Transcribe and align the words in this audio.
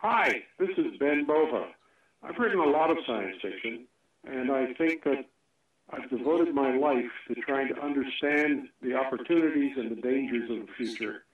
Hi, 0.00 0.42
this 0.58 0.68
is 0.76 0.98
Ben 0.98 1.24
Bova. 1.24 1.68
I've 2.22 2.38
written 2.38 2.60
a 2.60 2.66
lot 2.66 2.90
of 2.90 2.98
science 3.06 3.36
fiction, 3.40 3.86
and 4.24 4.52
I 4.52 4.74
think 4.74 5.04
that 5.04 5.24
I've 5.90 6.10
devoted 6.10 6.54
my 6.54 6.76
life 6.76 7.10
to 7.28 7.34
trying 7.34 7.68
to 7.68 7.80
understand 7.82 8.68
the 8.82 8.94
opportunities 8.94 9.76
and 9.78 9.90
the 9.90 10.00
dangers 10.00 10.50
of 10.50 10.66
the 10.66 10.72
future. 10.76 11.24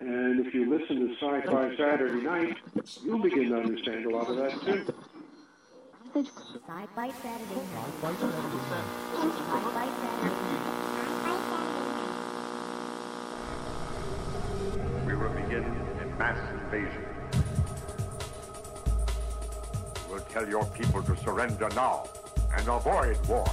And 0.00 0.46
if 0.46 0.52
you 0.52 0.68
listen 0.68 1.08
to 1.08 1.14
Sci 1.14 1.40
Fi 1.50 1.76
Saturday 1.76 2.22
Night, 2.22 2.56
you'll 3.02 3.22
begin 3.22 3.48
to 3.50 3.56
understand 3.56 4.04
a 4.04 4.10
lot 4.10 4.28
of 4.28 4.36
that 4.36 4.52
too. 4.60 4.84
Sci-Fi 6.14 7.10
Saturday 7.10 7.54
night. 7.54 7.92
Sci-Fi 8.02 9.86
Saturday 10.00 10.36
We 15.06 15.14
will 15.14 15.28
begin 15.30 15.64
a 15.64 16.06
mass 16.18 16.38
invasion. 16.54 17.15
Tell 20.36 20.48
your 20.50 20.66
people 20.66 21.02
to 21.02 21.16
surrender 21.16 21.66
now 21.74 22.04
and 22.58 22.68
avoid 22.68 23.16
war. 23.26 23.46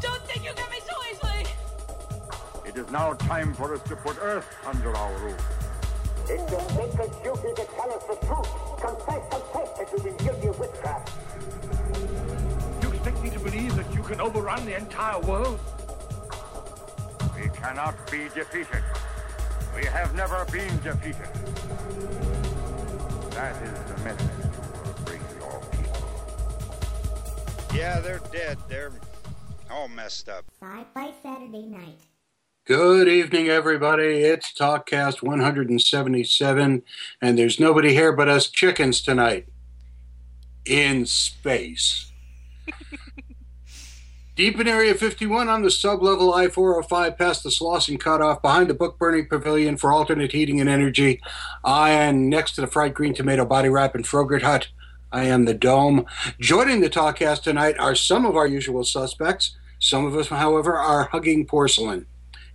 Don't 0.00 0.22
think 0.28 0.44
you 0.44 0.52
get 0.54 0.70
me 0.70 0.78
so 0.86 0.94
easily! 1.10 1.46
It 2.66 2.76
is 2.76 2.90
now 2.90 3.14
time 3.14 3.54
for 3.54 3.72
us 3.72 3.80
to 3.84 3.96
put 3.96 4.18
Earth 4.20 4.46
under 4.66 4.94
our 4.94 5.14
rule. 5.20 5.34
It's 6.28 6.52
your 6.52 6.60
sacred 6.60 7.10
duty 7.24 7.54
to 7.56 7.64
tell 7.74 7.90
us 7.90 8.04
the 8.04 8.16
truth. 8.26 8.50
Confess, 8.82 9.22
confess 9.30 9.78
that 9.78 9.88
you've 9.92 10.04
been 10.04 10.16
guilty 10.18 10.48
of 10.48 10.60
witchcraft. 10.60 11.10
You 12.82 12.90
expect 12.90 13.22
me 13.22 13.30
to 13.30 13.38
believe 13.38 13.74
that 13.76 13.94
you 13.94 14.02
can 14.02 14.20
overrun 14.20 14.66
the 14.66 14.76
entire 14.76 15.20
world? 15.20 15.58
We 17.34 17.48
cannot 17.48 17.94
be 18.10 18.28
defeated. 18.34 18.84
We 19.74 19.86
have 19.86 20.14
never 20.14 20.44
been 20.52 20.78
defeated. 20.80 21.32
That 23.30 23.56
is 23.62 23.90
the 23.90 24.04
message 24.04 24.41
Yeah, 27.74 28.00
they're 28.00 28.20
dead. 28.30 28.58
They're 28.68 28.92
all 29.70 29.88
messed 29.88 30.28
up. 30.28 30.44
Sci-Fi 30.60 31.12
Saturday 31.22 31.66
night. 31.66 31.98
Good 32.66 33.08
evening, 33.08 33.48
everybody. 33.48 34.22
It's 34.22 34.52
TalkCast 34.52 35.22
177, 35.22 36.82
and 37.22 37.38
there's 37.38 37.58
nobody 37.58 37.94
here 37.94 38.12
but 38.12 38.28
us 38.28 38.50
chickens 38.50 39.00
tonight 39.00 39.48
in 40.66 41.06
space. 41.06 42.12
Deep 44.36 44.60
in 44.60 44.68
Area 44.68 44.94
51 44.94 45.48
on 45.48 45.62
the 45.62 45.68
sublevel 45.68 46.34
I 46.34 46.48
405 46.48 47.16
past 47.16 47.42
the 47.42 47.48
Slauson 47.48 47.98
cutoff 47.98 48.42
behind 48.42 48.68
the 48.68 48.74
book 48.74 48.98
burning 48.98 49.28
pavilion 49.28 49.78
for 49.78 49.92
alternate 49.92 50.32
heating 50.32 50.60
and 50.60 50.68
energy. 50.68 51.22
I 51.64 51.90
am 51.90 52.28
next 52.28 52.52
to 52.52 52.60
the 52.60 52.66
fried 52.66 52.92
green 52.92 53.14
tomato 53.14 53.46
body 53.46 53.70
wrap 53.70 53.94
and 53.94 54.06
Frogurt 54.06 54.42
Hut. 54.42 54.68
I 55.12 55.24
am 55.24 55.44
the 55.44 55.54
Dome. 55.54 56.06
Joining 56.40 56.80
the 56.80 56.88
Talkcast 56.88 57.42
tonight 57.42 57.78
are 57.78 57.94
some 57.94 58.24
of 58.24 58.34
our 58.34 58.46
usual 58.46 58.82
suspects. 58.82 59.56
Some 59.78 60.06
of 60.06 60.16
us, 60.16 60.28
however, 60.28 60.76
are 60.76 61.04
hugging 61.04 61.46
porcelain, 61.46 62.06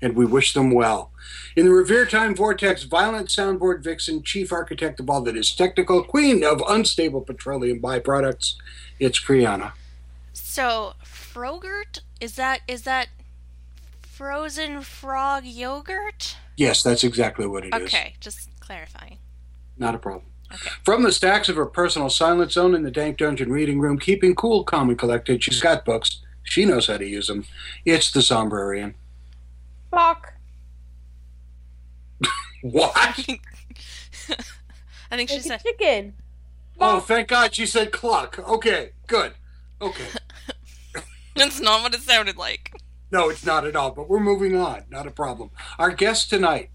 and 0.01 0.15
we 0.15 0.25
wish 0.25 0.53
them 0.53 0.71
well. 0.71 1.11
In 1.55 1.65
the 1.65 1.71
Revere 1.71 2.05
Time 2.05 2.35
Vortex, 2.35 2.83
violent 2.83 3.29
soundboard 3.29 3.83
vixen, 3.83 4.23
chief 4.23 4.51
architect 4.51 4.99
of 4.99 5.09
all 5.09 5.21
that 5.21 5.37
is 5.37 5.53
technical, 5.53 6.03
queen 6.03 6.43
of 6.43 6.63
unstable 6.67 7.21
petroleum 7.21 7.79
byproducts, 7.79 8.55
it's 8.99 9.23
Kriana. 9.23 9.73
So, 10.33 10.93
Frogurt? 11.03 12.01
Is 12.19 12.35
that 12.35 12.61
is 12.67 12.81
that 12.83 13.09
frozen 14.01 14.81
frog 14.81 15.45
yogurt? 15.45 16.37
Yes, 16.55 16.81
that's 16.81 17.03
exactly 17.03 17.45
what 17.45 17.65
it 17.65 17.75
is. 17.75 17.81
Okay, 17.83 18.15
just 18.19 18.49
clarifying. 18.59 19.19
Not 19.77 19.93
a 19.93 19.99
problem. 19.99 20.25
Okay. 20.53 20.69
From 20.83 21.03
the 21.03 21.11
stacks 21.11 21.49
of 21.49 21.55
her 21.57 21.65
personal 21.65 22.09
silent 22.09 22.51
zone 22.51 22.73
in 22.73 22.83
the 22.83 22.91
Dank 22.91 23.17
Dungeon 23.17 23.51
reading 23.51 23.79
room, 23.79 23.99
keeping 23.99 24.33
cool, 24.35 24.63
calm, 24.63 24.89
and 24.89 24.97
collected, 24.97 25.43
she's 25.43 25.61
got 25.61 25.83
books. 25.85 26.21
She 26.43 26.63
knows 26.65 26.87
how 26.87 26.97
to 26.97 27.05
use 27.05 27.27
them. 27.27 27.45
It's 27.85 28.11
the 28.11 28.21
Sombrarian. 28.21 28.93
Fuck. 29.91 30.33
What? 32.61 32.91
I 35.11 35.15
think 35.15 35.29
she 35.29 35.35
Like 35.35 35.45
a 35.45 35.47
said 35.47 35.63
chicken. 35.63 36.13
Oh, 36.79 36.99
thank 36.99 37.27
God 37.27 37.53
she 37.53 37.65
said 37.65 37.91
cluck. 37.91 38.39
Okay, 38.39 38.91
good. 39.05 39.33
Okay. 39.81 40.07
that's 41.35 41.59
not 41.59 41.83
what 41.83 41.93
it 41.93 42.01
sounded 42.01 42.35
like. 42.35 42.71
No, 43.11 43.29
it's 43.29 43.45
not 43.45 43.65
at 43.65 43.75
all, 43.75 43.91
but 43.91 44.09
we're 44.09 44.19
moving 44.19 44.57
on. 44.57 44.83
Not 44.89 45.07
a 45.07 45.11
problem. 45.11 45.51
Our 45.79 45.91
guest 45.91 46.29
tonight, 46.29 46.71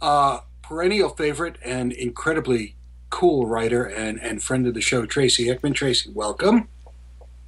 uh, 0.00 0.40
perennial 0.62 1.08
favorite 1.08 1.56
and 1.64 1.92
incredibly 1.92 2.76
cool 3.14 3.46
writer 3.46 3.84
and, 3.84 4.20
and 4.20 4.42
friend 4.42 4.66
of 4.66 4.74
the 4.74 4.80
show, 4.80 5.06
Tracy 5.06 5.44
Hickman. 5.44 5.72
Tracy, 5.72 6.10
welcome. 6.12 6.66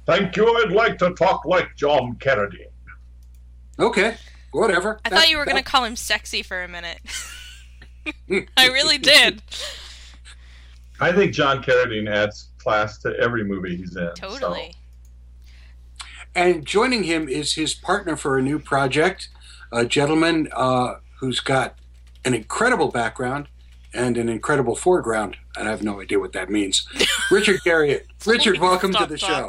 Thank 0.05 0.37
you. 0.37 0.47
I'd 0.63 0.71
like 0.71 0.97
to 0.99 1.13
talk 1.13 1.43
like 1.43 1.75
John 1.75 2.15
Kennedy. 2.21 2.67
Okay, 3.77 4.15
whatever. 4.53 5.01
I 5.03 5.09
thought 5.09 5.29
you 5.29 5.37
were 5.37 5.43
gonna 5.45 5.61
call 5.61 5.83
him 5.83 5.97
sexy 5.97 6.41
for 6.41 6.63
a 6.63 6.69
minute. 6.69 6.99
I 8.57 8.67
really 8.67 8.97
did. 8.97 9.41
I 11.01 11.11
think 11.11 11.33
John 11.33 11.61
Carradine 11.61 12.09
adds 12.09 12.47
class 12.59 12.99
to 12.99 13.13
every 13.19 13.43
movie 13.43 13.75
he's 13.75 13.97
in. 13.97 14.09
so- 14.15 14.29
Totally. 14.29 14.73
And 16.33 16.65
joining 16.65 17.03
him 17.03 17.27
is 17.27 17.55
his 17.55 17.73
partner 17.73 18.15
for 18.15 18.37
a 18.37 18.41
new 18.41 18.57
project, 18.57 19.27
a 19.73 19.85
gentleman 19.85 20.47
uh, 20.53 20.95
who's 21.19 21.41
got 21.41 21.75
an 22.23 22.33
incredible 22.33 22.87
background 22.87 23.47
and 23.93 24.17
an 24.17 24.29
incredible 24.29 24.75
foreground. 24.75 25.37
And 25.57 25.67
I 25.67 25.71
have 25.71 25.83
no 25.83 26.01
idea 26.01 26.19
what 26.19 26.33
that 26.33 26.49
means. 26.49 26.87
Richard 27.31 27.61
Garriott. 27.65 28.03
Richard, 28.25 28.59
welcome 28.59 28.91
to 28.91 28.97
Stop 28.97 29.09
the 29.09 29.17
show. 29.17 29.47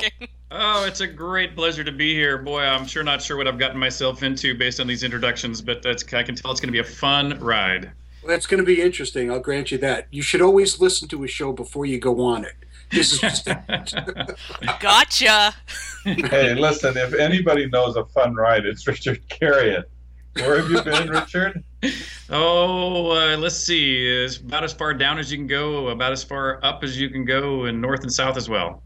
Oh, 0.51 0.87
it's 0.87 1.01
a 1.01 1.07
great 1.07 1.55
pleasure 1.55 1.85
to 1.85 1.93
be 1.93 2.15
here. 2.15 2.39
Boy, 2.39 2.63
I'm 2.63 2.87
sure 2.87 3.05
not 3.05 3.21
sure 3.21 3.37
what 3.37 3.47
I've 3.47 3.59
gotten 3.59 3.79
myself 3.79 4.23
into 4.23 4.57
based 4.57 4.81
on 4.81 4.87
these 4.87 5.03
introductions, 5.03 5.61
but 5.61 5.83
that's 5.83 6.03
I 6.15 6.23
can 6.23 6.35
tell 6.35 6.51
it's 6.51 6.61
going 6.61 6.69
to 6.69 6.73
be 6.73 6.79
a 6.79 6.85
fun 6.85 7.39
ride. 7.39 7.91
Well, 8.23 8.31
that's 8.31 8.47
going 8.47 8.59
to 8.59 8.67
be 8.67 8.81
interesting. 8.81 9.31
I'll 9.31 9.41
grant 9.41 9.71
you 9.71 9.79
that. 9.79 10.07
You 10.11 10.23
should 10.23 10.41
always 10.41 10.81
listen 10.81 11.07
to 11.09 11.25
a 11.25 11.29
show 11.29 11.53
before 11.53 11.85
you 11.85 11.99
go 11.99 12.21
on 12.23 12.45
it. 12.45 12.55
This 12.91 13.13
is 13.13 13.21
just 13.21 13.45
Gotcha. 14.81 15.55
hey, 16.05 16.55
listen, 16.55 16.97
if 16.97 17.13
anybody 17.15 17.67
knows 17.69 17.97
a 17.97 18.07
fun 18.07 18.35
ride, 18.35 18.65
it's 18.65 18.87
Richard 18.87 19.21
Garriott. 19.29 19.85
Where 20.37 20.61
have 20.61 20.71
you 20.71 20.83
been, 20.83 21.11
Richard? 21.11 21.63
Oh, 22.31 23.11
uh, 23.13 23.37
let's 23.37 23.57
see. 23.57 24.07
It's 24.07 24.37
about 24.37 24.65
as 24.65 24.73
far 24.73 24.93
down 24.95 25.19
as 25.19 25.31
you 25.31 25.39
can 25.39 25.47
go, 25.47 25.89
about 25.89 26.13
as 26.13 26.23
far 26.25 26.63
up 26.65 26.83
as 26.83 27.01
you 27.01 27.09
can 27.09 27.25
go, 27.25 27.65
and 27.65 27.81
north 27.81 28.03
and 28.03 28.13
south 28.13 28.37
as 28.37 28.49
well. 28.49 28.83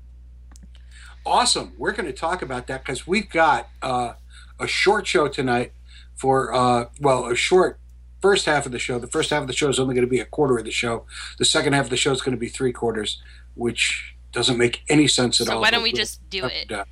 awesome. 1.24 1.72
We're 1.78 1.92
going 1.92 2.06
to 2.06 2.12
talk 2.12 2.42
about 2.42 2.66
that 2.66 2.84
because 2.84 3.06
we've 3.06 3.28
got 3.30 3.68
uh, 3.80 4.12
a 4.60 4.66
short 4.66 5.06
show 5.06 5.28
tonight 5.28 5.72
for, 6.16 6.52
uh, 6.54 6.86
well, 7.00 7.26
a 7.26 7.34
short 7.36 7.78
first 8.20 8.46
half 8.46 8.66
of 8.66 8.72
the 8.72 8.78
show. 8.78 8.98
The 8.98 9.06
first 9.08 9.30
half 9.30 9.40
of 9.42 9.46
the 9.48 9.52
show 9.54 9.68
is 9.68 9.78
only 9.80 9.94
going 9.94 10.06
to 10.06 10.10
be 10.10 10.20
a 10.20 10.24
quarter 10.24 10.58
of 10.58 10.64
the 10.64 10.70
show. 10.70 11.06
The 11.38 11.44
second 11.44 11.72
half 11.72 11.84
of 11.86 11.90
the 11.90 11.96
show 11.96 12.12
is 12.12 12.20
going 12.22 12.36
to 12.36 12.40
be 12.40 12.48
three 12.48 12.72
quarters, 12.72 13.20
which 13.54 14.14
doesn't 14.32 14.56
make 14.58 14.82
any 14.88 15.08
sense 15.08 15.40
at 15.40 15.46
So 15.48 15.54
all. 15.54 15.60
why 15.60 15.70
don't 15.70 15.82
we 15.82 15.92
just 15.92 16.28
do 16.30 16.44
it? 16.46 16.68
to- 16.68 16.86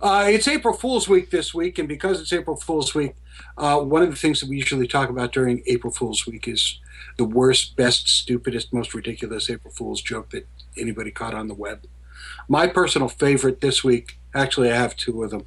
Uh, 0.00 0.26
it's 0.28 0.48
April 0.48 0.74
Fool's 0.74 1.08
Week 1.08 1.30
this 1.30 1.54
week, 1.54 1.78
and 1.78 1.88
because 1.88 2.20
it's 2.20 2.32
April 2.32 2.56
Fool's 2.56 2.94
Week, 2.94 3.14
uh, 3.56 3.80
one 3.80 4.02
of 4.02 4.10
the 4.10 4.16
things 4.16 4.40
that 4.40 4.48
we 4.48 4.56
usually 4.56 4.86
talk 4.86 5.08
about 5.08 5.32
during 5.32 5.62
April 5.66 5.92
Fool's 5.92 6.26
Week 6.26 6.46
is 6.48 6.78
the 7.16 7.24
worst, 7.24 7.76
best, 7.76 8.08
stupidest, 8.08 8.72
most 8.72 8.94
ridiculous 8.94 9.48
April 9.48 9.72
Fool's 9.72 10.02
joke 10.02 10.30
that 10.30 10.46
anybody 10.76 11.10
caught 11.10 11.34
on 11.34 11.48
the 11.48 11.54
web. 11.54 11.86
My 12.48 12.66
personal 12.66 13.08
favorite 13.08 13.60
this 13.60 13.82
week, 13.82 14.18
actually, 14.34 14.70
I 14.70 14.76
have 14.76 14.96
two 14.96 15.22
of 15.22 15.30
them. 15.30 15.46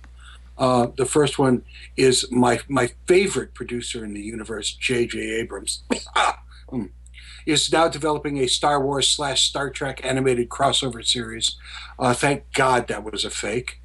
Uh, 0.58 0.88
the 0.98 1.06
first 1.06 1.38
one 1.38 1.64
is 1.96 2.26
my 2.32 2.60
my 2.68 2.90
favorite 3.06 3.54
producer 3.54 4.04
in 4.04 4.14
the 4.16 4.22
universe, 4.22 4.74
J.J. 4.74 5.20
Abrams, 5.20 5.84
Mm. 6.72 6.90
is 7.46 7.72
now 7.72 7.88
developing 7.88 8.40
a 8.40 8.48
Star 8.48 8.84
Wars 8.84 9.08
slash 9.08 9.48
Star 9.48 9.70
Trek 9.70 10.02
animated 10.04 10.50
crossover 10.50 11.06
series. 11.06 11.56
Uh, 11.98 12.14
thank 12.14 12.52
God 12.54 12.88
that 12.90 13.06
was 13.06 13.24
a 13.24 13.30
fake. 13.30 13.80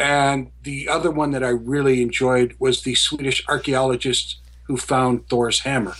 And 0.00 0.50
the 0.62 0.88
other 0.88 1.10
one 1.10 1.30
that 1.32 1.44
I 1.44 1.50
really 1.50 2.00
enjoyed 2.00 2.56
was 2.58 2.82
the 2.82 2.94
Swedish 2.94 3.46
archaeologist 3.46 4.38
who 4.62 4.78
found 4.78 5.28
Thor's 5.28 5.60
hammer 5.60 5.94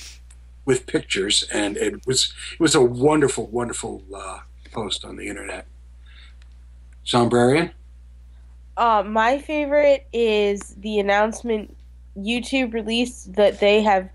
with 0.64 0.86
pictures, 0.86 1.44
and 1.52 1.76
it 1.76 2.06
was 2.06 2.32
it 2.54 2.60
was 2.60 2.74
a 2.74 2.80
wonderful, 2.80 3.48
wonderful 3.48 4.02
uh, 4.14 4.38
post 4.72 5.04
on 5.04 5.16
the 5.16 5.28
internet. 5.28 5.66
Sombrarian. 7.04 7.72
Uh, 8.76 9.02
my 9.06 9.36
favorite 9.36 10.06
is 10.14 10.74
the 10.78 10.98
announcement 10.98 11.76
YouTube 12.16 12.72
released 12.72 13.34
that 13.34 13.60
they 13.60 13.82
have 13.82 14.08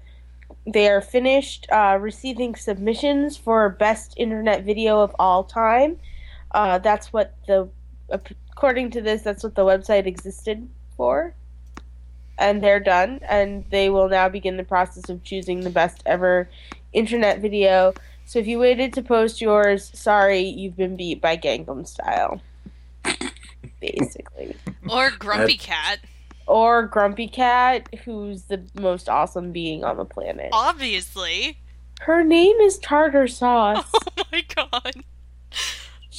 they 0.66 0.90
are 0.90 1.02
finished 1.02 1.68
uh, 1.72 2.00
receiving 2.02 2.56
submissions 2.56 3.38
for 3.38 3.70
best 3.70 4.16
internet 4.18 4.64
video 4.64 5.00
of 5.00 5.16
all 5.20 5.44
time. 5.44 6.00
Uh, 6.52 6.80
that's 6.80 7.14
what 7.14 7.36
the 7.46 7.70
according 8.56 8.90
to 8.92 9.02
this, 9.02 9.22
that's 9.22 9.44
what 9.44 9.56
the 9.56 9.64
website 9.64 10.06
existed 10.06 10.70
for. 10.96 11.34
And 12.38 12.64
they're 12.64 12.80
done, 12.80 13.20
and 13.28 13.66
they 13.70 13.90
will 13.90 14.10
now 14.10 14.30
begin 14.30 14.58
the 14.58 14.64
process 14.64 15.10
of 15.10 15.24
choosing 15.24 15.62
the 15.62 15.70
best 15.70 16.02
ever 16.06 16.50
internet 16.94 17.42
video 17.42 17.94
So 18.26 18.40
if 18.40 18.48
you 18.48 18.58
waited 18.58 18.94
to 18.94 19.04
post 19.04 19.40
yours, 19.42 19.92
sorry, 19.94 20.42
you've 20.42 20.76
been 20.76 20.96
beat 20.96 21.22
by 21.22 21.38
Gangnam 21.38 21.86
Style. 21.86 22.42
Basically. 23.80 24.56
Or 24.90 25.12
Grumpy 25.12 25.58
Cat. 25.58 26.00
Or 26.48 26.84
Grumpy 26.84 27.28
Cat, 27.28 27.88
who's 28.04 28.44
the 28.44 28.64
most 28.74 29.10
awesome 29.10 29.52
being 29.52 29.84
on 29.84 29.98
the 29.98 30.06
planet. 30.06 30.50
Obviously. 30.54 31.60
Her 32.02 32.24
name 32.24 32.58
is 32.58 32.80
Tartar 32.80 33.28
Sauce. 33.42 33.92
Oh 33.94 34.24
my 34.32 34.44
god. 34.56 35.04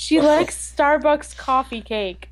She 0.06 0.20
likes 0.20 0.72
Starbucks 0.76 1.36
coffee 1.36 1.82
cake. 1.82 2.30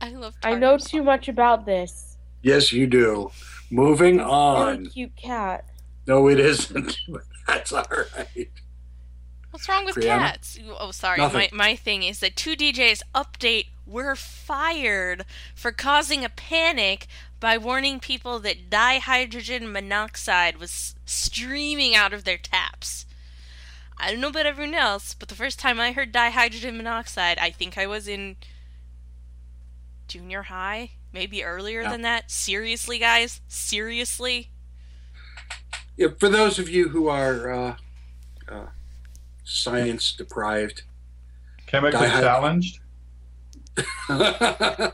I 0.00 0.10
love 0.10 0.34
I 0.44 0.54
know 0.54 0.78
too 0.78 1.02
much 1.02 1.26
about 1.26 1.66
this. 1.66 2.18
Yes, 2.42 2.72
you 2.72 2.86
do. 2.86 3.32
Moving 3.68 4.18
Really 4.18 4.30
on. 4.30 4.86
cute 4.86 5.16
cat. 5.16 5.64
No, 6.06 6.28
it 6.28 6.38
isn't. 6.38 6.96
That's 7.48 7.72
all 7.72 7.84
right. 7.90 8.48
What's 9.50 9.68
wrong 9.68 9.84
with 9.84 9.96
Brianna? 9.96 10.18
cats? 10.18 10.56
Oh, 10.78 10.92
sorry. 10.92 11.18
Nothing. 11.18 11.48
My 11.50 11.70
my 11.70 11.74
thing 11.74 12.04
is 12.04 12.20
that 12.20 12.36
two 12.36 12.54
DJs 12.54 13.02
update 13.12 13.66
were 13.84 14.14
fired 14.14 15.24
for 15.52 15.72
causing 15.72 16.24
a 16.24 16.28
panic 16.28 17.08
by 17.40 17.58
warning 17.58 17.98
people 17.98 18.38
that 18.38 18.70
dihydrogen 18.70 19.72
monoxide 19.72 20.58
was 20.58 20.94
streaming 21.04 21.96
out 21.96 22.12
of 22.12 22.22
their 22.22 22.38
taps. 22.38 23.05
I 23.98 24.10
don't 24.10 24.20
know 24.20 24.28
about 24.28 24.46
everyone 24.46 24.74
else, 24.74 25.14
but 25.14 25.28
the 25.28 25.34
first 25.34 25.58
time 25.58 25.80
I 25.80 25.92
heard 25.92 26.12
dihydrogen 26.12 26.76
monoxide, 26.76 27.38
I 27.38 27.50
think 27.50 27.78
I 27.78 27.86
was 27.86 28.06
in 28.06 28.36
junior 30.06 30.44
high, 30.44 30.90
maybe 31.12 31.42
earlier 31.42 31.82
Yeah. 31.82 31.90
than 31.90 32.02
that. 32.02 32.30
Seriously, 32.30 32.98
guys? 32.98 33.40
Seriously? 33.48 34.50
Yeah, 35.96 36.08
for 36.18 36.28
those 36.28 36.58
of 36.58 36.68
you 36.68 36.90
who 36.90 37.08
are 37.08 37.50
uh, 37.50 37.76
uh, 38.48 38.66
science 39.44 40.12
deprived, 40.12 40.82
Chemically 41.66 42.06
Dihy- 42.06 42.20
challenged. 42.20 42.78
uh, 44.08 44.92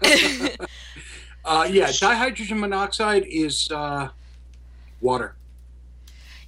yeah, 1.71 1.89
dihydrogen 1.89 2.59
monoxide 2.59 3.25
is 3.27 3.71
uh, 3.71 4.09
water. 5.01 5.35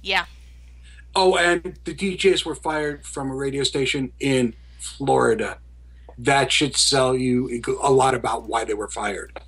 Yeah. 0.01 0.25
Oh, 1.15 1.37
and 1.37 1.77
the 1.85 1.93
DJs 1.93 2.45
were 2.45 2.55
fired 2.55 3.05
from 3.05 3.31
a 3.31 3.35
radio 3.35 3.63
station 3.63 4.11
in 4.19 4.53
Florida. 4.79 5.59
That 6.17 6.51
should 6.51 6.75
sell 6.75 7.15
you 7.15 7.61
a 7.81 7.91
lot 7.91 8.13
about 8.15 8.47
why 8.47 8.65
they 8.65 8.73
were 8.73 8.89
fired. 8.89 9.39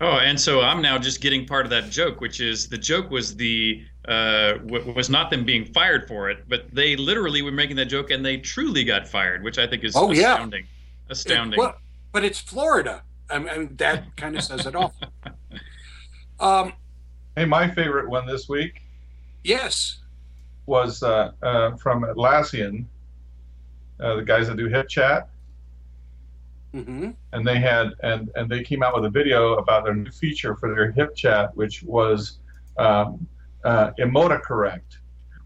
Oh, 0.00 0.16
and 0.18 0.40
so 0.40 0.62
I'm 0.62 0.80
now 0.80 0.96
just 0.98 1.20
getting 1.20 1.46
part 1.46 1.66
of 1.66 1.70
that 1.70 1.90
joke, 1.90 2.20
which 2.22 2.40
is 2.40 2.68
the 2.68 2.78
joke 2.78 3.10
was 3.10 3.36
the 3.36 3.82
uh, 4.08 4.54
w- 4.54 4.92
was 4.94 5.10
not 5.10 5.30
them 5.30 5.44
being 5.44 5.64
fired 5.66 6.08
for 6.08 6.30
it, 6.30 6.44
but 6.48 6.74
they 6.74 6.96
literally 6.96 7.42
were 7.42 7.52
making 7.52 7.76
that 7.76 7.84
joke 7.86 8.10
and 8.10 8.24
they 8.24 8.38
truly 8.38 8.82
got 8.82 9.06
fired, 9.06 9.42
which 9.44 9.58
I 9.58 9.66
think 9.66 9.84
is 9.84 9.94
Oh, 9.94 10.10
yeah. 10.10 10.32
astounding. 10.32 10.66
Astounding. 11.10 11.58
Well, 11.58 11.76
but 12.12 12.24
it's 12.24 12.40
Florida. 12.40 13.02
I 13.28 13.38
mean, 13.38 13.48
I 13.50 13.58
mean, 13.58 13.76
that 13.76 14.16
kind 14.16 14.36
of 14.36 14.42
says 14.42 14.66
it 14.66 14.74
all. 14.74 14.94
Um, 16.40 16.72
Hey, 17.36 17.44
my 17.44 17.70
favorite 17.70 18.08
one 18.08 18.26
this 18.26 18.48
week 18.48 18.82
yes. 19.44 19.99
Was 20.66 21.02
uh, 21.02 21.32
uh, 21.42 21.76
from 21.76 22.02
Atlassian, 22.02 22.86
uh, 24.00 24.16
the 24.16 24.22
guys 24.22 24.48
that 24.48 24.56
do 24.56 24.68
Hip 24.68 24.88
Chat, 24.88 25.28
hmm 26.72 27.10
and 27.32 27.46
they 27.46 27.58
had 27.58 27.90
and 28.02 28.30
and 28.36 28.50
they 28.50 28.62
came 28.62 28.82
out 28.82 28.94
with 28.94 29.04
a 29.04 29.10
video 29.10 29.54
about 29.54 29.84
their 29.84 29.94
new 29.94 30.10
feature 30.10 30.56
for 30.56 30.74
their 30.74 30.92
Hip 30.92 31.14
Chat, 31.14 31.56
which 31.56 31.82
was 31.82 32.38
um, 32.78 33.26
uh, 33.64 33.90
Emota 33.98 34.40
Correct, 34.40 34.98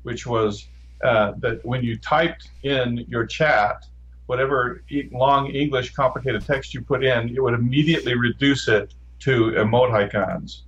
which 0.02 0.26
was 0.26 0.68
uh, 1.04 1.32
that 1.38 1.64
when 1.64 1.82
you 1.82 1.98
typed 1.98 2.50
in 2.62 3.04
your 3.08 3.26
chat, 3.26 3.84
whatever 4.26 4.82
e- 4.90 5.08
long 5.12 5.50
English 5.50 5.92
complicated 5.92 6.44
text 6.46 6.72
you 6.72 6.82
put 6.82 7.04
in, 7.04 7.34
it 7.34 7.42
would 7.42 7.54
immediately 7.54 8.14
reduce 8.16 8.68
it 8.68 8.94
to 9.20 9.52
emoticons. 9.52 10.62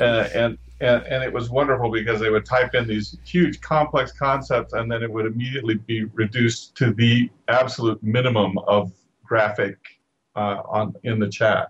Uh, 0.00 0.28
and, 0.34 0.58
and 0.84 1.02
and 1.06 1.24
it 1.24 1.32
was 1.32 1.50
wonderful 1.50 1.90
because 1.90 2.20
they 2.20 2.30
would 2.30 2.44
type 2.44 2.74
in 2.74 2.86
these 2.86 3.16
huge 3.24 3.60
complex 3.60 4.12
concepts 4.12 4.72
and 4.74 4.90
then 4.90 5.02
it 5.02 5.10
would 5.10 5.26
immediately 5.26 5.76
be 5.76 6.04
reduced 6.04 6.74
to 6.76 6.92
the 6.92 7.30
absolute 7.48 8.02
minimum 8.02 8.58
of 8.66 8.92
graphic 9.24 9.78
uh, 10.36 10.60
on 10.68 10.94
in 11.04 11.18
the 11.18 11.28
chat. 11.28 11.68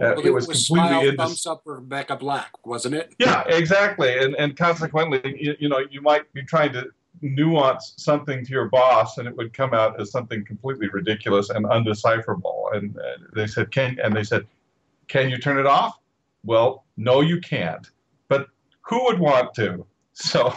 Uh, 0.00 0.14
Well, 0.16 0.26
it 0.26 0.30
was 0.32 0.46
completely 0.46 0.64
smile, 0.64 1.02
indis- 1.02 1.16
thumbs 1.16 1.46
up, 1.46 1.62
or 1.66 1.74
Rebecca 1.76 2.16
Black, 2.16 2.66
wasn't 2.66 2.94
it? 2.94 3.14
yeah, 3.18 3.42
exactly. 3.46 4.18
And 4.18 4.34
and 4.36 4.56
consequently, 4.56 5.20
you, 5.38 5.54
you 5.58 5.68
know, 5.68 5.80
you 5.90 6.00
might 6.00 6.32
be 6.32 6.42
trying 6.42 6.72
to 6.72 6.86
nuance 7.20 7.94
something 7.98 8.44
to 8.44 8.50
your 8.50 8.68
boss, 8.68 9.18
and 9.18 9.28
it 9.28 9.36
would 9.36 9.52
come 9.52 9.74
out 9.74 10.00
as 10.00 10.10
something 10.10 10.44
completely 10.44 10.88
ridiculous 10.88 11.50
and 11.50 11.66
undecipherable. 11.66 12.70
And 12.72 12.96
uh, 12.96 13.02
they 13.34 13.46
said, 13.46 13.70
"Can?" 13.70 13.98
And 14.02 14.14
they 14.16 14.24
said, 14.24 14.46
"Can 15.08 15.28
you 15.30 15.38
turn 15.38 15.58
it 15.58 15.66
off?" 15.66 15.98
Well, 16.44 16.84
no, 16.96 17.20
you 17.20 17.40
can't. 17.40 17.86
Who 18.86 19.04
would 19.04 19.18
want 19.18 19.54
to? 19.54 19.86
So, 20.12 20.54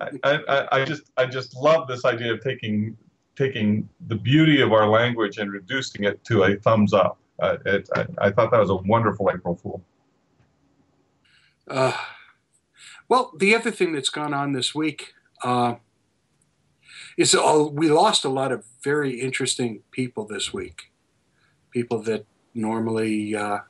I, 0.00 0.10
I, 0.48 0.68
I 0.72 0.84
just 0.84 1.10
I 1.16 1.26
just 1.26 1.56
love 1.56 1.88
this 1.88 2.04
idea 2.04 2.32
of 2.32 2.40
taking 2.42 2.96
taking 3.36 3.88
the 4.06 4.16
beauty 4.16 4.60
of 4.60 4.72
our 4.72 4.88
language 4.88 5.38
and 5.38 5.50
reducing 5.50 6.04
it 6.04 6.22
to 6.24 6.44
a 6.44 6.56
thumbs 6.56 6.92
up. 6.92 7.18
Uh, 7.40 7.56
it, 7.64 7.88
I, 7.94 8.06
I 8.18 8.30
thought 8.30 8.50
that 8.50 8.60
was 8.60 8.70
a 8.70 8.76
wonderful 8.76 9.30
April 9.34 9.56
Fool. 9.56 9.82
Uh, 11.66 11.96
well, 13.08 13.32
the 13.36 13.54
other 13.54 13.70
thing 13.70 13.92
that's 13.92 14.10
gone 14.10 14.34
on 14.34 14.52
this 14.52 14.74
week 14.74 15.14
uh, 15.42 15.76
is 17.16 17.34
we 17.72 17.88
lost 17.88 18.24
a 18.24 18.28
lot 18.28 18.52
of 18.52 18.64
very 18.82 19.20
interesting 19.20 19.82
people 19.90 20.26
this 20.26 20.52
week. 20.52 20.92
People 21.70 22.02
that 22.02 22.26
normally 22.54 23.34
uh, 23.34 23.60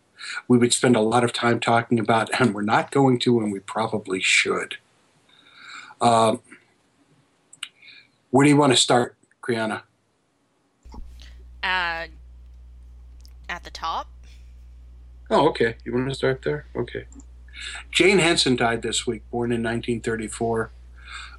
we 0.48 0.58
would 0.58 0.72
spend 0.72 0.96
a 0.96 1.00
lot 1.00 1.24
of 1.24 1.32
time 1.32 1.60
talking 1.60 1.98
about, 1.98 2.30
and 2.40 2.54
we're 2.54 2.62
not 2.62 2.90
going 2.90 3.18
to, 3.20 3.40
and 3.40 3.52
we 3.52 3.60
probably 3.60 4.20
should. 4.20 4.76
Um, 6.00 6.40
where 8.30 8.44
do 8.44 8.50
you 8.50 8.56
want 8.56 8.72
to 8.72 8.76
start, 8.76 9.16
Kriana? 9.42 9.82
Uh, 11.62 12.06
at 13.48 13.64
the 13.64 13.70
top? 13.70 14.08
Oh, 15.30 15.48
okay. 15.48 15.76
You 15.84 15.92
want 15.92 16.08
to 16.08 16.14
start 16.14 16.42
there? 16.42 16.66
Okay. 16.74 17.04
Jane 17.90 18.18
Henson 18.18 18.56
died 18.56 18.82
this 18.82 19.06
week, 19.06 19.22
born 19.30 19.52
in 19.52 19.62
1934, 19.62 20.70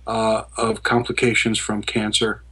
uh, 0.06 0.44
of 0.58 0.84
complications 0.84 1.58
from 1.58 1.82
cancer. 1.82 2.44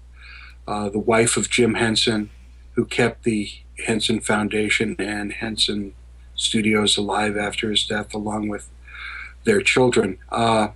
Uh, 0.67 0.89
the 0.89 0.99
wife 0.99 1.37
of 1.37 1.49
Jim 1.49 1.75
Henson, 1.75 2.29
who 2.73 2.85
kept 2.85 3.23
the 3.23 3.49
Henson 3.85 4.19
Foundation 4.19 4.95
and 4.99 5.33
Henson 5.33 5.93
Studios 6.39 6.97
alive 6.97 7.37
after 7.37 7.69
his 7.69 7.85
death, 7.85 8.13
along 8.13 8.47
with 8.47 8.69
their 9.43 9.61
children. 9.61 10.17
Uh, 10.29 10.69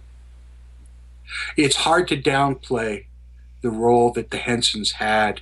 it's 1.58 1.78
hard 1.78 2.08
to 2.10 2.22
downplay 2.22 3.06
the 3.62 3.72
role 3.72 4.12
that 4.12 4.30
the 4.30 4.38
Hensons 4.38 4.94
had 4.94 5.42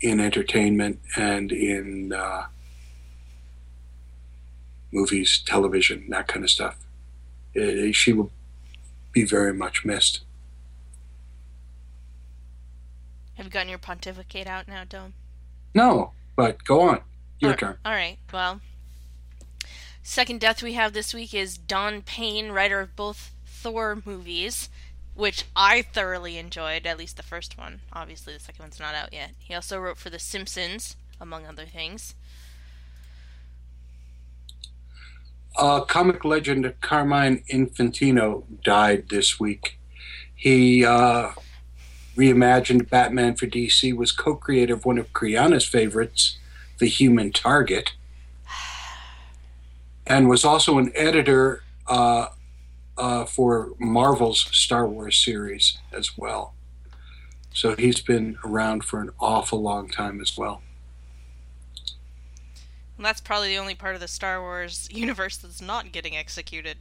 in 0.00 0.20
entertainment 0.20 1.00
and 1.16 1.52
in. 1.52 2.12
Uh, 2.12 2.46
movies, 4.92 5.42
television, 5.44 6.06
that 6.08 6.26
kind 6.26 6.44
of 6.44 6.50
stuff. 6.50 6.76
Uh, 7.54 7.92
she 7.92 8.12
will 8.12 8.30
be 9.12 9.24
very 9.24 9.52
much 9.52 9.84
missed. 9.84 10.20
Have 13.34 13.46
you 13.46 13.52
gotten 13.52 13.68
your 13.68 13.78
pontificate 13.78 14.46
out 14.46 14.66
now, 14.66 14.84
Dome? 14.84 15.12
No, 15.74 16.12
but 16.36 16.64
go 16.64 16.80
on. 16.80 17.00
Your 17.40 17.50
All- 17.50 17.56
turn. 17.58 17.76
All 17.84 17.92
right. 17.92 18.16
Well, 18.32 18.60
second 20.06 20.40
death 20.40 20.62
we 20.62 20.74
have 20.74 20.92
this 20.92 21.12
week 21.12 21.34
is 21.34 21.58
Don 21.58 22.00
Payne, 22.00 22.52
writer 22.52 22.78
of 22.78 22.94
both 22.94 23.32
Thor 23.44 24.00
movies, 24.04 24.70
which 25.14 25.44
I 25.56 25.82
thoroughly 25.82 26.38
enjoyed, 26.38 26.86
at 26.86 26.96
least 26.96 27.16
the 27.16 27.24
first 27.24 27.58
one. 27.58 27.80
Obviously, 27.92 28.32
the 28.32 28.38
second 28.38 28.62
one's 28.62 28.78
not 28.78 28.94
out 28.94 29.12
yet. 29.12 29.32
He 29.38 29.52
also 29.52 29.80
wrote 29.80 29.98
for 29.98 30.08
The 30.08 30.20
Simpsons, 30.20 30.94
among 31.20 31.44
other 31.44 31.66
things. 31.66 32.14
Uh, 35.56 35.80
comic 35.80 36.24
legend 36.24 36.72
Carmine 36.80 37.42
Infantino 37.50 38.44
died 38.62 39.08
this 39.08 39.40
week. 39.40 39.76
He 40.36 40.84
uh, 40.84 41.32
reimagined 42.14 42.88
Batman 42.88 43.34
for 43.34 43.48
DC, 43.48 43.92
was 43.96 44.12
co 44.12 44.36
creator 44.36 44.74
of 44.74 44.84
one 44.84 44.98
of 44.98 45.12
Kriana's 45.12 45.66
favorites, 45.66 46.38
The 46.78 46.86
Human 46.86 47.32
Target, 47.32 47.94
and 50.06 50.28
was 50.28 50.44
also 50.44 50.78
an 50.78 50.92
editor 50.94 51.62
uh, 51.86 52.28
uh, 52.96 53.24
for 53.24 53.72
Marvel's 53.78 54.40
Star 54.52 54.86
Wars 54.88 55.22
series 55.22 55.78
as 55.92 56.16
well. 56.16 56.54
So 57.52 57.74
he's 57.74 58.00
been 58.00 58.36
around 58.44 58.84
for 58.84 59.00
an 59.00 59.10
awful 59.18 59.62
long 59.62 59.88
time 59.88 60.20
as 60.20 60.36
well. 60.36 60.62
And 62.96 63.04
that's 63.04 63.20
probably 63.20 63.48
the 63.48 63.58
only 63.58 63.74
part 63.74 63.94
of 63.94 64.00
the 64.00 64.08
Star 64.08 64.40
Wars 64.40 64.88
universe 64.90 65.36
that's 65.36 65.60
not 65.60 65.92
getting 65.92 66.16
executed. 66.16 66.78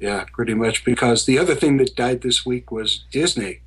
Yeah, 0.00 0.24
pretty 0.32 0.54
much. 0.54 0.84
Because 0.84 1.26
the 1.26 1.38
other 1.38 1.54
thing 1.54 1.76
that 1.78 1.96
died 1.96 2.22
this 2.22 2.46
week 2.46 2.70
was 2.70 3.04
Disney. 3.10 3.60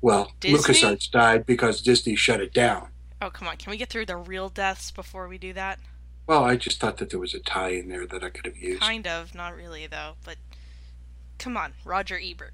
Well, 0.00 0.32
Disney? 0.40 0.74
LucasArts 0.74 1.10
died 1.10 1.46
because 1.46 1.80
Disney 1.80 2.16
shut 2.16 2.40
it 2.40 2.52
down. 2.52 2.88
Oh, 3.20 3.30
come 3.30 3.46
on. 3.46 3.56
Can 3.56 3.70
we 3.70 3.76
get 3.76 3.88
through 3.88 4.06
the 4.06 4.16
real 4.16 4.48
deaths 4.48 4.90
before 4.90 5.28
we 5.28 5.38
do 5.38 5.52
that? 5.52 5.78
Well, 6.26 6.44
I 6.44 6.56
just 6.56 6.80
thought 6.80 6.98
that 6.98 7.10
there 7.10 7.18
was 7.18 7.34
a 7.34 7.40
tie 7.40 7.70
in 7.70 7.88
there 7.88 8.06
that 8.06 8.22
I 8.22 8.30
could 8.30 8.46
have 8.46 8.56
used. 8.56 8.80
Kind 8.80 9.06
of. 9.06 9.34
Not 9.34 9.56
really, 9.56 9.86
though. 9.86 10.14
But 10.24 10.36
come 11.38 11.56
on. 11.56 11.72
Roger 11.84 12.18
Ebert. 12.22 12.52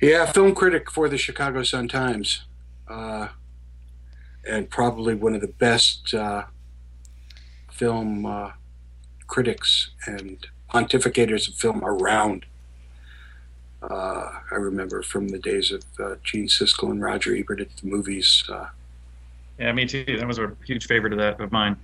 Yeah, 0.00 0.26
film 0.26 0.54
critic 0.54 0.90
for 0.90 1.08
the 1.08 1.16
Chicago 1.16 1.62
Sun 1.62 1.88
Times, 1.88 2.44
uh, 2.86 3.28
and 4.46 4.68
probably 4.68 5.14
one 5.14 5.34
of 5.34 5.40
the 5.40 5.48
best 5.48 6.12
uh, 6.12 6.44
film 7.70 8.26
uh, 8.26 8.50
critics 9.26 9.90
and 10.06 10.46
pontificators 10.70 11.48
of 11.48 11.54
film 11.54 11.82
around. 11.82 12.44
Uh, 13.82 14.40
I 14.50 14.56
remember 14.56 15.02
from 15.02 15.28
the 15.28 15.38
days 15.38 15.70
of 15.70 15.84
uh, 15.98 16.16
Gene 16.22 16.48
Siskel 16.48 16.90
and 16.90 17.02
Roger 17.02 17.34
Ebert 17.34 17.60
at 17.60 17.74
the 17.78 17.86
movies. 17.86 18.44
Yeah, 19.58 19.72
me 19.72 19.86
too. 19.86 20.04
That 20.18 20.26
was 20.26 20.38
a 20.38 20.52
huge 20.64 20.86
favorite 20.86 21.12
of 21.12 21.18
that 21.18 21.40
of 21.40 21.52
mine. 21.52 21.76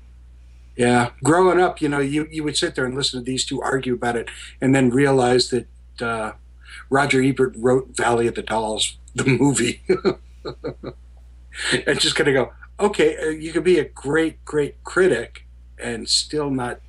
yeah, 0.76 1.10
growing 1.22 1.60
up, 1.60 1.80
you 1.80 1.88
know, 1.88 1.98
you, 2.00 2.28
you 2.30 2.44
would 2.44 2.56
sit 2.56 2.74
there 2.74 2.84
and 2.84 2.94
listen 2.94 3.20
to 3.20 3.24
these 3.24 3.44
two 3.44 3.62
argue 3.62 3.94
about 3.94 4.16
it, 4.16 4.28
and 4.60 4.74
then 4.74 4.90
realize 4.90 5.50
that 5.50 5.66
uh, 6.00 6.32
Roger 6.90 7.22
Ebert 7.22 7.54
wrote 7.56 7.96
Valley 7.96 8.26
of 8.26 8.34
the 8.34 8.42
Dolls, 8.42 8.96
the 9.14 9.24
movie, 9.24 9.82
and 11.86 12.00
just 12.00 12.14
kind 12.16 12.28
of 12.28 12.34
go, 12.34 12.52
okay, 12.80 13.16
uh, 13.16 13.28
you 13.28 13.52
could 13.52 13.64
be 13.64 13.78
a 13.78 13.84
great, 13.84 14.44
great 14.44 14.82
critic 14.84 15.46
and 15.78 16.08
still 16.08 16.50
not 16.50 16.80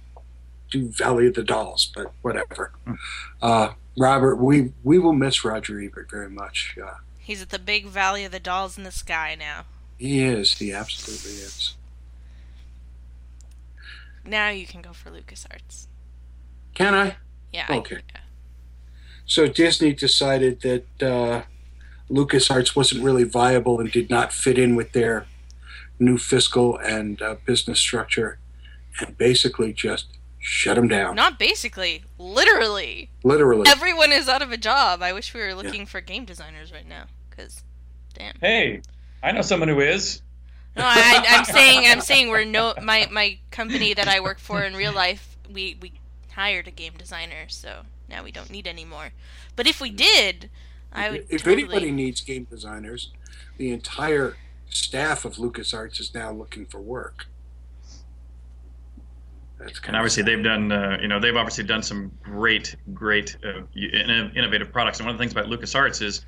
do 0.72 0.88
Valley 0.90 1.28
of 1.28 1.34
the 1.36 1.44
Dolls, 1.44 1.92
but 1.94 2.12
whatever. 2.22 2.72
Uh, 3.42 3.74
Robert, 3.98 4.38
we 4.38 4.72
we 4.84 4.98
will 4.98 5.14
miss 5.14 5.46
Roger 5.46 5.80
Ebert 5.80 6.10
very 6.10 6.30
much. 6.30 6.78
Uh, 6.84 6.96
He's 7.20 7.42
at 7.42 7.50
the 7.50 7.60
big 7.60 7.86
Valley 7.86 8.26
of 8.26 8.32
the 8.32 8.40
Dolls 8.40 8.78
in 8.78 8.84
the 8.84 8.92
sky 8.92 9.36
now. 9.38 9.66
He 9.98 10.22
is, 10.24 10.54
he 10.58 10.74
absolutely 10.74 11.32
is. 11.42 11.76
Now 14.26 14.50
you 14.50 14.66
can 14.66 14.82
go 14.82 14.94
for 14.94 15.10
LucasArts. 15.10 15.88
Can 16.74 16.94
I? 16.94 17.16
Yeah. 17.52 17.66
I- 17.70 17.78
Okay. 17.78 17.98
So 19.26 19.48
Disney 19.48 19.94
decided 19.94 20.62
that 20.62 20.86
uh, 21.02 21.44
LucasArts 22.10 22.76
wasn't 22.76 23.04
really 23.04 23.24
viable 23.24 23.80
and 23.80 23.90
did 23.92 24.10
not 24.10 24.34
fit 24.34 24.58
in 24.58 24.76
with 24.76 24.92
their 24.92 25.26
new 25.98 26.18
fiscal 26.18 26.78
and 26.78 27.22
uh, 27.22 27.36
business 27.46 27.80
structure, 27.80 28.38
and 29.00 29.18
basically 29.18 29.72
just 29.72 30.08
shut 30.40 30.76
them 30.76 30.90
down. 30.90 31.16
Not 31.16 31.40
basically. 31.40 32.04
Literally. 32.20 33.10
Literally. 33.24 33.64
Everyone 33.70 34.12
is 34.12 34.28
out 34.28 34.42
of 34.42 34.52
a 34.52 34.58
job. 34.58 35.02
I 35.02 35.14
wish 35.14 35.34
we 35.34 35.40
were 35.40 35.56
looking 35.56 35.86
for 35.86 36.02
game 36.02 36.26
designers 36.26 36.74
right 36.74 36.88
now. 36.88 37.06
Because, 37.30 37.64
damn. 38.14 38.36
Hey, 38.42 38.82
I 39.24 39.32
know 39.32 39.42
someone 39.42 39.70
who 39.70 39.80
is. 39.80 40.22
No, 40.76 40.84
I, 40.86 41.24
I'm 41.30 41.46
saying, 41.46 41.86
I'm 41.88 42.02
saying 42.02 42.30
we're 42.30 42.46
no. 42.46 42.74
My 42.82 43.08
my 43.12 43.38
company 43.52 43.94
that 43.94 44.08
I 44.08 44.20
work 44.20 44.40
for 44.40 44.64
in 44.64 44.76
real 44.76 44.94
life, 44.94 45.38
we 45.52 45.78
we 45.82 45.94
hired 46.32 46.68
a 46.68 46.72
game 46.72 46.94
designer, 46.98 47.48
so 47.48 47.84
now 48.10 48.24
we 48.24 48.32
don't 48.32 48.50
need 48.50 48.68
any 48.68 48.86
more. 48.86 49.12
But 49.56 49.68
if 49.68 49.80
we 49.80 49.92
did, 49.92 50.50
I 50.92 51.12
would. 51.12 51.28
if 51.30 51.44
totally, 51.44 51.64
anybody 51.64 51.92
needs 51.92 52.22
game 52.22 52.48
designers, 52.50 53.12
the 53.58 53.72
entire 53.72 54.36
staff 54.70 55.26
of 55.26 55.36
LucasArts 55.36 56.00
is 56.00 56.14
now 56.14 56.32
looking 56.32 56.66
for 56.66 56.82
work. 56.82 57.28
That's 59.60 59.80
And 59.86 59.96
obviously, 59.96 60.24
they've 60.24 60.44
done, 60.44 60.72
uh, 60.72 60.98
you 61.02 61.08
know, 61.08 61.20
they've 61.20 61.36
obviously 61.36 61.64
done 61.64 61.84
some 61.84 62.12
great, 62.22 62.76
great, 62.94 63.38
uh, 63.46 63.62
innovative 63.76 64.72
products. 64.72 65.00
And 65.00 65.06
one 65.06 65.16
of 65.16 65.20
the 65.20 65.24
things 65.24 65.32
about 65.32 65.46
LucasArts 65.46 66.02
is, 66.02 66.26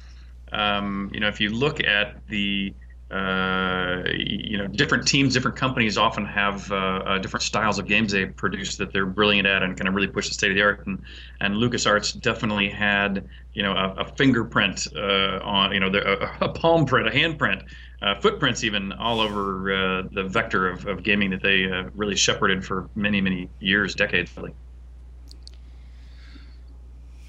um, 0.52 1.10
you 1.14 1.20
know, 1.20 1.28
if 1.28 1.42
you 1.42 1.50
look 1.50 1.84
at 1.84 2.26
the, 2.28 2.74
uh, 3.16 4.04
you 4.14 4.58
know, 4.58 4.68
different 4.68 5.08
teams, 5.08 5.34
different 5.34 5.56
companies 5.56 5.98
often 5.98 6.26
have 6.26 6.70
uh, 6.70 6.76
uh, 6.76 7.18
different 7.20 7.44
styles 7.44 7.80
of 7.80 7.88
games 7.88 8.12
they 8.12 8.26
produce 8.26 8.76
that 8.76 8.92
they're 8.92 9.06
brilliant 9.06 9.48
at 9.48 9.64
and 9.64 9.78
kind 9.78 9.88
of 9.88 9.94
really 9.94 10.08
push 10.08 10.28
the 10.28 10.34
state 10.34 10.52
of 10.52 10.56
the 10.56 10.62
art. 10.62 10.86
And, 10.86 11.02
and 11.40 11.56
LucasArts 11.56 12.20
definitely 12.20 12.68
had, 12.68 13.30
you 13.54 13.64
know, 13.64 13.72
a, 13.72 14.02
a 14.02 14.06
fingerprint 14.18 14.88
uh, 14.96 15.40
on, 15.44 15.72
you 15.72 15.80
know, 15.80 15.90
the, 15.90 16.02
a, 16.06 16.46
a 16.46 16.50
palm 16.50 16.86
print, 16.86 17.08
a 17.08 17.12
handprint, 17.12 17.64
uh, 18.02 18.20
footprints 18.20 18.66
even 18.66 18.92
all 18.94 19.22
over 19.22 20.10
the 20.12 20.24
vector 20.24 20.70
of, 20.70 20.86
of 20.86 21.02
gaming 21.02 21.30
that 21.30 21.42
they 21.42 21.68
really 21.96 22.18
shepherded 22.18 22.66
for 22.66 22.90
many, 22.96 23.22
many 23.22 23.50
years, 23.62 23.96
decades, 23.96 24.30
really. 24.36 24.54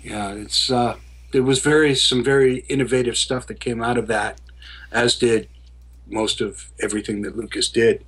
Yeah, 0.03 0.33
it's 0.33 0.71
uh, 0.71 0.97
there 1.33 1.43
was 1.43 1.61
very 1.61 1.95
some 1.95 2.25
very 2.25 2.59
innovative 2.69 3.17
stuff 3.17 3.47
that 3.47 3.61
came 3.61 3.83
out 3.83 3.99
of 3.99 4.09
that, 4.09 4.41
as 4.91 5.17
did 5.17 5.49
most 6.07 6.41
of 6.41 6.71
everything 6.81 7.23
that 7.23 7.37
Lucas 7.37 7.69
did. 7.69 8.05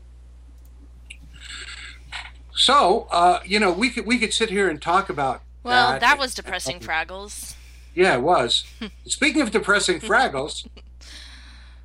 So, 2.55 3.07
uh, 3.11 3.41
you 3.45 3.61
know, 3.61 3.73
we 3.73 3.91
could 3.91 4.07
we 4.07 4.19
could 4.19 4.33
sit 4.33 4.51
here 4.51 4.69
and 4.69 4.81
talk 4.83 5.09
about. 5.09 5.43
Well, 5.63 5.93
that. 5.93 6.01
that 6.01 6.19
was 6.19 6.35
depressing, 6.35 6.81
Fraggles. 6.81 7.55
Yeah, 7.95 8.15
it 8.15 8.23
was. 8.23 8.65
Speaking 9.07 9.43
of 9.43 9.51
depressing 9.51 10.01
Fraggles, 10.01 10.67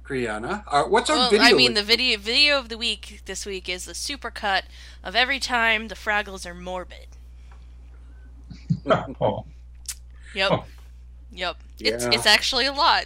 Kriana, 0.04 0.64
uh, 0.68 0.84
what's 0.84 1.10
our 1.10 1.18
Well, 1.18 1.30
video? 1.30 1.46
I 1.46 1.54
mean, 1.54 1.74
the 1.76 1.84
video 1.84 2.18
video 2.18 2.58
of 2.58 2.70
the 2.70 2.78
week 2.78 3.22
this 3.26 3.46
week 3.46 3.70
is 3.70 3.86
the 3.86 3.94
supercut 3.94 4.64
of 5.04 5.16
every 5.16 5.40
time 5.40 5.90
the 5.90 5.96
Fraggles 5.96 6.46
are 6.46 6.56
morbid. 6.56 7.08
oh. 9.22 9.46
Yep. 10.34 10.52
Oh. 10.52 10.66
Yep. 11.32 11.58
It's 11.80 12.06
Yeah. 12.06 12.12
it's 12.12 12.26
actually 12.26 12.66
a 12.66 12.74
lot. 12.74 13.06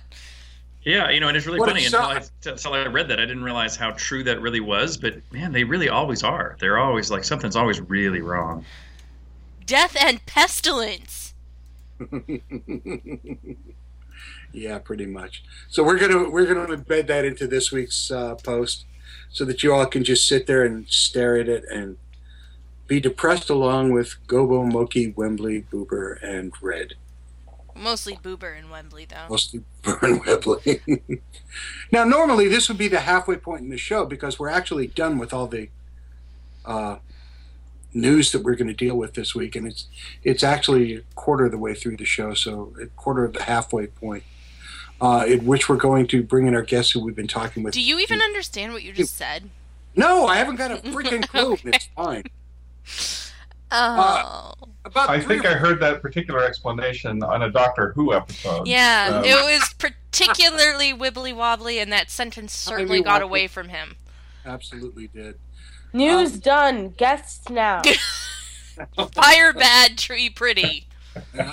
Yeah, 0.88 1.10
you 1.10 1.20
know, 1.20 1.28
and 1.28 1.36
it's 1.36 1.46
really 1.46 1.60
What 1.60 1.68
funny. 1.68 1.82
if 1.82 1.88
Until 1.94 2.02
I, 2.06 2.22
until 2.46 2.74
I 2.74 2.86
read 2.86 3.10
that, 3.10 3.20
I 3.20 3.26
didn't 3.26 3.44
realize 3.44 3.76
how 3.76 3.92
true 3.92 4.24
that 4.24 4.40
really 4.40 4.62
was. 4.62 4.96
But 4.96 5.16
man, 5.34 5.52
they 5.52 5.66
really 5.66 5.90
always 5.90 6.24
are. 6.24 6.56
They're 6.62 6.78
always 6.78 7.12
like 7.12 7.26
something's 7.26 7.58
always 7.58 7.82
really 7.82 8.22
wrong. 8.22 8.64
Death 9.66 9.98
and 10.00 10.26
pestilence. 10.26 11.34
yeah, 14.54 14.80
pretty 14.80 15.06
much. 15.08 15.44
So 15.68 15.84
we're 15.84 16.00
gonna 16.00 16.30
we're 16.30 16.46
gonna 16.46 16.78
embed 16.78 17.08
that 17.08 17.26
into 17.26 17.48
this 17.48 17.70
week's 17.70 18.10
uh, 18.10 18.36
post, 18.36 18.86
so 19.30 19.44
that 19.44 19.64
you 19.64 19.74
all 19.74 19.86
can 19.88 20.06
just 20.06 20.26
sit 20.26 20.48
there 20.48 20.64
and 20.64 20.88
stare 20.88 21.36
at 21.38 21.50
it 21.50 21.66
and 21.70 21.98
be 22.88 23.02
depressed 23.02 23.50
along 23.50 23.92
with 23.92 24.16
Gobo, 24.28 24.72
Moki, 24.72 25.12
Wembley, 25.18 25.64
Boober, 25.70 26.18
and 26.24 26.54
Red. 26.62 26.94
Mostly 27.78 28.16
Boober 28.16 28.58
and 28.58 28.70
Wembley, 28.70 29.06
though. 29.06 29.28
Mostly 29.30 29.64
Boober 29.84 30.04
and 30.04 30.26
Wembley. 30.26 31.22
now, 31.92 32.04
normally 32.04 32.48
this 32.48 32.68
would 32.68 32.78
be 32.78 32.88
the 32.88 33.00
halfway 33.02 33.36
point 33.38 33.62
in 33.62 33.70
the 33.70 33.78
show 33.78 34.06
because 34.06 34.40
we're 34.40 34.50
actually 34.50 34.88
done 34.88 35.18
with 35.18 35.34
all 35.34 35.48
the 35.48 35.70
uh, 36.66 36.98
news 37.94 38.32
that 38.32 38.44
we're 38.44 38.56
going 38.56 38.68
to 38.68 38.74
deal 38.74 38.96
with 38.96 39.14
this 39.14 39.34
week, 39.34 39.56
and 39.56 39.68
it's 39.68 39.88
it's 40.24 40.44
actually 40.44 40.96
a 40.96 41.02
quarter 41.16 41.46
of 41.46 41.52
the 41.52 41.58
way 41.58 41.74
through 41.74 41.98
the 41.98 42.06
show, 42.06 42.34
so 42.34 42.74
a 42.82 42.88
quarter 42.88 43.24
of 43.24 43.34
the 43.34 43.44
halfway 43.44 43.88
point, 43.88 44.24
uh, 45.02 45.26
in 45.28 45.46
which 45.46 45.70
we're 45.70 45.78
going 45.78 46.08
to 46.08 46.24
bring 46.24 46.48
in 46.48 46.56
our 46.56 46.62
guests 46.64 46.92
who 46.92 47.00
we've 47.00 47.16
been 47.16 47.28
talking 47.28 47.64
with. 47.64 47.74
Do 47.74 47.82
you 47.82 48.00
even 48.00 48.22
understand 48.22 48.74
what 48.74 48.84
you 48.84 48.94
just 48.94 49.16
said? 49.16 49.50
No, 49.96 50.28
I 50.28 50.38
haven't 50.38 50.58
got 50.58 50.72
a 50.72 50.76
freaking 50.76 51.28
clue. 51.28 51.58
and 51.64 51.74
It's 51.76 51.90
fine. 51.96 52.24
Oh. 53.72 54.54
about 54.86 55.10
I 55.10 55.20
three 55.20 55.36
think 55.36 55.46
I 55.46 55.54
heard 55.54 55.80
that 55.82 56.02
particular 56.02 56.44
explanation 56.44 57.22
on 57.24 57.44
a 57.44 57.52
Doctor 57.52 57.92
Who 57.94 58.14
episode. 58.14 58.68
yeah, 58.68 59.18
Um, 59.20 59.26
it 59.26 59.36
was 59.36 59.74
particularly 59.78 60.94
wibbly 60.94 61.36
wobbly, 61.36 61.80
and 61.80 61.92
that 61.92 62.10
sentence 62.10 62.54
certainly 62.54 63.02
got 63.02 63.22
wobbly. 63.22 63.26
away 63.26 63.48
from 63.48 63.70
him. 63.70 63.98
absolutely 64.46 65.08
did. 65.08 65.38
News 65.94 66.34
Um, 66.36 66.40
done. 66.40 66.90
Guests 66.92 67.50
now. 67.50 67.82
Fire 69.14 69.54
bad, 69.54 69.98
tree 69.98 70.30
pretty. 70.30 70.88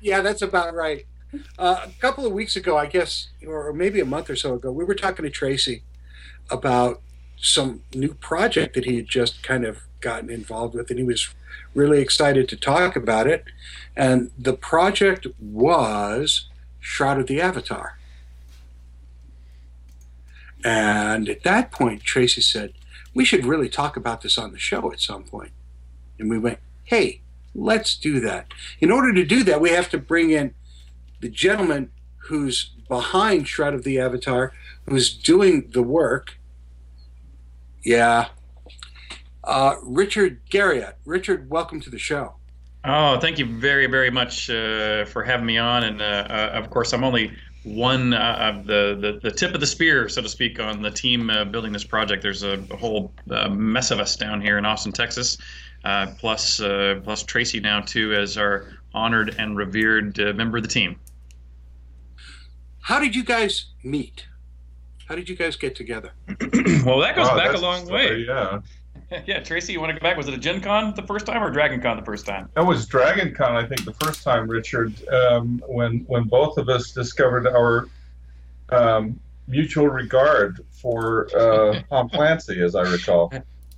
yeah, 0.00 0.20
that's 0.20 0.42
about 0.42 0.74
right. 0.74 1.06
Uh, 1.58 1.86
a 1.86 1.90
couple 2.00 2.26
of 2.26 2.32
weeks 2.32 2.56
ago, 2.56 2.76
I 2.76 2.86
guess, 2.86 3.28
or 3.46 3.72
maybe 3.72 4.00
a 4.00 4.04
month 4.04 4.28
or 4.30 4.36
so 4.36 4.54
ago, 4.54 4.72
we 4.72 4.84
were 4.84 4.94
talking 4.96 5.22
to 5.24 5.30
Tracy 5.30 5.82
about 6.50 7.00
some 7.40 7.82
new 7.94 8.14
project 8.14 8.74
that 8.74 8.84
he 8.84 8.96
had 8.96 9.06
just 9.06 9.42
kind 9.42 9.64
of 9.64 9.80
gotten 10.00 10.30
involved 10.30 10.74
with, 10.74 10.90
and 10.90 10.98
he 10.98 11.04
was 11.04 11.34
really 11.74 12.00
excited 12.00 12.48
to 12.48 12.56
talk 12.56 12.96
about 12.96 13.26
it. 13.26 13.44
And 13.96 14.30
the 14.38 14.54
project 14.54 15.26
was 15.40 16.48
Shroud 16.80 17.18
of 17.20 17.26
the 17.26 17.40
Avatar. 17.40 17.98
And 20.64 21.28
at 21.28 21.42
that 21.44 21.70
point, 21.70 22.02
Tracy 22.02 22.40
said, 22.40 22.72
We 23.14 23.24
should 23.24 23.46
really 23.46 23.68
talk 23.68 23.96
about 23.96 24.20
this 24.20 24.38
on 24.38 24.52
the 24.52 24.58
show 24.58 24.92
at 24.92 25.00
some 25.00 25.24
point. 25.24 25.52
And 26.18 26.28
we 26.28 26.38
went, 26.38 26.58
Hey, 26.84 27.20
let's 27.54 27.96
do 27.96 28.20
that. 28.20 28.52
In 28.80 28.90
order 28.90 29.12
to 29.14 29.24
do 29.24 29.42
that, 29.44 29.60
we 29.60 29.70
have 29.70 29.88
to 29.90 29.98
bring 29.98 30.30
in 30.30 30.54
the 31.20 31.28
gentleman 31.28 31.90
who's 32.24 32.70
behind 32.88 33.48
Shroud 33.48 33.74
of 33.74 33.84
the 33.84 33.98
Avatar, 33.98 34.52
who's 34.86 35.14
doing 35.14 35.70
the 35.72 35.82
work. 35.82 36.36
Yeah. 37.82 38.28
Uh, 39.44 39.76
Richard 39.82 40.40
Garriott. 40.50 40.94
Richard, 41.04 41.48
welcome 41.48 41.80
to 41.80 41.90
the 41.90 41.98
show. 41.98 42.34
Oh, 42.84 43.18
thank 43.20 43.38
you 43.38 43.46
very, 43.46 43.86
very 43.86 44.10
much 44.10 44.48
uh, 44.48 45.04
for 45.04 45.22
having 45.22 45.46
me 45.46 45.58
on. 45.58 45.84
And 45.84 46.00
uh, 46.00 46.04
uh, 46.04 46.50
of 46.54 46.70
course, 46.70 46.92
I'm 46.92 47.04
only 47.04 47.32
one 47.62 48.14
uh, 48.14 48.54
of 48.54 48.66
the, 48.66 48.96
the, 49.00 49.20
the 49.22 49.30
tip 49.30 49.54
of 49.54 49.60
the 49.60 49.66
spear, 49.66 50.08
so 50.08 50.22
to 50.22 50.28
speak, 50.28 50.60
on 50.60 50.80
the 50.80 50.90
team 50.90 51.28
uh, 51.28 51.44
building 51.44 51.72
this 51.72 51.84
project. 51.84 52.22
There's 52.22 52.42
a, 52.42 52.62
a 52.70 52.76
whole 52.76 53.12
uh, 53.30 53.48
mess 53.50 53.90
of 53.90 54.00
us 54.00 54.16
down 54.16 54.40
here 54.40 54.56
in 54.56 54.64
Austin, 54.64 54.92
Texas, 54.92 55.36
plus 56.18 56.58
plus 56.58 57.22
Tracy 57.22 57.60
now 57.60 57.80
too 57.80 58.14
as 58.14 58.38
our 58.38 58.66
honored 58.94 59.34
and 59.38 59.56
revered 59.56 60.16
member 60.36 60.56
of 60.56 60.62
the 60.62 60.68
team. 60.68 60.98
How 62.80 62.98
did 62.98 63.14
you 63.14 63.24
guys 63.24 63.66
meet? 63.84 64.26
How 65.10 65.16
did 65.16 65.28
you 65.28 65.34
guys 65.34 65.56
get 65.56 65.74
together? 65.74 66.12
well, 66.86 67.00
that 67.00 67.16
goes 67.16 67.26
Wow, 67.26 67.36
back 67.36 67.52
a 67.52 67.58
long 67.58 67.84
story, 67.84 68.24
way. 68.24 68.26
Yeah. 68.28 68.60
yeah, 69.26 69.40
Tracy, 69.40 69.72
you 69.72 69.80
want 69.80 69.92
to 69.92 69.98
go 69.98 70.04
back? 70.04 70.16
Was 70.16 70.28
it 70.28 70.34
a 70.34 70.38
Gen 70.38 70.60
Con 70.60 70.94
the 70.94 71.02
first 71.02 71.26
time 71.26 71.42
or 71.42 71.50
Dragon 71.50 71.80
Con 71.80 71.96
the 71.96 72.04
first 72.04 72.26
time? 72.26 72.48
That 72.54 72.64
was 72.64 72.86
Dragon 72.86 73.34
Con, 73.34 73.56
I 73.56 73.66
think, 73.66 73.84
the 73.84 73.94
first 73.94 74.22
time, 74.22 74.48
Richard, 74.48 74.94
um, 75.08 75.60
when 75.66 76.04
when 76.06 76.28
both 76.28 76.58
of 76.58 76.68
us 76.68 76.92
discovered 76.92 77.48
our 77.48 77.88
um, 78.68 79.18
mutual 79.48 79.88
regard 79.88 80.64
for 80.70 81.28
uh, 81.36 81.82
Tom 81.90 82.08
Clancy, 82.08 82.62
as 82.62 82.76
I 82.76 82.82
recall. 82.82 83.32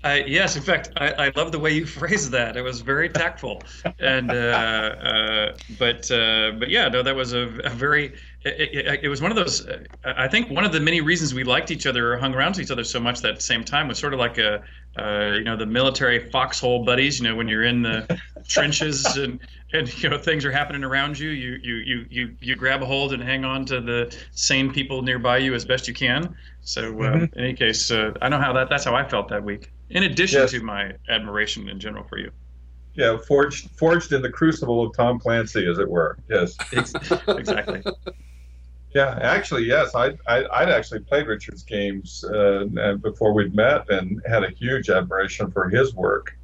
I, 0.04 0.24
yes, 0.24 0.56
in 0.56 0.62
fact, 0.62 0.90
I, 0.96 1.12
I 1.12 1.32
love 1.36 1.52
the 1.52 1.58
way 1.58 1.72
you 1.72 1.86
phrased 1.98 2.30
that. 2.32 2.56
It 2.58 2.62
was 2.62 2.82
very 2.82 3.08
tactful, 3.08 3.62
and 4.00 4.30
uh, 4.30 4.34
uh, 4.34 5.56
but 5.78 6.10
uh, 6.10 6.52
but 6.58 6.68
yeah, 6.68 6.88
no, 6.88 7.02
that 7.02 7.16
was 7.16 7.32
a, 7.32 7.58
a 7.64 7.70
very. 7.70 8.14
It, 8.44 8.86
it, 8.86 9.00
it 9.04 9.08
was 9.08 9.22
one 9.22 9.30
of 9.30 9.36
those. 9.36 9.66
I 10.04 10.26
think 10.26 10.50
one 10.50 10.64
of 10.64 10.72
the 10.72 10.80
many 10.80 11.00
reasons 11.00 11.32
we 11.32 11.44
liked 11.44 11.70
each 11.70 11.86
other 11.86 12.12
or 12.12 12.16
hung 12.18 12.34
around 12.34 12.54
to 12.54 12.62
each 12.62 12.70
other 12.72 12.82
so 12.82 12.98
much 12.98 13.20
that 13.20 13.40
same 13.40 13.62
time 13.62 13.86
was 13.86 13.98
sort 13.98 14.14
of 14.14 14.18
like 14.18 14.38
a, 14.38 14.62
uh, 14.98 15.34
you 15.34 15.44
know, 15.44 15.56
the 15.56 15.66
military 15.66 16.30
foxhole 16.30 16.84
buddies. 16.84 17.20
You 17.20 17.28
know, 17.28 17.36
when 17.36 17.46
you're 17.46 17.62
in 17.64 17.82
the 17.82 18.20
trenches 18.48 19.16
and 19.16 19.40
and 19.72 20.02
you 20.02 20.08
know 20.08 20.18
things 20.18 20.44
are 20.44 20.50
happening 20.50 20.82
around 20.82 21.18
you, 21.18 21.28
you 21.30 21.58
you 21.62 21.74
you 21.76 22.06
you 22.10 22.36
you 22.40 22.56
grab 22.56 22.82
a 22.82 22.86
hold 22.86 23.12
and 23.12 23.22
hang 23.22 23.44
on 23.44 23.64
to 23.66 23.80
the 23.80 24.16
sane 24.32 24.72
people 24.72 25.02
nearby 25.02 25.38
you 25.38 25.54
as 25.54 25.64
best 25.64 25.86
you 25.86 25.94
can. 25.94 26.34
So 26.62 26.88
uh, 26.88 27.12
Mhm. 27.12 27.32
in 27.34 27.40
any 27.40 27.54
case, 27.54 27.90
uh, 27.92 28.12
I 28.20 28.28
know 28.28 28.38
how 28.38 28.52
that 28.54 28.68
that's 28.68 28.84
how 28.84 28.94
I 28.94 29.08
felt 29.08 29.28
that 29.28 29.44
week. 29.44 29.70
In 29.90 30.02
addition 30.02 30.40
Yes. 30.40 30.50
to 30.50 30.62
my 30.62 30.92
admiration 31.08 31.68
in 31.68 31.78
general 31.78 32.04
for 32.04 32.18
you. 32.18 32.32
Yeah, 32.94 33.16
forged 33.26 33.70
forged 33.76 34.12
in 34.12 34.20
the 34.20 34.30
crucible 34.30 34.84
of 34.84 34.94
Tom 34.96 35.18
Clancy, 35.18 35.66
as 35.66 35.78
it 35.78 35.88
were. 35.88 36.18
Yes. 36.28 36.56
exactly. 37.28 37.82
Yeah, 38.94 39.18
actually, 39.22 39.64
yes. 39.64 39.94
I, 39.94 40.18
I 40.26 40.44
I'd 40.52 40.68
actually 40.68 41.00
played 41.00 41.26
Richard's 41.26 41.62
games 41.62 42.24
uh, 42.28 42.66
uh, 42.78 42.94
before 42.96 43.32
we'd 43.32 43.54
met, 43.54 43.88
and 43.88 44.20
had 44.26 44.44
a 44.44 44.50
huge 44.50 44.90
admiration 44.90 45.50
for 45.50 45.68
his 45.68 45.94
work. 45.94 46.36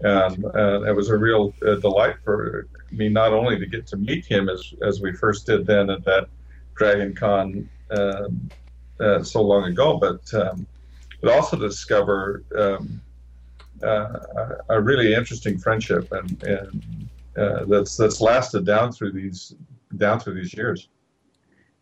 And 0.00 0.44
uh, 0.44 0.82
it 0.82 0.94
was 0.94 1.08
a 1.08 1.16
real 1.16 1.54
uh, 1.66 1.76
delight 1.76 2.16
for 2.22 2.68
me 2.90 3.08
not 3.08 3.32
only 3.32 3.58
to 3.58 3.66
get 3.66 3.86
to 3.88 3.96
meet 3.96 4.26
him 4.26 4.50
as 4.50 4.74
as 4.82 5.00
we 5.00 5.12
first 5.12 5.46
did 5.46 5.66
then 5.66 5.88
at 5.88 6.04
that 6.04 6.28
Dragon 6.74 7.14
Con 7.14 7.68
um, 7.90 8.50
uh, 9.00 9.22
so 9.22 9.40
long 9.40 9.64
ago, 9.64 9.96
but 9.96 10.34
um, 10.34 10.66
but 11.22 11.32
also 11.32 11.56
discover 11.56 12.44
um, 12.58 13.00
uh, 13.82 14.18
a 14.68 14.80
really 14.80 15.14
interesting 15.14 15.56
friendship 15.56 16.12
and 16.12 16.42
and 16.42 17.08
that's 17.34 17.96
that's 17.96 18.20
lasted 18.20 18.66
down 18.66 18.92
through 18.92 19.12
these 19.12 19.54
down 19.96 20.20
through 20.20 20.34
these 20.34 20.52
years. 20.52 20.88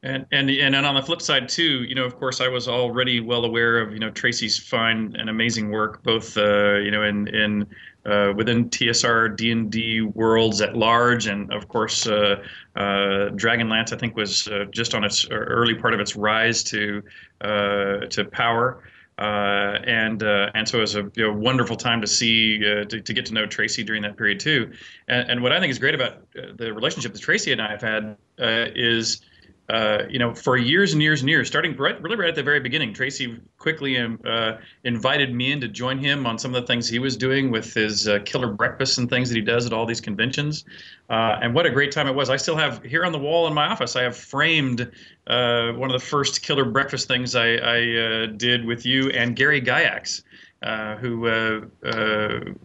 And 0.05 0.27
and 0.33 0.51
and 0.51 0.77
on 0.77 0.95
the 0.95 1.03
flip 1.03 1.23
side 1.23 1.49
too, 1.49 1.85
you 1.85 1.95
know, 1.95 2.05
of 2.05 2.17
course, 2.17 2.43
I 2.43 2.47
was 2.47 2.69
already 2.69 3.21
well 3.21 3.47
aware 3.47 3.79
of 3.79 3.95
you 3.95 3.99
know 3.99 4.11
Tracy's 4.11 4.59
fine 4.59 5.17
and 5.19 5.31
amazing 5.31 5.71
work, 5.71 6.03
both 6.03 6.37
uh, 6.37 6.75
you 6.75 6.91
know 6.91 7.05
in 7.05 7.27
in 7.29 7.67
uh, 8.05 8.35
within 8.37 8.69
TSR 8.69 9.35
D 9.35 9.51
and 9.51 9.73
D 9.73 10.03
worlds 10.03 10.61
at 10.61 10.77
large, 10.77 11.27
and 11.27 11.51
of 11.51 11.69
course, 11.69 12.07
uh, 12.07 12.37
uh, 12.77 13.31
Dragonlance 13.31 13.95
I 13.95 13.97
think 13.97 14.15
was 14.15 14.47
uh, 14.49 14.67
just 14.71 14.95
on 14.95 15.05
its 15.05 15.27
early 15.31 15.75
part 15.75 15.95
of 15.95 16.01
its 16.01 16.17
rise 16.17 16.63
to 16.65 17.03
uh, 17.41 18.01
to 18.11 18.27
power. 18.31 18.85
Uh, 19.17 19.79
and 19.87 20.23
uh, 20.23 20.51
and 20.55 20.69
so 20.69 20.79
it 20.79 20.81
was 20.83 20.97
a 20.97 21.11
you 21.15 21.23
know, 21.23 21.33
wonderful 21.33 21.77
time 21.77 22.03
to 22.03 22.07
see 22.07 22.59
uh, 22.59 22.85
to, 22.85 23.01
to 23.01 23.15
get 23.15 23.25
to 23.25 23.33
know 23.33 23.47
Tracy 23.47 23.83
during 23.83 24.03
that 24.03 24.19
period 24.19 24.39
too. 24.39 24.71
And, 25.09 25.31
and 25.31 25.43
what 25.43 25.53
I 25.53 25.61
think 25.61 25.71
is 25.71 25.79
great 25.79 25.95
about 25.95 26.31
the 26.35 26.75
relationship 26.75 27.15
that 27.15 27.23
Tracy 27.23 27.53
and 27.53 27.63
I 27.63 27.71
have 27.71 27.81
had 27.81 28.17
is 28.39 29.23
uh, 29.71 30.03
you 30.11 30.19
know, 30.19 30.35
for 30.35 30.59
years 30.59 30.93
and 30.93 31.01
years 31.01 31.23
and 31.23 31.31
years, 31.31 31.49
starting 31.49 31.75
right, 31.77 32.01
really 32.03 32.17
right 32.17 32.29
at 32.29 32.35
the 32.35 32.43
very 32.43 32.61
beginning, 32.61 32.93
Tracy 32.93 33.41
quickly 33.57 33.97
um, 33.97 34.21
uh, 34.27 34.57
invited 34.85 35.35
me 35.35 35.53
in 35.53 35.61
to 35.63 35.69
join 35.69 35.97
him 35.97 36.27
on 36.27 36.39
some 36.39 36.55
of 36.55 36.61
the 36.61 36.67
things 36.67 36.87
he 36.87 36.99
was 36.99 37.17
doing 37.17 37.51
with 37.51 37.73
his 37.73 38.07
uh, 38.07 38.19
killer 38.27 38.53
breakfasts 38.53 38.99
and 38.99 39.09
things 39.09 39.31
that 39.31 39.37
he 39.37 39.41
does 39.41 39.65
at 39.65 39.73
all 39.73 39.87
these 39.87 40.03
conventions. 40.03 40.67
Uh, 41.09 41.39
and 41.41 41.55
what 41.55 41.65
a 41.65 41.71
great 41.71 41.93
time 41.93 42.07
it 42.07 42.15
was! 42.15 42.29
I 42.29 42.37
still 42.37 42.57
have 42.57 42.83
here 42.83 43.07
on 43.07 43.13
the 43.13 43.19
wall 43.19 43.47
in 43.47 43.55
my 43.55 43.67
office. 43.67 43.97
I 43.97 44.03
have 44.03 44.17
framed 44.17 44.83
uh, 45.27 45.73
one 45.73 45.91
of 45.91 45.99
the 45.99 46.07
first 46.07 46.43
killer 46.43 46.67
breakfast 46.67 47.09
things 47.09 47.35
I, 47.35 47.55
I 47.55 48.27
did 48.37 48.67
with 48.67 48.85
you 48.85 49.09
and 49.11 49.35
Gary 49.35 49.63
Gygax. 49.63 50.23
Who 51.01 51.27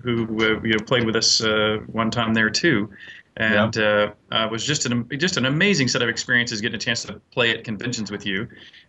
who 0.03 0.59
you 0.63 0.73
know 0.73 0.85
played 0.85 1.05
with 1.05 1.15
us 1.15 1.41
one 1.87 2.11
time 2.11 2.33
there 2.33 2.49
too, 2.49 2.89
and 3.39 3.77
uh, 3.77 4.11
uh, 4.31 4.47
was 4.51 4.65
just 4.65 4.85
an 4.85 5.07
just 5.17 5.37
an 5.37 5.45
amazing 5.45 5.87
set 5.87 6.01
of 6.01 6.09
experiences 6.09 6.59
getting 6.59 6.75
a 6.75 6.79
chance 6.79 7.03
to 7.03 7.21
play 7.31 7.51
at 7.51 7.63
conventions 7.63 8.11
with 8.11 8.25
you. 8.25 8.47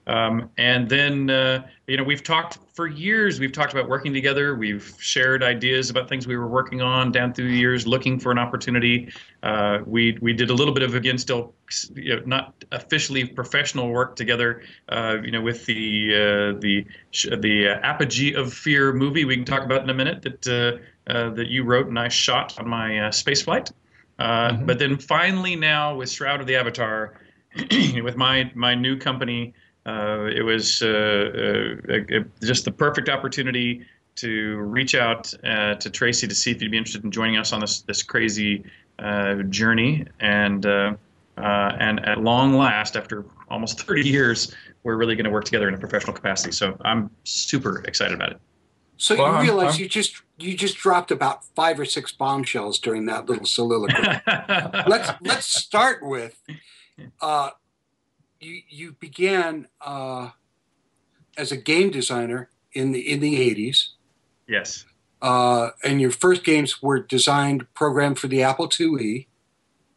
Um, 0.09 0.51
and 0.59 0.89
then 0.89 1.31
uh, 1.31 1.69
you 1.87 1.97
know 1.97 2.03
we've 2.03 2.25
talked 2.25 2.59
for 2.75 2.89
years. 2.89 3.39
We've 3.39 3.53
talked 3.53 3.73
about 3.73 3.89
working 3.89 4.13
together. 4.13 4.57
We've 4.57 4.93
shared 4.99 5.45
ideas 5.45 5.89
about 5.89 6.09
things 6.09 6.27
we 6.27 6.37
were 6.37 6.49
working 6.49 6.83
on 6.83 7.13
down 7.13 7.33
through 7.33 7.49
the 7.49 7.57
years, 7.57 7.87
looking 7.87 8.19
for 8.19 8.33
an 8.33 8.39
opportunity. 8.39 9.13
Uh, 9.45 9.79
we 9.87 10.19
we 10.21 10.33
did 10.33 10.51
a 10.51 10.55
little 10.55 10.75
bit 10.75 10.83
of 10.83 10.97
again 10.97 11.17
still 11.17 11.55
you 11.95 12.17
know, 12.17 12.23
not 12.27 12.65
officially 12.73 13.25
professional 13.25 13.91
work 13.91 14.17
together. 14.17 14.63
Uh, 14.89 15.19
you 15.23 15.31
know 15.31 15.41
with 15.41 15.65
the 15.67 16.11
uh, 16.13 16.59
the 16.61 16.85
the 17.39 17.69
Apogee 17.85 18.35
of 18.35 18.53
Fear 18.53 18.95
movie 18.95 19.25
we 19.25 19.37
can 19.37 19.45
talk 19.45 19.63
about 19.63 19.85
in 19.85 19.91
a 19.91 19.95
minute 19.95 20.23
that 20.23 20.81
that 21.07 21.47
you 21.47 21.63
wrote 21.63 21.87
and 21.87 21.99
I 22.01 22.09
shot 22.09 22.59
on 22.59 22.69
my 22.69 22.99
uh, 22.99 23.11
space 23.13 23.43
flight. 23.43 23.71
Uh, 24.21 24.53
But 24.53 24.79
then 24.79 24.99
finally 24.99 25.57
now 25.57 25.97
with 25.97 26.11
Shroud 26.11 26.41
of 26.41 26.47
the 26.47 26.57
Avatar, 26.57 27.15
with 28.05 28.17
my 28.17 28.51
my 28.55 28.75
new 28.75 28.97
company, 28.97 29.55
uh, 29.87 30.27
it 30.27 30.43
was 30.43 30.83
uh, 30.83 31.81
uh, 31.89 32.21
just 32.43 32.65
the 32.65 32.71
perfect 32.71 33.09
opportunity 33.09 33.87
to 34.17 34.59
reach 34.59 34.95
out 34.95 35.33
uh, 35.45 35.75
to 35.77 35.91
Tracy 35.91 36.29
to 36.29 36.35
see 36.35 36.51
if 36.51 36.61
you'd 36.61 36.71
be 36.71 36.77
interested 36.77 37.05
in 37.05 37.11
joining 37.11 37.39
us 37.39 37.53
on 37.53 37.61
this 37.61 37.81
this 37.83 38.03
crazy 38.03 38.65
uh, 38.99 39.37
journey. 39.49 40.07
And 40.21 40.67
uh, 40.67 40.95
uh, 41.39 41.77
and 41.81 42.05
at 42.07 42.23
long 42.23 42.55
last, 42.55 42.97
after 42.97 43.25
almost 43.49 43.81
30 43.87 44.07
years, 44.07 44.55
we're 44.83 44.97
really 44.97 45.17
going 45.17 45.25
to 45.25 45.31
work 45.31 45.45
together 45.45 45.69
in 45.69 45.75
a 45.75 45.79
professional 45.79 46.13
capacity. 46.13 46.53
So 46.53 46.77
I'm 46.85 47.11
super 47.25 47.83
excited 47.87 48.15
about 48.15 48.33
it. 48.33 48.41
So 49.01 49.17
Well, 49.17 49.29
you 49.29 49.33
I'm- 49.37 49.43
realize 49.45 49.73
I'm- 49.73 49.81
you 49.81 49.89
just 49.89 50.21
you 50.39 50.55
just 50.57 50.77
dropped 50.77 51.11
about 51.11 51.45
five 51.55 51.79
or 51.81 51.85
six 51.87 52.13
bombshells 52.13 52.79
during 52.79 53.07
that 53.07 53.27
little 53.27 53.47
soliloquy. 53.47 53.95
let's 54.87 55.11
let's 55.23 55.47
start 55.47 56.03
with 56.03 56.39
uh, 57.21 57.51
you 58.41 58.61
you 58.69 58.93
began 59.01 59.69
uh, 59.81 60.31
as 61.37 61.51
a 61.51 61.57
game 61.57 61.91
designer 61.91 62.51
in 62.75 62.93
the 62.93 63.01
in 63.01 63.21
the 63.21 63.41
eighties, 63.41 63.95
Yes. 64.47 64.85
uh, 65.23 65.71
and 65.83 65.99
your 66.01 66.11
first 66.11 66.45
games 66.45 66.83
were 66.83 67.01
designed 67.01 67.73
programmed 67.75 68.19
for 68.19 68.29
the 68.29 68.43
Apple 68.43 68.69
IIe. 68.69 69.27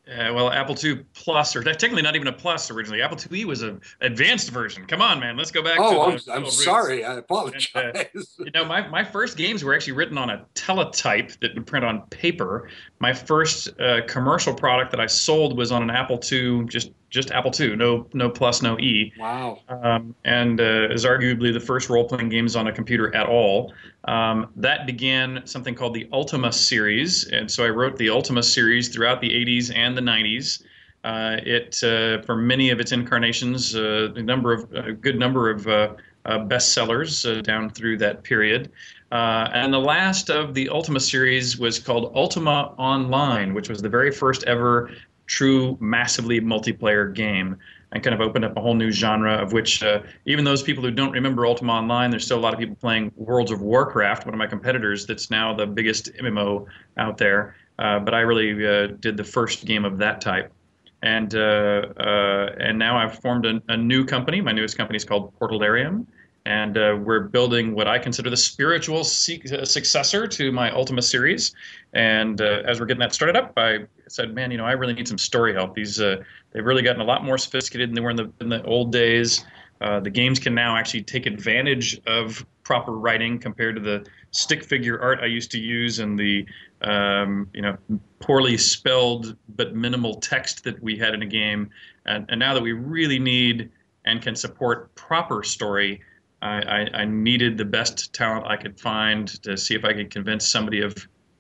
Uh, 0.06 0.34
well, 0.34 0.52
Apple 0.52 0.76
II 0.84 1.06
Plus, 1.14 1.56
or 1.56 1.64
technically 1.64 2.02
not 2.02 2.14
even 2.16 2.28
a 2.28 2.34
Plus 2.34 2.70
originally. 2.70 3.02
Apple 3.02 3.16
IIe 3.16 3.46
was 3.46 3.62
an 3.62 3.80
advanced 4.02 4.50
version. 4.50 4.86
Come 4.86 5.02
on, 5.02 5.18
man, 5.18 5.38
let's 5.38 5.50
go 5.50 5.64
back. 5.64 5.78
to 5.78 5.82
Oh, 5.82 6.02
I'm, 6.12 6.20
I'm 6.30 6.46
sorry. 6.50 7.06
I 7.06 7.12
And, 7.12 7.18
uh, 7.20 7.22
apologize. 7.22 8.06
you 8.40 8.52
know, 8.54 8.66
my, 8.66 8.86
my 8.90 9.02
first 9.04 9.38
games 9.38 9.64
were 9.64 9.74
actually 9.74 9.94
written 9.94 10.18
on 10.18 10.30
a 10.30 10.46
teletype 10.56 11.32
that 11.40 11.54
would 11.56 11.66
print 11.66 11.86
on 11.86 12.02
paper. 12.08 12.70
My 13.00 13.14
first 13.14 13.70
uh, 13.80 14.02
commercial 14.06 14.54
product 14.54 14.92
that 14.92 15.00
I 15.00 15.06
sold 15.08 15.58
was 15.58 15.72
on 15.72 15.82
an 15.82 15.90
Apple 15.90 16.20
II, 16.30 16.66
just 16.66 16.92
just 17.14 17.30
Apple 17.30 17.52
II, 17.58 17.76
no 17.76 18.08
no 18.14 18.28
Plus, 18.28 18.64
no 18.64 18.78
E. 18.80 19.14
wow. 19.20 19.60
um, 19.70 20.16
and 20.26 20.60
uh, 20.60 20.90
is 20.90 21.06
arguably 21.06 21.54
the 21.54 21.60
first 21.60 21.88
role-playing 21.88 22.28
games 22.28 22.56
on 22.56 22.68
a 22.68 22.72
computer 22.72 23.16
at 23.16 23.28
all. 23.28 23.72
Um, 24.06 24.50
that 24.56 24.88
began 24.88 25.46
something 25.46 25.76
called 25.76 25.94
the 25.94 26.10
Ultima 26.12 26.52
series, 26.52 27.28
and 27.28 27.50
so 27.50 27.64
I 27.64 27.70
wrote 27.70 27.98
the 27.98 28.10
Ultima 28.10 28.42
series 28.42 28.90
throughout 28.90 29.22
the 29.22 29.30
80s 29.30 29.74
and 29.76 29.96
the 29.96 30.02
90s. 30.02 30.64
Uh, 31.04 31.38
it, 31.46 31.84
uh, 31.84 32.22
for 32.24 32.36
many 32.36 32.72
of 32.72 32.80
its 32.80 32.92
incarnations, 32.92 33.76
uh, 33.76 34.12
a 34.16 34.22
number 34.24 34.52
of 34.52 34.74
a 34.74 34.92
good 34.92 35.20
number 35.20 35.52
of 35.52 35.68
uh, 35.68 35.94
uh, 36.26 36.40
bestsellers 36.40 37.30
uh, 37.30 37.42
down 37.42 37.70
through 37.70 37.98
that 37.98 38.24
period. 38.24 38.72
Uh, 39.12 39.48
and 39.54 39.72
the 39.72 39.80
last 39.80 40.32
of 40.32 40.56
the 40.56 40.68
Ultima 40.70 41.00
series 41.00 41.60
was 41.60 41.78
called 41.78 42.12
Ultima 42.16 42.74
Online, 42.80 43.54
which 43.54 43.70
was 43.70 43.82
the 43.82 43.90
very 43.90 44.12
first 44.12 44.44
ever 44.46 44.90
true 45.28 45.78
massively 45.80 46.42
multiplayer 46.42 47.14
game 47.14 47.58
and 47.94 48.04
kind 48.04 48.14
of 48.14 48.22
opened 48.22 48.44
up 48.44 48.58
a 48.58 48.62
whole 48.62 48.74
new 48.74 48.92
genre 48.92 49.36
of 49.36 49.54
which 49.54 49.84
uh, 49.84 50.02
even 50.26 50.44
those 50.44 50.64
people 50.64 50.84
who 50.84 50.92
don't 50.92 51.12
remember 51.12 51.46
Ultima 51.46 51.74
Online, 51.74 52.10
there's 52.10 52.26
still 52.26 52.40
a 52.40 52.42
lot 52.42 52.54
of 52.54 52.60
people 52.60 52.76
playing 52.76 53.12
Worlds 53.16 53.52
of 53.52 53.62
Warcraft, 53.62 54.26
one 54.26 54.34
of 54.34 54.40
my 54.40 54.48
competitors 54.48 55.06
that's 55.06 55.30
now 55.30 55.54
the 55.54 55.68
biggest 55.68 56.12
MMO 56.16 56.66
out 56.98 57.18
there. 57.18 57.56
uh, 57.80 58.00
but 58.00 58.14
I 58.14 58.22
really 58.22 58.66
uh, 58.66 58.88
did 59.00 59.16
the 59.16 59.24
first 59.24 59.66
game 59.66 59.86
of 59.86 59.98
that 60.00 60.22
type. 60.22 60.52
And 61.04 61.36
uh, 61.36 61.88
uh, 62.00 62.56
and 62.60 62.80
now 62.80 62.98
I've 62.98 63.20
formed 63.20 63.46
a, 63.46 63.62
a, 63.68 63.76
new 63.76 64.06
company. 64.06 64.40
My 64.40 64.54
newest 64.54 64.78
company 64.78 64.96
is 64.96 65.04
called 65.04 65.38
Portalarium, 65.38 66.06
and 66.46 66.78
uh, 66.78 66.98
we're 67.02 67.22
building 67.22 67.74
what 67.74 67.88
I 67.88 67.98
consider 68.00 68.30
the 68.30 68.38
spiritual 68.38 69.04
successor 69.04 70.28
to 70.28 70.52
my 70.52 70.72
Ultima 70.72 71.02
series. 71.02 71.56
And 71.94 72.42
as 72.42 72.80
we're 72.80 72.86
getting 72.86 73.00
that 73.00 73.14
started 73.14 73.38
up, 73.38 73.54
I 73.56 73.86
said, 74.08 74.34
"Man, 74.36 74.52
you 74.52 74.58
know, 74.58 74.66
I 74.66 74.74
really 74.74 74.94
need 74.94 75.08
some 75.08 75.18
story 75.18 75.54
help. 75.54 75.76
These 75.76 75.98
they've 75.98 76.66
really 76.66 76.82
gotten 76.82 77.02
a 77.02 77.06
lot 77.06 77.24
more 77.24 77.38
sophisticated 77.38 77.90
than 77.90 77.96
they 77.96 78.02
were 78.02 78.12
in 78.12 78.18
the 78.18 78.32
in 78.42 78.50
the 78.50 78.64
old 78.64 78.92
days." 78.92 79.46
Uh, 79.84 80.00
the 80.00 80.10
games 80.10 80.40
can 80.40 80.56
now 80.56 80.78
actually 80.78 81.04
take 81.04 81.26
advantage 81.26 82.00
of 82.08 82.46
proper 82.64 82.94
writing 82.94 83.38
compared 83.38 83.76
to 83.76 83.82
the 83.82 84.06
stick 84.32 84.64
figure 84.64 85.00
art 85.02 85.20
I 85.22 85.26
used 85.26 85.52
to 85.52 85.60
use 85.60 86.00
and 86.00 86.18
the 86.18 86.46
um, 86.82 87.50
you 87.54 87.62
know 87.62 87.78
poorly 88.20 88.58
spelled 88.58 89.36
but 89.58 89.76
minimal 89.76 90.16
text 90.16 90.64
that 90.64 90.82
we 90.82 90.98
had 90.98 91.14
in 91.14 91.22
a 91.22 91.26
game. 91.26 91.70
And, 92.06 92.26
and 92.30 92.40
now 92.40 92.54
that 92.54 92.64
we 92.64 92.72
really 92.72 93.20
need 93.20 93.70
and 94.06 94.22
can 94.22 94.36
support 94.36 94.94
proper 94.96 95.44
story, 95.44 96.02
I, 96.44 96.60
I, 96.60 97.02
I 97.02 97.06
needed 97.06 97.58
the 97.58 97.66
best 97.66 98.12
talent 98.14 98.46
I 98.46 98.58
could 98.58 98.78
find 98.78 99.28
to 99.44 99.58
see 99.58 99.76
if 99.76 99.86
I 99.86 99.94
could 99.94 100.12
convince 100.12 100.48
somebody 100.48 100.82
of 100.82 100.94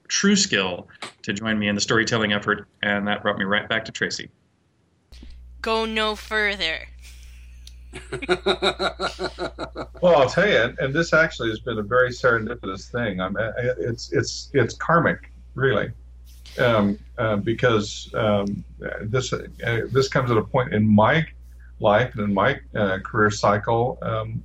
true 0.07 0.37
skill 0.37 0.87
to 1.23 1.33
join 1.33 1.59
me 1.59 1.67
in 1.67 1.75
the 1.75 1.81
storytelling 1.81 2.31
effort, 2.31 2.67
and 2.81 3.05
that 3.07 3.21
brought 3.21 3.37
me 3.37 3.43
right 3.43 3.67
back 3.67 3.83
to 3.85 3.91
Tracy. 3.91 4.29
Go 5.61 5.85
no 5.85 6.15
further. 6.15 6.87
well, 10.01 10.15
I'll 10.21 10.29
tell 10.29 10.47
you, 10.47 10.73
and 10.79 10.93
this 10.93 11.13
actually 11.13 11.49
has 11.49 11.59
been 11.59 11.77
a 11.77 11.83
very 11.83 12.09
serendipitous 12.09 12.89
thing. 12.89 13.19
I 13.19 13.29
mean, 13.29 13.51
it's 13.77 14.11
it's 14.11 14.49
it's 14.53 14.73
karmic, 14.73 15.31
really, 15.53 15.91
um, 16.59 16.97
uh, 17.17 17.35
because 17.35 18.09
um, 18.15 18.63
this 19.01 19.31
uh, 19.31 19.47
this 19.91 20.07
comes 20.07 20.31
at 20.31 20.37
a 20.37 20.43
point 20.43 20.73
in 20.73 20.87
my 20.87 21.27
life 21.79 22.15
and 22.15 22.23
in 22.23 22.33
my 22.33 22.59
uh, 22.75 22.97
career 22.99 23.29
cycle 23.29 23.99
um, 24.01 24.41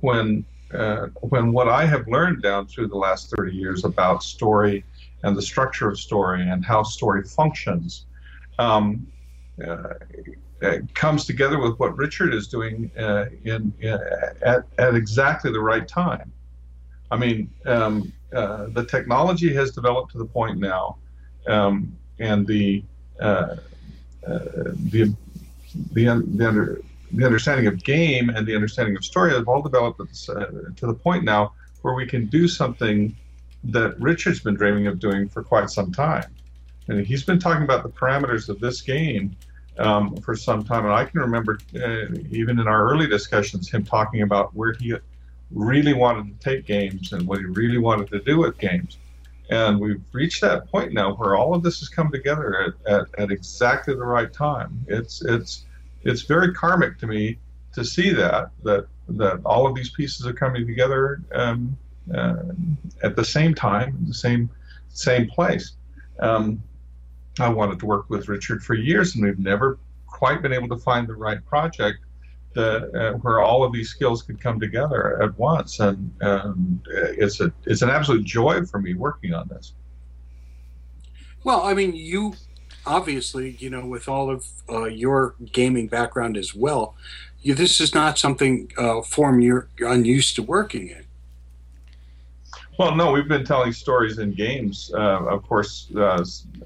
when 0.00 0.44
uh, 0.72 1.06
when 1.20 1.52
what 1.52 1.68
I 1.68 1.86
have 1.86 2.08
learned 2.08 2.42
down 2.42 2.66
through 2.66 2.88
the 2.88 2.96
last 2.96 3.32
30 3.36 3.54
years 3.54 3.84
about 3.84 4.22
story 4.22 4.84
and 5.22 5.36
the 5.36 5.42
structure 5.42 5.88
of 5.88 5.98
story 5.98 6.48
and 6.48 6.64
how 6.64 6.82
story 6.82 7.22
functions. 7.22 8.06
Um, 8.58 9.06
uh, 9.64 9.94
uh, 10.62 10.78
comes 10.94 11.26
together 11.26 11.60
with 11.60 11.78
what 11.78 11.96
Richard 11.96 12.32
is 12.32 12.46
doing 12.46 12.90
uh, 12.98 13.26
in, 13.44 13.72
in, 13.80 13.98
at, 14.42 14.64
at 14.78 14.94
exactly 14.94 15.52
the 15.52 15.60
right 15.60 15.86
time. 15.86 16.32
I 17.10 17.16
mean, 17.16 17.50
um, 17.66 18.12
uh, 18.34 18.68
the 18.70 18.84
technology 18.86 19.52
has 19.54 19.72
developed 19.72 20.12
to 20.12 20.18
the 20.18 20.24
point 20.24 20.58
now, 20.58 20.96
um, 21.46 21.96
and 22.18 22.46
the 22.46 22.82
uh, 23.20 23.56
uh, 24.26 24.38
the 24.90 25.14
the, 25.92 26.22
the, 26.24 26.46
under, 26.48 26.80
the 27.16 27.24
understanding 27.24 27.66
of 27.66 27.82
game 27.82 28.30
and 28.30 28.46
the 28.46 28.54
understanding 28.54 28.96
of 28.96 29.04
story 29.04 29.32
have 29.32 29.48
all 29.48 29.62
developed 29.62 29.98
to 29.98 30.86
the 30.86 30.94
point 30.94 31.24
now 31.24 31.52
where 31.82 31.94
we 31.94 32.06
can 32.06 32.26
do 32.26 32.48
something 32.48 33.14
that 33.64 33.98
Richard's 34.00 34.40
been 34.40 34.54
dreaming 34.54 34.86
of 34.86 34.98
doing 34.98 35.28
for 35.28 35.42
quite 35.42 35.70
some 35.70 35.92
time. 35.92 36.30
And 36.88 37.06
he's 37.06 37.24
been 37.24 37.38
talking 37.38 37.62
about 37.62 37.82
the 37.82 37.88
parameters 37.88 38.48
of 38.48 38.60
this 38.60 38.80
game 38.80 39.36
um, 39.78 40.16
for 40.16 40.36
some 40.36 40.64
time. 40.64 40.84
And 40.84 40.94
I 40.94 41.04
can 41.04 41.20
remember, 41.20 41.58
uh, 41.74 42.14
even 42.30 42.58
in 42.58 42.68
our 42.68 42.90
early 42.90 43.06
discussions, 43.06 43.70
him 43.70 43.84
talking 43.84 44.22
about 44.22 44.54
where 44.54 44.74
he 44.74 44.94
really 45.50 45.94
wanted 45.94 46.38
to 46.38 46.44
take 46.44 46.66
games 46.66 47.12
and 47.12 47.26
what 47.26 47.38
he 47.38 47.44
really 47.44 47.78
wanted 47.78 48.08
to 48.10 48.20
do 48.20 48.38
with 48.38 48.58
games. 48.58 48.98
And 49.50 49.78
we've 49.78 50.02
reached 50.12 50.40
that 50.40 50.70
point 50.70 50.92
now 50.92 51.14
where 51.14 51.36
all 51.36 51.54
of 51.54 51.62
this 51.62 51.80
has 51.80 51.88
come 51.88 52.10
together 52.10 52.74
at, 52.86 52.92
at, 52.92 53.06
at 53.18 53.30
exactly 53.30 53.94
the 53.94 54.04
right 54.04 54.32
time. 54.32 54.84
It's 54.88 55.22
it's 55.22 55.64
it's 56.04 56.22
very 56.22 56.52
karmic 56.52 56.98
to 56.98 57.06
me 57.06 57.38
to 57.72 57.84
see 57.84 58.10
that 58.12 58.50
that 58.62 58.86
that 59.08 59.40
all 59.44 59.66
of 59.66 59.74
these 59.74 59.90
pieces 59.90 60.26
are 60.26 60.32
coming 60.32 60.66
together 60.66 61.22
um, 61.34 61.76
uh, 62.14 62.36
at 63.02 63.16
the 63.16 63.24
same 63.24 63.54
time, 63.54 63.96
the 64.06 64.14
same 64.14 64.50
same 64.88 65.28
place. 65.28 65.72
Um, 66.20 66.62
I 67.40 67.48
wanted 67.48 67.80
to 67.80 67.86
work 67.86 68.08
with 68.08 68.28
Richard 68.28 68.62
for 68.62 68.74
years, 68.74 69.14
and 69.14 69.24
we've 69.24 69.38
never 69.38 69.78
quite 70.06 70.40
been 70.40 70.52
able 70.52 70.68
to 70.68 70.76
find 70.76 71.08
the 71.08 71.14
right 71.14 71.44
project 71.44 71.98
that, 72.54 72.94
uh, 72.94 73.18
where 73.18 73.40
all 73.40 73.64
of 73.64 73.72
these 73.72 73.88
skills 73.88 74.22
could 74.22 74.40
come 74.40 74.60
together 74.60 75.20
at 75.20 75.36
once. 75.36 75.80
And 75.80 76.12
um, 76.22 76.80
it's 76.86 77.40
a 77.40 77.52
it's 77.64 77.82
an 77.82 77.90
absolute 77.90 78.24
joy 78.24 78.64
for 78.64 78.80
me 78.80 78.94
working 78.94 79.34
on 79.34 79.48
this. 79.48 79.74
Well, 81.42 81.62
I 81.62 81.74
mean, 81.74 81.94
you 81.94 82.34
obviously, 82.86 83.56
you 83.58 83.70
know, 83.70 83.86
with 83.86 84.08
all 84.08 84.30
of 84.30 84.46
uh, 84.68 84.84
your 84.84 85.34
gaming 85.52 85.88
background 85.88 86.36
as 86.36 86.54
well, 86.54 86.94
you, 87.42 87.54
this 87.54 87.80
is 87.80 87.94
not 87.94 88.18
something 88.18 88.72
uh, 88.78 89.02
form 89.02 89.40
you're 89.40 89.68
unused 89.80 90.36
to 90.36 90.42
working 90.42 90.88
in. 90.88 91.04
Well, 92.78 92.96
no, 92.96 93.12
we've 93.12 93.28
been 93.28 93.44
telling 93.44 93.72
stories 93.72 94.18
in 94.18 94.32
games, 94.32 94.90
uh, 94.94 95.26
of 95.26 95.44
course, 95.44 95.92
uh, 95.96 96.24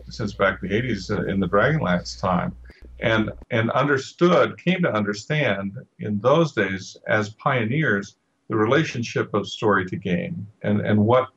since 0.08 0.32
back 0.32 0.62
in 0.62 0.70
the 0.70 0.80
80s 0.80 1.10
uh, 1.10 1.24
in 1.24 1.38
the 1.38 1.48
Dragonlance 1.48 2.18
time, 2.18 2.54
and 3.00 3.30
and 3.50 3.70
understood, 3.72 4.56
came 4.58 4.82
to 4.82 4.92
understand 4.92 5.76
in 5.98 6.18
those 6.20 6.52
days 6.52 6.96
as 7.06 7.30
pioneers 7.30 8.16
the 8.48 8.56
relationship 8.56 9.34
of 9.34 9.46
story 9.46 9.84
to 9.84 9.96
game 9.96 10.46
and 10.62 10.80
and 10.80 10.98
what 10.98 11.28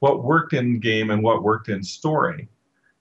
what 0.00 0.22
worked 0.22 0.52
in 0.52 0.78
game 0.78 1.10
and 1.10 1.22
what 1.22 1.42
worked 1.42 1.68
in 1.70 1.82
story. 1.82 2.48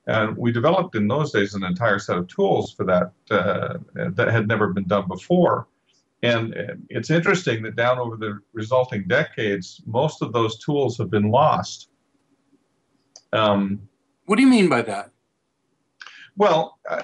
And 0.08 0.38
we 0.38 0.52
developed 0.52 0.96
in 0.96 1.08
those 1.08 1.32
days 1.32 1.54
an 1.54 1.64
entire 1.64 2.00
set 2.00 2.18
of 2.18 2.28
tools 2.28 2.74
for 2.74 2.86
that 2.86 3.12
uh, 3.30 3.78
that 3.94 4.30
had 4.30 4.48
never 4.48 4.74
been 4.74 4.88
done 4.88 5.08
before. 5.08 5.68
And 6.24 6.56
it's 6.90 7.12
interesting 7.12 7.62
that 7.64 7.76
down 7.76 8.00
over 8.00 8.16
the 8.16 8.40
resulting 8.54 9.08
decades, 9.08 9.82
most 9.86 10.22
of 10.22 10.34
those 10.34 10.58
tools 10.58 10.98
have 10.98 11.12
been 11.12 11.30
lost. 11.30 11.90
Um, 13.34 13.88
what 14.26 14.38
do 14.38 14.42
you 14.42 14.48
mean 14.48 14.70
by 14.70 14.82
that? 14.84 15.12
Well, 16.38 16.80
uh, 16.90 17.04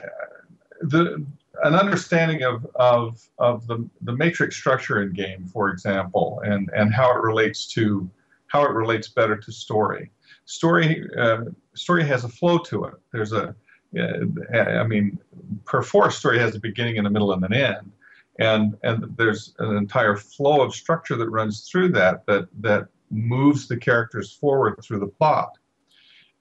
the, 0.81 1.25
an 1.63 1.75
understanding 1.75 2.43
of, 2.43 2.65
of, 2.75 3.21
of 3.37 3.67
the, 3.67 3.87
the 4.01 4.13
matrix 4.13 4.55
structure 4.55 5.01
in 5.03 5.13
game, 5.13 5.45
for 5.45 5.69
example, 5.69 6.41
and, 6.45 6.69
and 6.75 6.93
how 6.93 7.11
it 7.15 7.21
relates 7.21 7.67
to 7.73 8.09
how 8.47 8.63
it 8.63 8.71
relates 8.71 9.07
better 9.07 9.35
to 9.35 9.51
story. 9.51 10.11
Story 10.45 11.07
uh, 11.17 11.45
story 11.75 12.03
has 12.05 12.23
a 12.23 12.29
flow 12.29 12.57
to 12.59 12.85
it. 12.85 12.93
There's 13.11 13.31
a, 13.33 13.55
uh, 13.97 14.57
I 14.57 14.85
mean, 14.85 15.17
per 15.65 15.81
force, 15.81 16.17
story 16.17 16.39
has 16.39 16.55
a 16.55 16.59
beginning 16.59 16.97
and 16.97 17.07
a 17.07 17.09
middle 17.09 17.33
and 17.33 17.43
an 17.43 17.53
end 17.53 17.91
and 18.39 18.75
and 18.83 19.05
there's 19.17 19.53
an 19.59 19.77
entire 19.77 20.15
flow 20.15 20.61
of 20.61 20.73
structure 20.73 21.15
that 21.15 21.29
runs 21.29 21.67
through 21.69 21.89
that 21.89 22.25
that 22.25 22.47
that 22.61 22.87
moves 23.11 23.67
the 23.67 23.77
characters 23.77 24.31
forward 24.31 24.79
through 24.83 24.99
the 24.99 25.07
plot. 25.07 25.57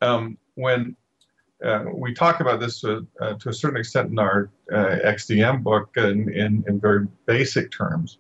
Um, 0.01 0.39
when 0.55 0.97
uh, 1.63 1.85
we 1.95 2.15
talk 2.15 2.41
about 2.41 2.61
this 2.61 2.81
to, 2.81 3.07
uh, 3.21 3.35
to, 3.35 3.51
a 3.51 3.53
certain 3.53 3.79
extent 3.79 4.11
in 4.11 4.19
our 4.19 4.51
uh, 4.73 4.97
XDM 5.05 5.63
book 5.63 5.91
in, 5.97 6.33
in, 6.33 6.65
in, 6.67 6.81
very 6.81 7.07
basic 7.27 7.71
terms. 7.71 8.19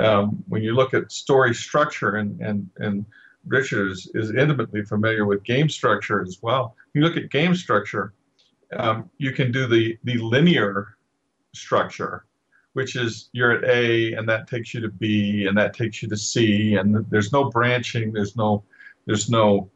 Um, 0.00 0.44
when 0.48 0.62
you 0.62 0.74
look 0.74 0.92
at 0.92 1.10
story 1.10 1.54
structure, 1.54 2.16
and, 2.16 2.38
and, 2.42 2.68
and 2.76 3.06
Richard 3.46 3.90
is, 3.90 4.10
intimately 4.14 4.84
familiar 4.84 5.26
with 5.26 5.42
game 5.44 5.68
structure 5.68 6.22
as 6.22 6.38
well. 6.42 6.74
When 6.92 7.02
you 7.02 7.08
look 7.08 7.16
at 7.16 7.30
game 7.30 7.54
structure, 7.54 8.12
um, 8.76 9.10
you 9.18 9.32
can 9.32 9.52
do 9.52 9.66
the, 9.66 9.98
the 10.04 10.18
linear 10.18 10.96
structure, 11.52 12.24
which 12.72 12.96
is 12.96 13.28
you're 13.32 13.52
at 13.52 13.64
A 13.64 14.14
and 14.14 14.28
that 14.28 14.48
takes 14.48 14.74
you 14.74 14.80
to 14.80 14.88
B 14.88 15.46
and 15.46 15.56
that 15.56 15.74
takes 15.74 16.02
you 16.02 16.08
to 16.08 16.16
C 16.16 16.76
and 16.76 17.06
there's 17.10 17.32
no 17.32 17.50
branching, 17.50 18.12
there's 18.12 18.36
no 18.36 18.64
there's 19.06 19.28
no 19.28 19.70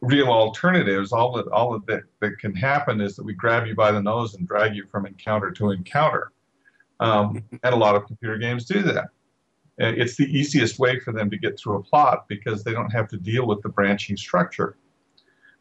real 0.00 0.28
alternatives. 0.28 1.12
All 1.12 1.32
that 1.36 1.46
all 1.48 1.78
that 1.86 2.02
that 2.20 2.38
can 2.38 2.54
happen 2.54 3.00
is 3.00 3.16
that 3.16 3.24
we 3.24 3.34
grab 3.34 3.66
you 3.66 3.74
by 3.74 3.92
the 3.92 4.02
nose 4.02 4.34
and 4.34 4.48
drag 4.48 4.74
you 4.74 4.86
from 4.90 5.06
encounter 5.06 5.50
to 5.52 5.70
encounter. 5.70 6.32
Um, 6.98 7.44
and 7.62 7.74
a 7.74 7.76
lot 7.76 7.94
of 7.94 8.06
computer 8.06 8.38
games 8.38 8.64
do 8.64 8.82
that. 8.82 9.08
Uh, 9.80 9.92
it's 9.96 10.16
the 10.16 10.24
easiest 10.24 10.78
way 10.78 10.98
for 10.98 11.12
them 11.12 11.30
to 11.30 11.36
get 11.36 11.58
through 11.58 11.76
a 11.76 11.82
plot 11.82 12.26
because 12.28 12.64
they 12.64 12.72
don't 12.72 12.90
have 12.90 13.08
to 13.08 13.16
deal 13.16 13.46
with 13.46 13.62
the 13.62 13.68
branching 13.68 14.16
structure. 14.16 14.76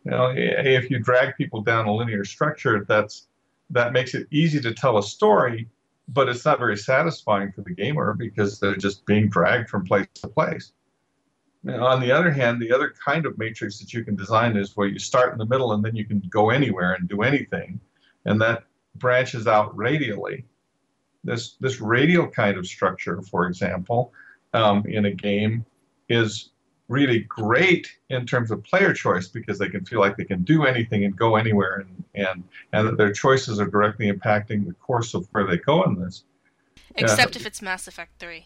Know, 0.06 0.32
if 0.36 0.91
you 0.91 0.99
drag 0.99 1.36
people 1.36 1.62
down 1.62 1.88
a 1.88 1.93
linear 1.93 2.23
structure, 2.23 2.86
that's 2.88 3.28
that 3.71 3.91
makes 3.91 4.13
it 4.13 4.28
easy 4.32 4.60
to 4.62 4.73
tell 4.73 4.99
a 4.99 5.04
story 5.04 5.67
but 6.08 6.30
it's 6.30 6.45
not 6.45 6.60
very 6.60 6.78
satisfying 6.78 7.51
for 7.51 7.62
the 7.62 7.73
gamer 7.73 8.13
because 8.13 8.60
they're 8.60 8.75
just 8.75 9.06
being 9.06 9.30
dragged 9.30 9.69
from 9.69 9.86
place 9.86 10.08
to 10.15 10.28
place. 10.28 10.73
Now, 11.63 11.88
on 11.88 11.99
the 11.99 12.12
other 12.12 12.30
hand, 12.30 12.62
the 12.62 12.71
other 12.71 12.93
kind 13.04 13.25
of 13.25 13.38
matrix 13.39 13.80
that 13.80 13.91
you 13.91 14.04
can 14.04 14.15
design 14.15 14.56
is 14.56 14.78
where 14.78 14.88
you 14.88 14.99
start 14.99 15.34
in 15.34 15.39
the 15.39 15.45
middle 15.45 15.73
and 15.73 15.84
then 15.84 15.95
you 15.95 16.06
can 16.06 16.21
go 16.30 16.51
anywhere 16.51 16.93
and 16.93 17.10
do 17.10 17.23
anything, 17.23 17.80
and 18.25 18.39
that 18.41 18.65
branches 18.95 19.47
out 19.47 19.75
radially. 19.75 20.45
This 21.25 21.57
this 21.59 21.81
radial 21.81 22.27
kind 22.27 22.57
of 22.57 22.65
structure, 22.65 23.21
for 23.21 23.47
example, 23.47 24.13
um, 24.53 24.85
in 24.85 25.05
a 25.05 25.11
game, 25.11 25.65
is 26.07 26.51
really 26.88 27.19
great 27.21 27.88
in 28.09 28.25
terms 28.25 28.51
of 28.51 28.63
player 28.63 28.93
choice 28.93 29.27
because 29.27 29.57
they 29.57 29.67
can 29.67 29.83
feel 29.83 29.99
like 29.99 30.15
they 30.15 30.23
can 30.23 30.43
do 30.43 30.65
anything 30.65 31.03
and 31.03 31.17
go 31.17 31.35
anywhere 31.35 31.79
and 31.79 32.03
and, 32.13 32.43
and 32.71 32.88
that 32.88 32.97
their 32.97 33.11
choices 33.11 33.59
are 33.59 33.67
directly 33.67 34.11
impacting 34.11 34.65
the 34.65 34.73
course 34.73 35.13
of 35.13 35.27
where 35.31 35.45
they 35.45 35.57
go 35.57 35.83
in 35.83 35.99
this. 35.99 36.23
Except 36.95 37.35
if 37.35 37.45
it's 37.45 37.61
Mass 37.61 37.88
Effect 37.88 38.11
3. 38.19 38.45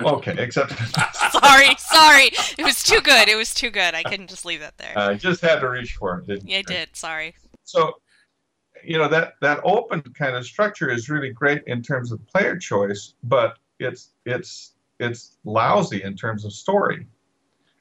Okay, 0.00 0.34
except 0.38 0.72
sorry, 1.32 1.74
sorry. 1.78 2.30
It 2.58 2.64
was 2.64 2.82
too 2.82 3.00
good. 3.00 3.28
It 3.28 3.36
was 3.36 3.54
too 3.54 3.70
good. 3.70 3.94
I 3.94 4.02
couldn't 4.02 4.28
just 4.28 4.44
leave 4.44 4.60
that 4.60 4.76
there. 4.78 4.92
I 4.96 5.14
just 5.14 5.40
had 5.40 5.60
to 5.60 5.68
reach 5.68 5.94
for 5.94 6.18
it, 6.18 6.26
didn't 6.26 6.48
yeah, 6.48 6.58
I 6.58 6.62
did. 6.62 6.96
Sorry. 6.96 7.34
So, 7.64 7.94
you 8.86 8.98
know 8.98 9.08
that 9.08 9.34
that 9.40 9.60
open 9.64 10.02
kind 10.14 10.36
of 10.36 10.46
structure 10.46 10.90
is 10.90 11.08
really 11.08 11.30
great 11.30 11.62
in 11.66 11.82
terms 11.82 12.12
of 12.12 12.24
player 12.26 12.56
choice, 12.56 13.14
but 13.24 13.58
it's 13.78 14.12
it's 14.24 14.74
it's 15.00 15.38
lousy 15.44 16.02
in 16.02 16.16
terms 16.16 16.44
of 16.44 16.52
story 16.52 17.06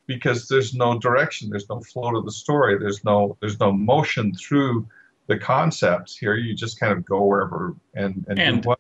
because 0.08 0.48
there's 0.48 0.74
no 0.74 1.00
direction, 1.00 1.50
there's 1.50 1.70
no 1.70 1.80
flow 1.82 2.12
to 2.12 2.22
the 2.22 2.32
story, 2.32 2.78
there's 2.78 3.04
no 3.04 3.38
there's 3.40 3.60
no 3.60 3.72
motion 3.72 4.34
through 4.34 4.88
the 5.28 5.38
concepts 5.38 6.18
here. 6.18 6.36
You 6.36 6.54
just 6.54 6.80
kind 6.80 6.94
of 6.94 7.06
go 7.06 7.24
wherever 7.24 7.76
and 7.94 8.26
and, 8.28 8.40
And- 8.40 8.66
what. 8.66 8.80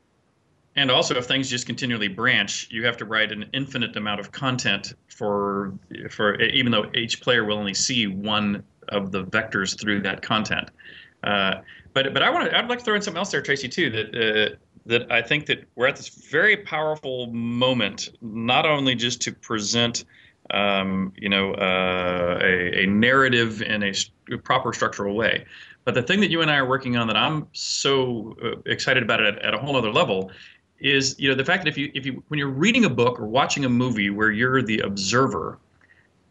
And 0.77 0.91
also, 0.91 1.15
if 1.15 1.25
things 1.25 1.49
just 1.49 1.65
continually 1.65 2.09
branch, 2.09 2.67
you 2.69 2.85
have 2.85 2.97
to 2.97 3.05
write 3.05 3.31
an 3.31 3.45
infinite 3.53 3.95
amount 3.95 4.19
of 4.19 4.33
content 4.33 4.93
for 5.07 5.73
for 6.09 6.35
even 6.41 6.69
though 6.69 6.91
each 6.93 7.21
player 7.21 7.45
will 7.45 7.57
only 7.57 7.73
see 7.73 8.07
one 8.07 8.61
of 8.89 9.11
the 9.11 9.23
vectors 9.23 9.79
through 9.79 10.01
that 10.01 10.21
content. 10.21 10.69
Uh, 11.23 11.61
but 11.95 12.13
but 12.13 12.21
I 12.21 12.29
want 12.29 12.51
to 12.51 12.55
I'd 12.55 12.69
like 12.69 12.79
to 12.79 12.85
throw 12.85 12.93
in 12.93 13.01
something 13.01 13.17
else 13.17 13.31
there, 13.31 13.41
Tracy, 13.41 13.67
too. 13.67 13.89
That 13.89 14.07
uh, 14.15 14.55
that 14.85 15.11
I 15.11 15.23
think 15.23 15.47
that 15.47 15.63
we're 15.73 15.87
at 15.87 15.95
this 15.95 16.09
very 16.09 16.57
powerful 16.57 17.27
moment, 17.27 18.09
not 18.21 18.67
only 18.67 18.93
just 18.93 19.21
to 19.21 19.31
present. 19.31 20.05
Um, 20.51 21.11
you 21.17 21.27
know, 21.27 21.55
uh, 21.55 22.37
a, 22.39 22.83
a 22.83 22.85
narrative 22.85 23.63
in 23.63 23.81
a 23.81 24.37
proper 24.43 24.73
structural 24.73 25.15
way. 25.15 25.43
But 25.85 25.95
the 25.95 26.03
thing 26.03 26.19
that 26.19 26.29
you 26.29 26.41
and 26.41 26.51
I 26.51 26.57
are 26.57 26.69
working 26.69 26.97
on 26.97 27.07
that 27.07 27.17
I'm 27.17 27.47
so 27.53 28.37
uh, 28.43 28.59
excited 28.67 29.01
about 29.01 29.21
it 29.21 29.37
at, 29.37 29.43
at 29.43 29.53
a 29.55 29.57
whole 29.57 29.75
other 29.75 29.91
level 29.91 30.29
is 30.79 31.15
you 31.17 31.29
know 31.29 31.33
the 31.33 31.43
fact 31.43 31.63
that 31.63 31.69
if 31.69 31.79
you 31.79 31.89
if 31.95 32.05
you 32.05 32.23
when 32.27 32.37
you're 32.37 32.49
reading 32.49 32.85
a 32.85 32.89
book 32.89 33.19
or 33.19 33.25
watching 33.25 33.65
a 33.65 33.69
movie 33.69 34.11
where 34.11 34.29
you're 34.29 34.61
the 34.61 34.79
observer 34.81 35.57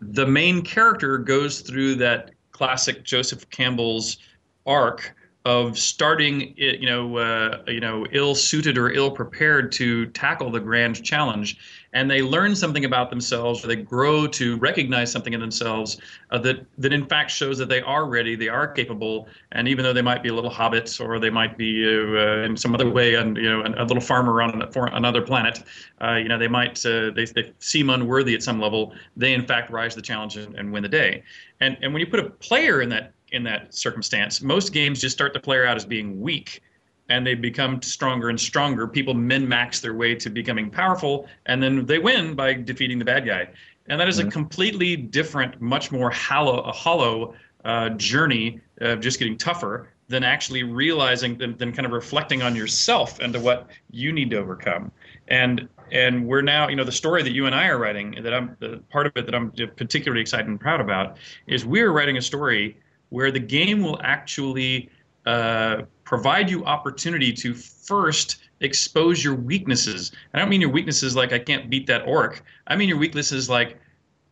the 0.00 0.26
main 0.26 0.62
character 0.62 1.18
goes 1.18 1.60
through 1.60 1.96
that 1.96 2.30
classic 2.52 3.02
Joseph 3.02 3.50
Campbell's 3.50 4.18
arc 4.64 5.16
of 5.44 5.78
starting 5.78 6.54
you 6.56 6.86
know 6.86 7.18
uh, 7.18 7.62
you 7.66 7.80
know 7.80 8.06
ill 8.12 8.34
suited 8.34 8.78
or 8.78 8.90
ill 8.90 9.10
prepared 9.10 9.70
to 9.72 10.06
tackle 10.06 10.50
the 10.50 10.60
grand 10.60 11.02
challenge. 11.04 11.58
And 11.92 12.10
they 12.10 12.22
learn 12.22 12.56
something 12.56 12.86
about 12.86 13.08
themselves 13.08 13.62
or 13.62 13.68
they 13.68 13.76
grow 13.76 14.26
to 14.26 14.56
recognize 14.56 15.12
something 15.12 15.32
in 15.32 15.38
themselves 15.38 16.00
uh, 16.32 16.38
that 16.38 16.66
that 16.78 16.92
in 16.92 17.06
fact 17.06 17.30
shows 17.30 17.58
that 17.58 17.68
they 17.68 17.82
are 17.82 18.06
ready 18.06 18.34
they 18.36 18.48
are 18.48 18.66
capable. 18.66 19.28
And 19.52 19.68
even 19.68 19.84
though 19.84 19.92
they 19.92 20.02
might 20.02 20.22
be 20.22 20.30
a 20.30 20.34
little 20.34 20.50
hobbits 20.50 20.98
or 20.98 21.20
they 21.20 21.30
might 21.30 21.58
be 21.58 21.84
uh, 21.86 22.44
in 22.44 22.56
some 22.56 22.74
other 22.74 22.88
way 22.88 23.14
and 23.14 23.36
you 23.36 23.50
know 23.50 23.62
a 23.76 23.84
little 23.84 24.00
farmer 24.00 24.40
on 24.40 24.62
another 24.94 25.20
planet 25.20 25.62
uh, 26.00 26.14
you 26.14 26.28
know 26.28 26.38
they 26.38 26.48
might 26.48 26.84
uh, 26.86 27.10
they, 27.10 27.26
they 27.26 27.52
seem 27.58 27.90
unworthy 27.90 28.34
at 28.34 28.42
some 28.42 28.60
level. 28.60 28.94
They 29.16 29.34
in 29.34 29.46
fact 29.46 29.70
rise 29.70 29.94
to 29.94 30.00
the 30.00 30.06
challenge 30.06 30.36
and, 30.36 30.54
and 30.54 30.72
win 30.72 30.82
the 30.82 30.88
day. 30.88 31.22
And 31.60 31.76
and 31.82 31.92
when 31.92 32.00
you 32.00 32.06
put 32.06 32.20
a 32.20 32.30
player 32.30 32.80
in 32.80 32.88
that 32.88 33.13
in 33.34 33.42
that 33.42 33.74
circumstance 33.74 34.40
most 34.40 34.72
games 34.72 35.00
just 35.00 35.14
start 35.14 35.32
the 35.32 35.40
player 35.40 35.66
out 35.66 35.76
as 35.76 35.84
being 35.84 36.20
weak 36.20 36.62
and 37.08 37.26
they 37.26 37.34
become 37.34 37.82
stronger 37.82 38.30
and 38.30 38.40
stronger. 38.40 38.86
People 38.86 39.14
min 39.14 39.46
max 39.46 39.80
their 39.80 39.94
way 39.94 40.14
to 40.14 40.30
becoming 40.30 40.70
powerful, 40.70 41.28
and 41.46 41.62
then 41.62 41.84
they 41.86 41.98
win 41.98 42.34
by 42.34 42.54
defeating 42.54 42.98
the 42.98 43.04
bad 43.04 43.26
guy. 43.26 43.48
And 43.88 44.00
that 44.00 44.08
is 44.08 44.18
a 44.18 44.30
completely 44.30 44.96
different, 44.96 45.60
much 45.60 45.92
more 45.92 46.10
hollow, 46.10 46.60
a 46.60 46.72
hollow 46.72 47.34
uh, 47.64 47.90
journey 47.90 48.60
of 48.80 49.00
just 49.00 49.18
getting 49.18 49.36
tougher 49.36 49.90
than 50.08 50.24
actually 50.24 50.62
realizing, 50.62 51.36
than, 51.36 51.56
than 51.58 51.72
kind 51.72 51.84
of 51.84 51.92
reflecting 51.92 52.42
on 52.42 52.56
yourself 52.56 53.18
and 53.20 53.32
to 53.32 53.40
what 53.40 53.68
you 53.90 54.12
need 54.12 54.30
to 54.30 54.36
overcome. 54.36 54.90
And 55.28 55.68
and 55.92 56.26
we're 56.26 56.42
now, 56.42 56.68
you 56.68 56.76
know, 56.76 56.84
the 56.84 56.92
story 56.92 57.22
that 57.22 57.32
you 57.32 57.44
and 57.44 57.54
I 57.54 57.68
are 57.68 57.78
writing, 57.78 58.18
that 58.22 58.32
I'm 58.32 58.56
the 58.58 58.82
part 58.90 59.06
of 59.06 59.12
it 59.16 59.26
that 59.26 59.34
I'm 59.34 59.52
particularly 59.76 60.22
excited 60.22 60.46
and 60.46 60.58
proud 60.58 60.80
about, 60.80 61.18
is 61.46 61.66
we're 61.66 61.92
writing 61.92 62.16
a 62.16 62.22
story 62.22 62.78
where 63.14 63.30
the 63.30 63.38
game 63.38 63.80
will 63.80 64.00
actually 64.02 64.90
uh, 65.24 65.82
provide 66.02 66.50
you 66.50 66.64
opportunity 66.64 67.32
to 67.32 67.54
first 67.54 68.38
expose 68.60 69.22
your 69.22 69.36
weaknesses. 69.36 70.10
I 70.34 70.38
don't 70.40 70.48
mean 70.48 70.60
your 70.60 70.70
weaknesses 70.70 71.14
like 71.14 71.32
I 71.32 71.38
can't 71.38 71.70
beat 71.70 71.86
that 71.86 72.02
orc. 72.06 72.42
I 72.66 72.74
mean 72.74 72.88
your 72.88 72.98
weaknesses 72.98 73.48
like, 73.48 73.78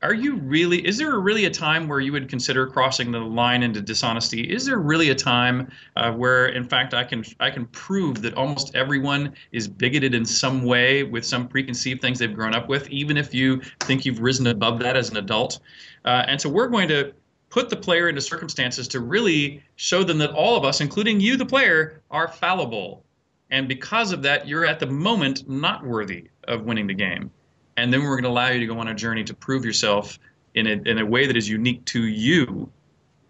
are 0.02 0.14
you 0.14 0.34
really? 0.34 0.84
Is 0.84 0.98
there 0.98 1.16
really 1.20 1.44
a 1.44 1.50
time 1.50 1.86
where 1.86 2.00
you 2.00 2.10
would 2.10 2.28
consider 2.28 2.66
crossing 2.66 3.12
the 3.12 3.20
line 3.20 3.62
into 3.62 3.80
dishonesty? 3.80 4.42
Is 4.52 4.66
there 4.66 4.78
really 4.78 5.10
a 5.10 5.14
time 5.14 5.70
uh, 5.94 6.10
where, 6.10 6.46
in 6.48 6.64
fact, 6.64 6.92
I 6.92 7.04
can 7.04 7.24
I 7.38 7.50
can 7.50 7.66
prove 7.66 8.20
that 8.22 8.34
almost 8.34 8.74
everyone 8.74 9.32
is 9.52 9.68
bigoted 9.68 10.12
in 10.12 10.24
some 10.24 10.64
way 10.64 11.04
with 11.04 11.24
some 11.24 11.46
preconceived 11.46 12.00
things 12.00 12.18
they've 12.18 12.34
grown 12.34 12.52
up 12.52 12.68
with, 12.68 12.90
even 12.90 13.16
if 13.16 13.32
you 13.32 13.60
think 13.78 14.04
you've 14.04 14.20
risen 14.20 14.48
above 14.48 14.80
that 14.80 14.96
as 14.96 15.10
an 15.10 15.18
adult? 15.18 15.60
Uh, 16.04 16.24
and 16.26 16.40
so 16.40 16.48
we're 16.48 16.66
going 16.66 16.88
to 16.88 17.12
put 17.52 17.68
the 17.68 17.76
player 17.76 18.08
into 18.08 18.20
circumstances 18.22 18.88
to 18.88 19.00
really 19.00 19.62
show 19.76 20.02
them 20.02 20.16
that 20.16 20.30
all 20.30 20.56
of 20.56 20.64
us, 20.64 20.80
including 20.80 21.20
you, 21.20 21.36
the 21.36 21.44
player, 21.44 22.00
are 22.10 22.26
fallible. 22.26 23.04
And 23.50 23.68
because 23.68 24.10
of 24.10 24.22
that, 24.22 24.48
you're 24.48 24.64
at 24.64 24.80
the 24.80 24.86
moment 24.86 25.46
not 25.46 25.84
worthy 25.84 26.30
of 26.48 26.62
winning 26.62 26.86
the 26.86 26.94
game. 26.94 27.30
And 27.76 27.92
then 27.92 28.02
we're 28.02 28.16
going 28.16 28.22
to 28.22 28.30
allow 28.30 28.48
you 28.48 28.58
to 28.60 28.66
go 28.66 28.78
on 28.78 28.88
a 28.88 28.94
journey 28.94 29.22
to 29.24 29.34
prove 29.34 29.66
yourself 29.66 30.18
in 30.54 30.66
a, 30.66 30.90
in 30.90 30.98
a 30.98 31.04
way 31.04 31.26
that 31.26 31.36
is 31.36 31.46
unique 31.46 31.84
to 31.86 32.06
you 32.06 32.72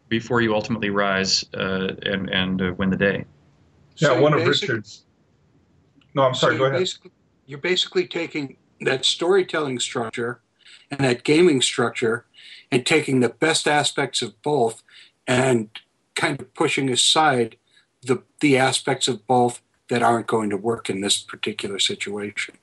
before 0.08 0.40
you 0.40 0.54
ultimately 0.54 0.90
rise 0.90 1.44
uh, 1.54 1.88
and, 2.02 2.30
and 2.30 2.62
uh, 2.62 2.72
win 2.78 2.90
the 2.90 2.96
day. 2.96 3.24
Yeah, 3.96 4.11
So 4.11 4.20
one 4.22 4.35
of 4.35 4.46
Richard's. 4.46 5.04
No, 6.14 6.22
I'm 6.22 6.35
sorry. 6.35 6.54
so 6.54 6.58
go 6.58 6.64
ahead. 6.66 6.78
Basically, 6.78 7.11
you're 7.46 7.58
basically 7.58 8.06
taking 8.06 8.56
that 8.82 9.04
storytelling 9.04 9.80
structure 9.80 10.42
and 10.92 11.00
that 11.00 11.24
gaming 11.24 11.61
structure 11.61 12.26
and 12.72 12.87
taking 12.87 13.20
the 13.20 13.28
best 13.28 13.68
aspects 13.68 14.22
of 14.22 14.40
both 14.42 14.82
and 15.28 15.68
kind 16.16 16.40
of 16.40 16.52
pushing 16.54 16.88
aside 16.88 17.56
the 18.02 18.22
the 18.40 18.56
aspects 18.56 19.06
of 19.06 19.24
both 19.26 19.62
that 19.88 20.02
aren't 20.02 20.26
going 20.26 20.50
to 20.50 20.56
work 20.56 20.88
in 20.90 21.02
this 21.02 21.18
particular 21.18 21.78
situation. 21.78 22.56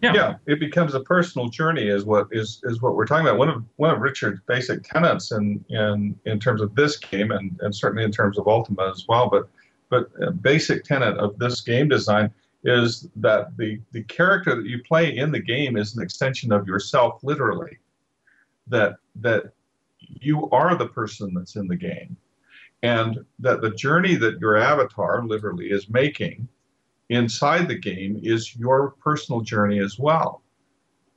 Yeah. 0.00 0.34
it 0.46 0.58
becomes 0.58 0.94
a 0.94 1.00
personal 1.00 1.48
journey, 1.48 1.86
is 1.88 2.04
what 2.04 2.26
is 2.32 2.60
is 2.64 2.80
what 2.80 2.96
we're 2.96 3.06
talking 3.06 3.26
about. 3.26 3.38
One 3.38 3.48
of 3.48 3.64
one 3.76 3.90
of 3.90 4.00
Richard's 4.00 4.40
basic 4.46 4.82
tenets 4.82 5.32
in 5.32 5.64
in 5.68 6.18
in 6.24 6.40
terms 6.40 6.60
of 6.60 6.74
this 6.74 6.96
game, 6.96 7.30
and 7.30 7.56
and 7.60 7.74
certainly 7.74 8.04
in 8.04 8.10
terms 8.10 8.38
of 8.38 8.48
Ultima 8.48 8.88
as 8.90 9.04
well. 9.08 9.28
But 9.28 9.48
but 9.90 10.10
a 10.20 10.30
basic 10.30 10.84
tenet 10.84 11.18
of 11.18 11.38
this 11.38 11.60
game 11.60 11.88
design 11.88 12.32
is 12.64 13.08
that 13.16 13.56
the 13.56 13.80
the 13.92 14.02
character 14.04 14.56
that 14.56 14.66
you 14.66 14.82
play 14.82 15.16
in 15.16 15.30
the 15.30 15.40
game 15.40 15.76
is 15.76 15.96
an 15.96 16.02
extension 16.02 16.50
of 16.52 16.66
yourself, 16.66 17.20
literally. 17.22 17.78
That 18.72 18.96
that 19.16 19.52
you 19.98 20.50
are 20.50 20.74
the 20.76 20.88
person 20.88 21.32
that's 21.34 21.56
in 21.56 21.68
the 21.68 21.76
game, 21.76 22.16
and 22.82 23.24
that 23.38 23.60
the 23.60 23.70
journey 23.70 24.16
that 24.16 24.40
your 24.40 24.56
avatar 24.56 25.24
literally 25.24 25.66
is 25.66 25.88
making 25.88 26.48
inside 27.08 27.68
the 27.68 27.78
game 27.78 28.18
is 28.22 28.56
your 28.56 28.90
personal 29.02 29.42
journey 29.42 29.78
as 29.78 29.98
well. 29.98 30.42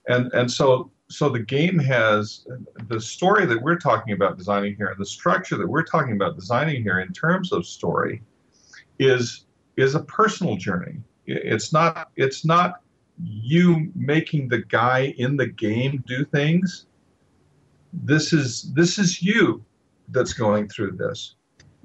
And 0.08 0.32
and 0.34 0.52
so 0.52 0.92
so 1.10 1.30
the 1.30 1.40
game 1.40 1.78
has 1.80 2.48
the 2.88 3.00
story 3.00 3.46
that 3.46 3.62
we're 3.62 3.78
talking 3.78 4.14
about 4.14 4.38
designing 4.38 4.76
here, 4.76 4.96
the 4.98 5.06
structure 5.06 5.58
that 5.58 5.68
we're 5.68 5.84
talking 5.84 6.14
about 6.14 6.36
designing 6.36 6.82
here 6.82 7.00
in 7.00 7.14
terms 7.14 7.52
of 7.52 7.66
story 7.66 8.22
is 9.00 9.46
is 9.78 9.96
a 9.96 10.04
personal 10.04 10.56
journey. 10.56 10.98
It's 11.26 11.72
not 11.74 12.10
it's 12.16 12.46
not 12.46 12.82
you 13.24 13.92
making 13.96 14.50
the 14.50 14.60
guy 14.60 15.14
in 15.18 15.38
the 15.38 15.48
game 15.48 16.04
do 16.06 16.26
things. 16.26 16.88
This 18.04 18.34
is 18.34 18.74
this 18.74 19.00
is 19.00 19.22
you 19.22 19.64
that's 20.10 20.34
going 20.34 20.68
through 20.68 20.92
this. 20.94 21.36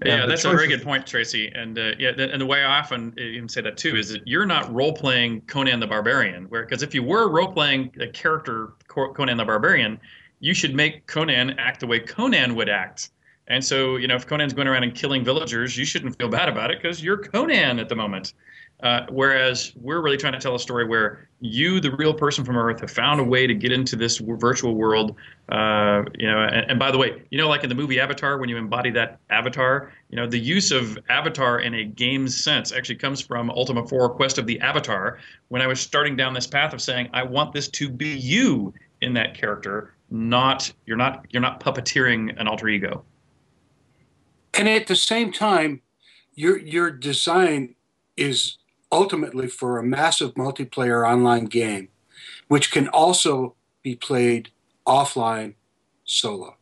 Yeah, 0.05 0.25
that's 0.25 0.45
a 0.47 0.51
very 0.51 0.67
good 0.67 0.83
point, 0.83 1.07
Tracy. 1.07 1.53
And 1.55 1.79
uh, 1.79 1.93
yeah, 1.99 2.13
th- 2.13 2.31
and 2.33 2.41
the 2.41 2.47
way 2.47 2.65
I 2.65 2.79
often 2.79 3.15
even 3.19 3.49
say 3.49 3.61
that 3.61 3.77
too 3.77 3.97
is 3.97 4.09
that 4.11 4.27
you're 4.27 4.47
not 4.47 4.73
role 4.73 4.95
playing 4.95 5.43
Conan 5.43 5.79
the 5.79 5.87
Barbarian. 5.87 6.45
Where 6.45 6.65
because 6.65 6.83
if 6.83 6.95
you 6.95 7.03
were 7.03 7.29
role 7.29 7.53
playing 7.53 7.93
a 8.01 8.07
character 8.07 8.73
Conan 8.89 9.37
the 9.37 9.45
Barbarian, 9.45 10.01
you 10.41 10.55
should 10.55 10.75
make 10.75 11.07
Conan 11.07 11.59
act 11.59 11.81
the 11.81 11.87
way 11.87 12.01
Conan 12.01 12.55
would 12.55 12.71
act. 12.71 13.11
And 13.49 13.63
so, 13.63 13.97
you 13.97 14.07
know, 14.07 14.15
if 14.15 14.27
Conan's 14.27 14.53
going 14.55 14.69
around 14.69 14.85
and 14.85 14.95
killing 14.95 15.25
villagers, 15.25 15.77
you 15.77 15.85
shouldn't 15.85 16.17
feel 16.19 16.29
bad 16.29 16.49
about 16.49 16.71
it 16.71 16.81
because 16.81 17.03
you're 17.03 17.19
Conan 17.19 17.79
at 17.79 17.89
the 17.89 17.97
moment. 17.97 18.33
Uh, 18.83 19.07
whereas 19.11 19.73
we're 19.77 20.01
really 20.01 20.17
trying 20.17 20.33
to 20.33 20.39
tell 20.39 20.55
a 20.55 20.59
story 20.59 20.87
where 20.87 21.29
you, 21.41 21.81
the 21.81 21.91
real 21.97 22.15
person 22.15 22.45
from 22.45 22.57
Earth, 22.57 22.81
have 22.81 22.91
found 22.91 23.21
a 23.21 23.25
way 23.25 23.47
to 23.47 23.55
get 23.55 23.73
into 23.73 23.97
this 23.97 24.19
virtual 24.19 24.75
world. 24.75 25.17
Uh, 25.51 26.03
you 26.19 26.27
know, 26.27 26.39
and, 26.41 26.71
and 26.71 26.79
by 26.79 26.91
the 26.91 26.99
way, 26.99 27.23
you 27.31 27.39
know, 27.39 27.49
like 27.49 27.63
in 27.63 27.69
the 27.69 27.75
movie 27.75 28.01
Avatar, 28.01 28.39
when 28.39 28.49
you 28.49 28.57
embody 28.57 28.91
that 28.91 29.19
avatar, 29.31 29.93
you 30.11 30.17
know, 30.17 30.27
the 30.27 30.39
use 30.39 30.71
of 30.71 30.99
avatar 31.09 31.61
in 31.61 31.75
a 31.75 31.85
game 31.85 32.29
sense 32.29 32.73
actually 32.73 32.97
comes 32.97 33.21
from 33.21 33.51
Ultima 33.51 33.87
4 33.87 34.11
Quest 34.11 34.39
of 34.39 34.47
the 34.47 34.61
Avatar. 34.61 35.19
When 35.49 35.63
I 35.63 35.67
was 35.67 35.81
starting 35.81 36.17
down 36.17 36.35
this 36.35 36.47
path 36.47 36.73
of 36.73 36.81
saying, 36.81 37.09
I 37.13 37.23
want 37.23 37.53
this 37.53 37.69
to 37.69 37.89
be 37.89 38.09
you 38.09 38.73
in 39.03 39.15
that 39.15 39.35
character, 39.35 39.95
not 40.11 40.73
you're 40.87 40.97
not 40.97 41.27
you're 41.31 41.43
not 41.43 41.61
puppeteering 41.61 42.39
an 42.41 42.49
alter 42.49 42.69
ego. 42.69 43.05
And 44.55 44.69
at 44.69 44.87
the 44.87 44.97
same 44.97 45.33
time, 45.33 45.83
your 46.35 46.59
your 46.59 46.91
design 46.91 47.75
is 48.17 48.59
ultimately 48.93 49.47
for 49.47 49.79
a 49.79 49.83
massive 49.83 50.35
multiplayer 50.35 51.09
online 51.09 51.47
game, 51.47 51.89
which 52.49 52.71
can 52.71 52.89
also 52.89 53.57
be 53.83 53.95
played 53.97 54.51
offline 54.87 55.55
solo. 56.05 56.57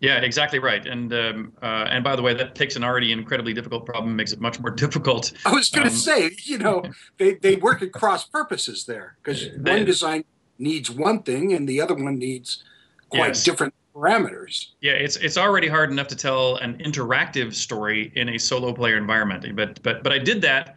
Yeah, 0.00 0.18
exactly 0.18 0.58
right. 0.58 0.86
And 0.86 1.12
um, 1.14 1.52
uh, 1.62 1.86
and 1.88 2.04
by 2.04 2.14
the 2.14 2.20
way, 2.20 2.34
that 2.34 2.54
takes 2.54 2.76
an 2.76 2.84
already 2.84 3.10
incredibly 3.10 3.54
difficult 3.54 3.86
problem, 3.86 4.14
makes 4.14 4.32
it 4.32 4.40
much 4.40 4.60
more 4.60 4.70
difficult. 4.84 5.32
I 5.46 5.52
was 5.54 5.70
going 5.70 5.84
to 5.84 5.90
Um, 5.90 5.96
say, 5.96 6.30
you 6.44 6.58
know, 6.58 6.82
they, 7.18 7.34
they 7.34 7.56
work 7.56 7.80
at 7.82 7.92
cross 7.92 8.26
purposes 8.26 8.84
there 8.84 9.16
because 9.22 9.46
one 9.56 9.84
design 9.84 10.24
needs 10.58 10.90
one 10.90 11.22
thing 11.22 11.52
and 11.52 11.68
the 11.68 11.80
other 11.80 11.94
one 11.94 12.18
needs 12.18 12.62
quite 13.08 13.28
Yes. 13.28 13.44
different 13.44 13.74
parameters. 13.94 14.66
Yeah, 14.80 14.92
it's 14.92 15.16
it's 15.16 15.38
already 15.38 15.68
hard 15.68 15.90
enough 15.90 16.08
to 16.08 16.16
tell 16.16 16.56
an 16.56 16.76
interactive 16.78 17.54
story 17.54 18.12
in 18.16 18.28
a 18.30 18.38
solo 18.38 18.72
player 18.74 18.98
environment. 18.98 19.56
But 19.56 19.82
but 19.82 20.02
but 20.02 20.12
I 20.12 20.18
did 20.18 20.42
that 20.42 20.76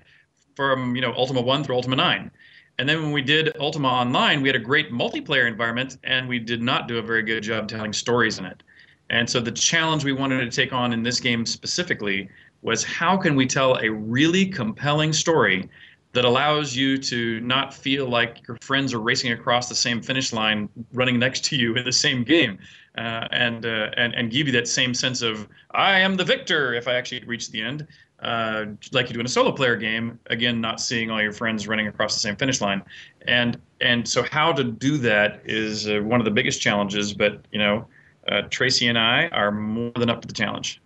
from 0.57 0.95
you 0.95 1.01
know 1.03 1.13
Ultima 1.13 1.39
One 1.39 1.63
through 1.63 1.75
Ultima 1.75 1.95
Nine, 1.95 2.31
and 2.79 2.89
then 2.89 3.03
when 3.03 3.11
we 3.11 3.21
did 3.21 3.55
Ultima 3.59 3.87
Online, 3.87 4.41
we 4.41 4.49
had 4.49 4.55
a 4.55 4.65
great 4.71 4.91
multiplayer 4.91 5.47
environment, 5.47 5.97
and 6.03 6.27
we 6.27 6.39
did 6.39 6.63
not 6.63 6.87
do 6.87 6.97
a 6.97 7.01
very 7.01 7.21
good 7.21 7.43
job 7.43 7.67
telling 7.67 7.93
stories 7.93 8.39
in 8.39 8.45
it. 8.45 8.63
And 9.11 9.29
so 9.29 9.39
the 9.39 9.51
challenge 9.51 10.03
we 10.03 10.13
wanted 10.13 10.39
to 10.39 10.49
take 10.49 10.73
on 10.73 10.91
in 10.93 11.03
this 11.03 11.19
game 11.19 11.45
specifically 11.45 12.27
was 12.63 12.83
how 12.83 13.15
can 13.15 13.35
we 13.35 13.45
tell 13.45 13.75
a 13.75 13.89
really 13.89 14.47
compelling 14.47 15.13
story 15.13 15.69
that 16.13 16.25
allows 16.25 16.75
you 16.75 16.97
to 16.97 17.39
not 17.41 17.71
feel 17.71 18.09
like 18.09 18.45
your 18.47 18.57
friends 18.61 18.95
are 18.95 18.99
racing 18.99 19.33
across 19.33 19.69
the 19.69 19.75
same 19.75 20.01
finish 20.01 20.33
line 20.33 20.67
running 20.91 21.19
next 21.19 21.45
to 21.45 21.55
you 21.55 21.75
in 21.75 21.85
the 21.85 21.91
same 21.91 22.23
game 22.23 22.57
uh, 22.97 23.27
and, 23.31 23.67
uh, 23.67 23.91
and 23.95 24.15
and 24.15 24.31
give 24.31 24.47
you 24.47 24.53
that 24.53 24.67
same 24.67 24.95
sense 24.95 25.21
of 25.21 25.47
I 25.71 25.99
am 25.99 26.15
the 26.15 26.23
victor 26.23 26.73
if 26.73 26.87
I 26.87 26.95
actually 26.95 27.23
reach 27.25 27.51
the 27.51 27.61
end 27.61 27.87
uh, 28.21 28.65
like 28.91 29.07
you 29.07 29.13
do 29.13 29.19
in 29.19 29.25
a 29.25 29.29
solo 29.29 29.51
player 29.51 29.75
game 29.75 30.19
again 30.27 30.59
not 30.59 30.81
seeing 30.81 31.11
all 31.11 31.21
your 31.21 31.31
friends 31.31 31.67
running 31.67 31.87
across 31.87 32.13
the 32.13 32.19
same 32.19 32.35
finish 32.35 32.61
line 32.61 32.81
and 33.27 33.59
and 33.79 34.07
so 34.07 34.23
how 34.23 34.51
to 34.51 34.63
do 34.63 34.97
that 34.97 35.41
is 35.45 35.87
uh, 35.87 35.99
one 35.99 36.19
of 36.19 36.25
the 36.25 36.31
biggest 36.31 36.59
challenges 36.59 37.13
but 37.13 37.41
you 37.51 37.59
know 37.59 37.85
uh, 38.29 38.41
Tracy 38.49 38.87
and 38.87 38.97
I 38.97 39.27
are 39.27 39.51
more 39.51 39.93
than 39.95 40.09
up 40.09 40.21
to 40.21 40.27
the 40.27 40.33
challenge 40.33 40.81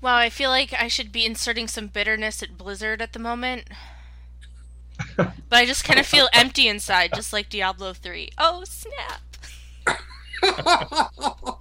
Wow, 0.00 0.16
I 0.16 0.30
feel 0.30 0.48
like 0.48 0.72
I 0.72 0.88
should 0.88 1.12
be 1.12 1.26
inserting 1.26 1.68
some 1.68 1.88
bitterness 1.88 2.42
at 2.42 2.56
Blizzard 2.56 3.02
at 3.02 3.12
the 3.12 3.18
moment. 3.18 3.68
but 5.16 5.32
I 5.50 5.66
just 5.66 5.84
kind 5.84 6.00
of 6.00 6.06
feel 6.06 6.28
empty 6.32 6.68
inside, 6.68 7.12
just 7.14 7.32
like 7.32 7.50
Diablo 7.50 7.92
3. 7.92 8.30
Oh, 8.38 8.64
snap. 8.64 9.20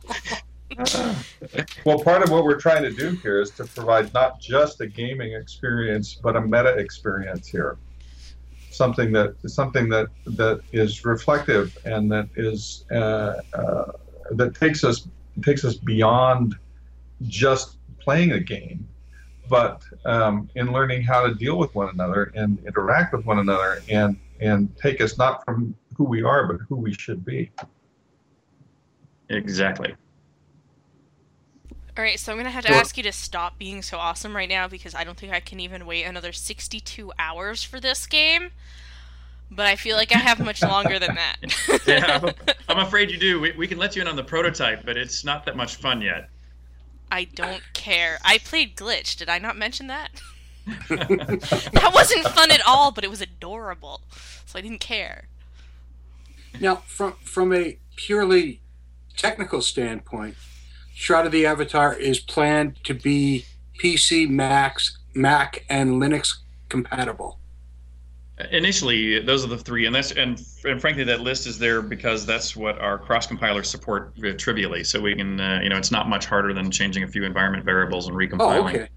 Well, 1.86 2.00
part 2.00 2.24
of 2.24 2.32
what 2.32 2.46
we're 2.46 2.60
trying 2.60 2.84
to 2.84 2.92
do 2.92 3.12
here 3.12 3.42
is 3.42 3.52
to 3.52 3.66
provide 3.66 4.14
not 4.14 4.40
just 4.40 4.80
a 4.80 4.88
gaming 4.88 5.34
experience, 5.34 6.16
but 6.16 6.38
a 6.38 6.42
meta 6.42 6.76
experience 6.78 7.48
here. 7.48 7.78
Something 8.70 9.12
that 9.12 9.36
something 9.46 9.90
that 9.90 10.08
that 10.26 10.62
is 10.72 11.04
reflective 11.04 11.78
and 11.84 12.10
that 12.12 12.30
is 12.38 12.86
uh, 12.92 13.42
uh, 13.54 13.92
that 14.32 14.56
takes 14.56 14.86
us 14.86 15.08
takes 15.44 15.66
us 15.66 15.76
beyond 15.76 16.56
just 17.28 17.78
playing 18.00 18.32
a 18.32 18.40
game, 18.40 18.88
but 19.50 19.84
um, 20.06 20.50
in 20.56 20.72
learning 20.72 21.02
how 21.04 21.28
to 21.28 21.34
deal 21.36 21.58
with 21.58 21.76
one 21.76 21.90
another 21.90 22.32
and 22.36 22.58
interact 22.66 23.14
with 23.14 23.26
one 23.26 23.40
another 23.40 23.82
and 23.90 24.18
and 24.40 24.74
take 24.78 25.02
us 25.02 25.18
not 25.18 25.44
from 25.44 25.76
who 25.98 26.06
we 26.06 26.24
are, 26.24 26.48
but 26.48 26.62
who 26.70 26.78
we 26.78 26.94
should 26.94 27.26
be. 27.26 27.52
exactly 29.28 29.94
All 32.00 32.06
right, 32.06 32.18
so 32.18 32.32
I'm 32.32 32.38
going 32.38 32.46
to 32.46 32.52
have 32.52 32.64
to 32.64 32.72
Sure. 32.72 32.78
ask 32.80 32.96
you 32.96 33.04
to 33.04 33.12
stop 33.12 33.60
being 33.60 33.82
so 33.82 33.98
awesome 33.98 34.34
right 34.34 34.48
now 34.48 34.70
because 34.70 34.96
I 34.96 35.04
don't 35.04 35.18
think 35.18 35.34
I 35.34 35.42
can 35.42 35.60
even 35.60 35.86
wait 35.86 36.06
another 36.06 36.32
62 36.32 37.12
hours 37.20 37.62
for 37.62 37.82
this 37.82 38.08
game. 38.08 38.52
But 39.52 39.66
I 39.66 39.76
feel 39.76 39.98
like 39.98 40.16
I 40.16 40.20
have 40.20 40.40
much 40.40 40.62
longer 40.62 40.98
than 40.98 41.16
that. 41.16 41.36
yeah 41.86 42.22
I'm, 42.24 42.34
I'm 42.70 42.88
afraid 42.88 43.12
you 43.12 43.18
do 43.18 43.42
we, 43.42 43.52
we 43.52 43.68
can 43.68 43.78
let 43.78 43.98
you 43.98 44.02
in 44.02 44.08
on 44.08 44.16
the 44.16 44.24
prototype 44.24 44.86
but 44.86 44.96
it's 44.96 45.26
not 45.26 45.46
that 45.46 45.58
much 45.58 45.76
fun 45.76 46.02
yet 46.02 46.30
I 47.12 47.26
don't 47.26 47.64
care. 47.74 48.20
I 48.24 48.38
played 48.38 48.78
Glitch. 48.78 49.18
Did 49.18 49.28
I 49.28 49.38
not 49.40 49.58
mention 49.58 49.88
that? 49.88 50.22
that 50.88 51.92
wasn't 51.94 52.28
fun 52.28 52.52
at 52.52 52.62
all, 52.66 52.92
but 52.92 53.04
it 53.04 53.10
was 53.10 53.20
adorable. 53.20 54.02
So 54.46 54.58
I 54.58 54.62
didn't 54.62 54.80
care. 54.80 55.28
Now, 56.62 56.78
from 56.78 57.16
from 57.24 57.52
a 57.52 57.78
purely 57.98 58.62
technical 59.18 59.62
standpoint, 59.62 60.36
Shroud 61.00 61.26
of 61.26 61.32
the 61.32 61.46
Avatar 61.46 61.94
is 61.94 62.20
planned 62.20 62.84
to 62.84 62.94
be 62.94 63.46
PC, 63.82 64.30
Macs, 64.30 64.98
Mac, 65.16 65.64
and 65.70 65.92
Linux 65.92 66.40
compatible. 66.68 67.40
Initially, 68.52 69.22
those 69.22 69.46
are 69.46 69.48
the 69.48 69.58
three, 69.58 69.86
and 69.86 69.96
that's 69.96 70.12
and 70.12 70.44
and 70.66 70.82
frankly, 70.82 71.06
that 71.06 71.22
list 71.22 71.48
is 71.48 71.58
there 71.58 71.82
because 71.82 72.26
that's 72.26 72.54
what 72.54 72.78
our 72.80 72.98
cross 72.98 73.26
compilers 73.26 73.70
support 73.70 74.12
uh, 74.26 74.34
trivially. 74.34 74.84
So 74.84 75.00
we 75.00 75.16
can, 75.16 75.40
uh, 75.40 75.62
you 75.64 75.70
know, 75.70 75.78
it's 75.78 75.90
not 75.90 76.10
much 76.10 76.26
harder 76.26 76.54
than 76.54 76.70
changing 76.70 77.04
a 77.04 77.08
few 77.08 77.24
environment 77.24 77.64
variables 77.64 78.10
and 78.10 78.18
recompiling. 78.18 78.64
Oh, 78.64 78.68
okay. 78.68 78.90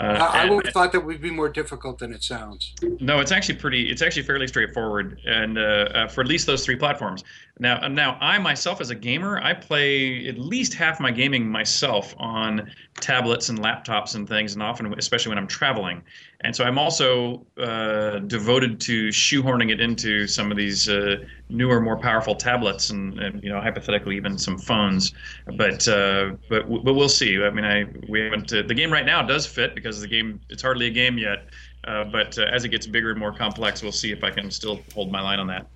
Uh, 0.00 0.30
I, 0.32 0.46
I 0.46 0.50
would 0.50 0.64
have 0.64 0.72
thought 0.72 0.92
that 0.92 1.04
would 1.04 1.20
be 1.20 1.30
more 1.30 1.50
difficult 1.50 1.98
than 1.98 2.14
it 2.14 2.22
sounds. 2.22 2.74
No, 3.00 3.20
it's 3.20 3.32
actually 3.32 3.56
pretty. 3.56 3.90
It's 3.90 4.00
actually 4.00 4.22
fairly 4.22 4.46
straightforward, 4.46 5.20
and 5.26 5.58
uh, 5.58 5.60
uh, 5.60 6.08
for 6.08 6.22
at 6.22 6.26
least 6.26 6.46
those 6.46 6.64
three 6.64 6.76
platforms. 6.76 7.22
Now, 7.58 7.82
uh, 7.82 7.88
now 7.88 8.16
I 8.18 8.38
myself, 8.38 8.80
as 8.80 8.88
a 8.88 8.94
gamer, 8.94 9.38
I 9.42 9.52
play 9.52 10.26
at 10.26 10.38
least 10.38 10.72
half 10.72 11.00
my 11.00 11.10
gaming 11.10 11.46
myself 11.46 12.14
on 12.18 12.70
tablets 13.00 13.50
and 13.50 13.58
laptops 13.58 14.14
and 14.14 14.26
things, 14.26 14.54
and 14.54 14.62
often, 14.62 14.94
especially 14.98 15.28
when 15.30 15.38
I'm 15.38 15.46
traveling. 15.46 16.02
And 16.42 16.56
so 16.56 16.64
I'm 16.64 16.78
also 16.78 17.44
uh, 17.58 18.20
devoted 18.20 18.80
to 18.82 19.08
shoehorning 19.08 19.70
it 19.70 19.80
into 19.80 20.26
some 20.26 20.50
of 20.50 20.56
these 20.56 20.88
uh, 20.88 21.16
newer, 21.50 21.80
more 21.82 21.98
powerful 21.98 22.34
tablets, 22.34 22.88
and, 22.88 23.18
and 23.20 23.42
you 23.42 23.50
know, 23.50 23.60
hypothetically 23.60 24.16
even 24.16 24.38
some 24.38 24.56
phones. 24.56 25.12
But 25.58 25.86
uh, 25.86 26.30
but 26.48 26.66
but 26.82 26.94
we'll 26.94 27.10
see. 27.10 27.42
I 27.42 27.50
mean, 27.50 27.66
I 27.66 27.84
we 28.08 28.20
haven't. 28.20 28.52
Uh, 28.52 28.62
the 28.62 28.74
game 28.74 28.90
right 28.90 29.04
now 29.04 29.20
does 29.20 29.46
fit 29.46 29.74
because 29.74 30.00
the 30.00 30.08
game 30.08 30.40
it's 30.48 30.62
hardly 30.62 30.86
a 30.86 30.90
game 30.90 31.18
yet. 31.18 31.48
Uh, 31.84 32.04
but 32.04 32.38
uh, 32.38 32.44
as 32.44 32.64
it 32.64 32.70
gets 32.70 32.86
bigger 32.86 33.10
and 33.10 33.18
more 33.18 33.32
complex, 33.32 33.82
we'll 33.82 33.92
see 33.92 34.10
if 34.10 34.24
I 34.24 34.30
can 34.30 34.50
still 34.50 34.80
hold 34.94 35.12
my 35.12 35.20
line 35.20 35.40
on 35.40 35.46
that. 35.48 35.66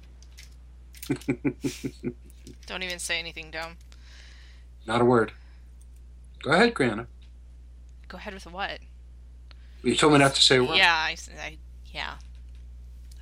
Don't 2.67 2.83
even 2.83 2.99
say 2.99 3.19
anything 3.19 3.51
dumb. 3.51 3.77
Not 4.87 5.03
a 5.03 5.05
word. 5.05 5.33
Go 6.43 6.53
ahead, 6.53 6.73
Grana. 6.75 7.07
Go 8.09 8.17
ahead 8.17 8.33
with 8.33 8.47
what? 8.47 8.79
You 9.85 9.95
told 9.97 10.13
me 10.13 10.19
not 10.19 10.35
to 10.35 10.43
say 10.43 10.57
a 10.57 10.65
word. 10.65 10.77
Yeah, 10.77 10.95
I, 10.95 11.13
s- 11.13 11.29
I- 11.41 11.59
yeah, 11.93 12.15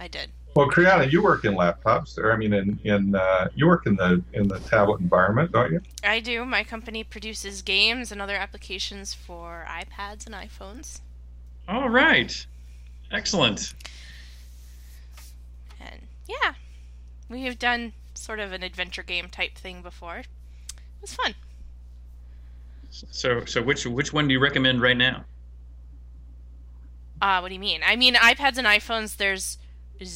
I 0.00 0.08
did. 0.08 0.30
Well, 0.54 0.68
Kriana, 0.68 1.10
you 1.10 1.22
work 1.22 1.44
in 1.46 1.54
laptops, 1.54 2.18
or 2.18 2.30
I 2.32 2.36
mean, 2.36 2.52
in 2.52 2.78
in 2.84 3.14
uh, 3.14 3.48
you 3.54 3.66
work 3.66 3.86
in 3.86 3.96
the 3.96 4.22
in 4.34 4.48
the 4.48 4.58
tablet 4.60 5.00
environment, 5.00 5.50
don't 5.52 5.72
you? 5.72 5.80
I 6.04 6.20
do. 6.20 6.44
My 6.44 6.62
company 6.62 7.04
produces 7.04 7.62
games 7.62 8.12
and 8.12 8.20
other 8.20 8.36
applications 8.36 9.14
for 9.14 9.66
iPads 9.68 10.26
and 10.26 10.34
iPhones. 10.34 11.00
All 11.68 11.88
right, 11.88 12.46
excellent. 13.10 13.72
And 15.80 16.02
yeah, 16.28 16.52
we 17.30 17.44
have 17.44 17.58
done 17.58 17.92
sort 18.14 18.38
of 18.38 18.52
an 18.52 18.62
adventure 18.62 19.02
game 19.02 19.28
type 19.30 19.56
thing 19.56 19.80
before. 19.80 20.18
It 20.18 20.26
was 21.00 21.14
fun. 21.14 21.34
So 22.90 23.46
so 23.46 23.62
which 23.62 23.86
which 23.86 24.12
one 24.12 24.28
do 24.28 24.34
you 24.34 24.40
recommend 24.40 24.82
right 24.82 24.96
now? 24.98 25.24
Uh, 27.22 27.38
what 27.38 27.48
do 27.48 27.54
you 27.54 27.60
mean? 27.60 27.80
I 27.86 27.94
mean, 27.96 28.14
iPads 28.16 28.58
and 28.58 28.66
iPhones, 28.66 29.16
there's 29.16 29.56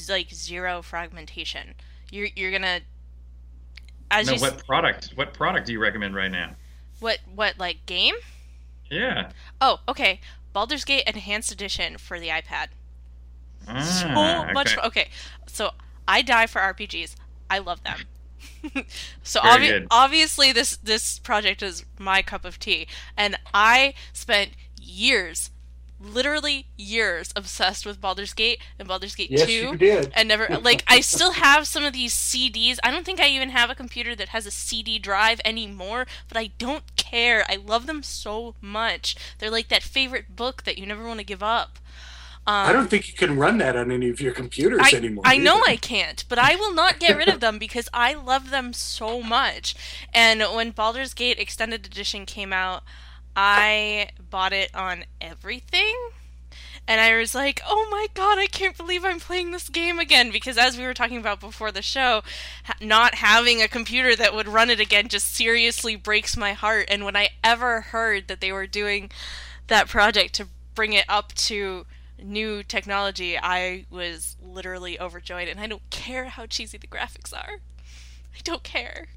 like 0.09 0.31
zero 0.35 0.83
fragmentation. 0.83 1.75
You're 2.11 2.29
you're 2.37 2.51
gonna 2.51 2.81
as 4.11 4.27
no, 4.27 4.33
you 4.33 4.37
s- 4.37 4.42
what 4.42 4.67
product? 4.67 5.13
What 5.15 5.33
product 5.33 5.67
do 5.67 5.73
you 5.73 5.79
recommend 5.81 6.15
right 6.15 6.31
now? 6.31 6.50
what 7.00 7.19
what 7.35 7.59
like 7.59 7.87
game? 7.87 8.15
Yeah. 8.90 9.31
Oh, 9.61 9.79
okay. 9.88 10.21
Baldur's 10.52 10.85
Gate 10.85 11.04
Enhanced 11.07 11.52
Edition 11.52 11.96
for 11.98 12.19
the 12.19 12.29
iPad. 12.29 12.69
so 13.67 14.07
Ah, 14.09 14.50
much. 14.52 14.77
okay. 14.79 14.87
Okay, 14.87 15.09
so 15.46 15.71
I 16.09 16.23
die 16.23 16.46
for 16.46 16.61
RPGs. 16.61 17.15
I 17.50 17.59
love 17.59 17.83
them. 17.85 17.98
so 19.23 19.40
obvi- 19.40 19.87
obviously 19.90 20.52
this 20.52 20.77
this 20.79 21.19
project 21.21 21.63
is 21.63 21.85
my 21.98 22.23
cup 22.23 22.44
of 22.44 22.59
tea 22.59 22.87
and 23.17 23.37
I 23.54 23.94
spent 24.13 24.50
years 24.81 25.50
literally 26.01 26.67
years 26.77 27.33
obsessed 27.35 27.87
with 27.87 28.01
Baldur's 28.01 28.35
Gate 28.35 28.61
and 28.79 28.87
Baldur's 28.87 29.15
Gate 29.15 29.31
Yes, 29.31 29.47
2 29.47 29.53
you 29.53 29.77
did. 29.77 30.13
and 30.15 30.29
never 30.29 30.47
like 30.63 30.85
I 30.87 31.01
still 31.01 31.33
have 31.33 31.67
some 31.67 31.85
of 31.85 31.92
these 31.92 32.15
CDs. 32.15 32.79
I 32.83 32.90
don't 32.90 33.05
think 33.05 33.21
I 33.21 33.29
even 33.29 33.51
have 33.51 33.71
a 33.71 33.75
computer 33.75 34.15
that 34.17 34.29
has 34.29 34.47
a 34.47 34.51
CD 34.51 34.99
drive 34.99 35.40
anymore, 35.44 36.07
but 36.29 36.37
I 36.37 36.51
don't 36.59 36.97
care. 36.97 37.44
I 37.49 37.57
love 37.57 37.87
them 37.87 38.03
so 38.03 38.55
much. 38.61 39.17
They're 39.38 39.51
like 39.51 39.69
that 39.69 39.83
favorite 39.83 40.37
book 40.37 40.65
that 40.65 40.79
you 40.79 40.87
never 40.87 41.07
want 41.07 41.21
to 41.21 41.25
give 41.25 41.42
up. 41.42 41.79
Um, 42.49 42.69
I 42.69 42.73
don't 42.73 42.88
think 42.88 43.09
you 43.09 43.15
can 43.15 43.37
run 43.37 43.59
that 43.59 43.75
on 43.75 43.90
any 43.90 44.09
of 44.09 44.21
your 44.21 44.33
computers 44.33 44.81
I, 44.81 44.97
anymore. 44.97 45.25
I 45.27 45.37
know. 45.37 45.63
I 45.67 45.75
can't, 45.75 46.25
but 46.29 46.38
I 46.38 46.55
will 46.55 46.73
not 46.73 47.01
get 47.01 47.17
rid 47.17 47.29
of 47.29 47.40
them 47.40 47.59
because 47.59 47.88
I 47.92 48.15
love 48.15 48.51
them 48.51 48.73
so 48.73 49.21
much. 49.21 49.75
And 50.15 50.40
when 50.55 50.71
Baldur's 50.71 51.13
Gate 51.13 51.40
Extended 51.40 51.85
Edition 51.87 52.25
came 52.25 52.53
out, 52.53 52.85
I 53.37 54.08
bought 54.30 54.54
it 54.54 54.74
on 54.74 55.04
everything. 55.20 55.94
And 56.88 57.00
I 57.00 57.16
was 57.18 57.34
like, 57.34 57.60
oh 57.66 57.88
my 57.90 58.06
god, 58.14 58.38
I 58.38 58.46
can't 58.46 58.76
believe 58.76 59.04
I'm 59.04 59.18
playing 59.18 59.50
this 59.50 59.68
game 59.68 59.98
again. 59.98 60.30
Because 60.30 60.56
as 60.56 60.78
we 60.78 60.84
were 60.84 60.94
talking 60.94 61.18
about 61.18 61.40
before 61.40 61.72
the 61.72 61.82
show, 61.82 62.22
not 62.80 63.16
having 63.16 63.60
a 63.60 63.68
computer 63.68 64.14
that 64.16 64.34
would 64.34 64.48
run 64.48 64.70
it 64.70 64.80
again 64.80 65.08
just 65.08 65.34
seriously 65.34 65.96
breaks 65.96 66.37
my 66.37 66.52
heart. 66.52 66.87
And 66.88 67.04
when 67.04 67.16
I 67.16 67.30
ever 67.42 67.80
heard 67.82 68.28
that 68.28 68.40
they 68.40 68.52
were 68.52 68.68
doing 68.68 69.10
that 69.66 69.88
project 69.88 70.34
to 70.34 70.46
bring 70.74 70.92
it 70.92 71.06
up 71.08 71.34
to 71.34 71.87
new 72.22 72.62
technology, 72.62 73.37
I 73.37 73.84
was 73.90 74.37
literally 74.40 74.98
overjoyed. 74.98 75.48
And 75.48 75.58
I 75.58 75.66
don't 75.66 75.90
care 75.90 76.26
how 76.26 76.46
cheesy 76.46 76.78
the 76.78 76.87
graphics 76.87 77.34
are. 77.34 77.56
I 78.34 78.40
don't 78.44 78.62
care. 78.62 79.08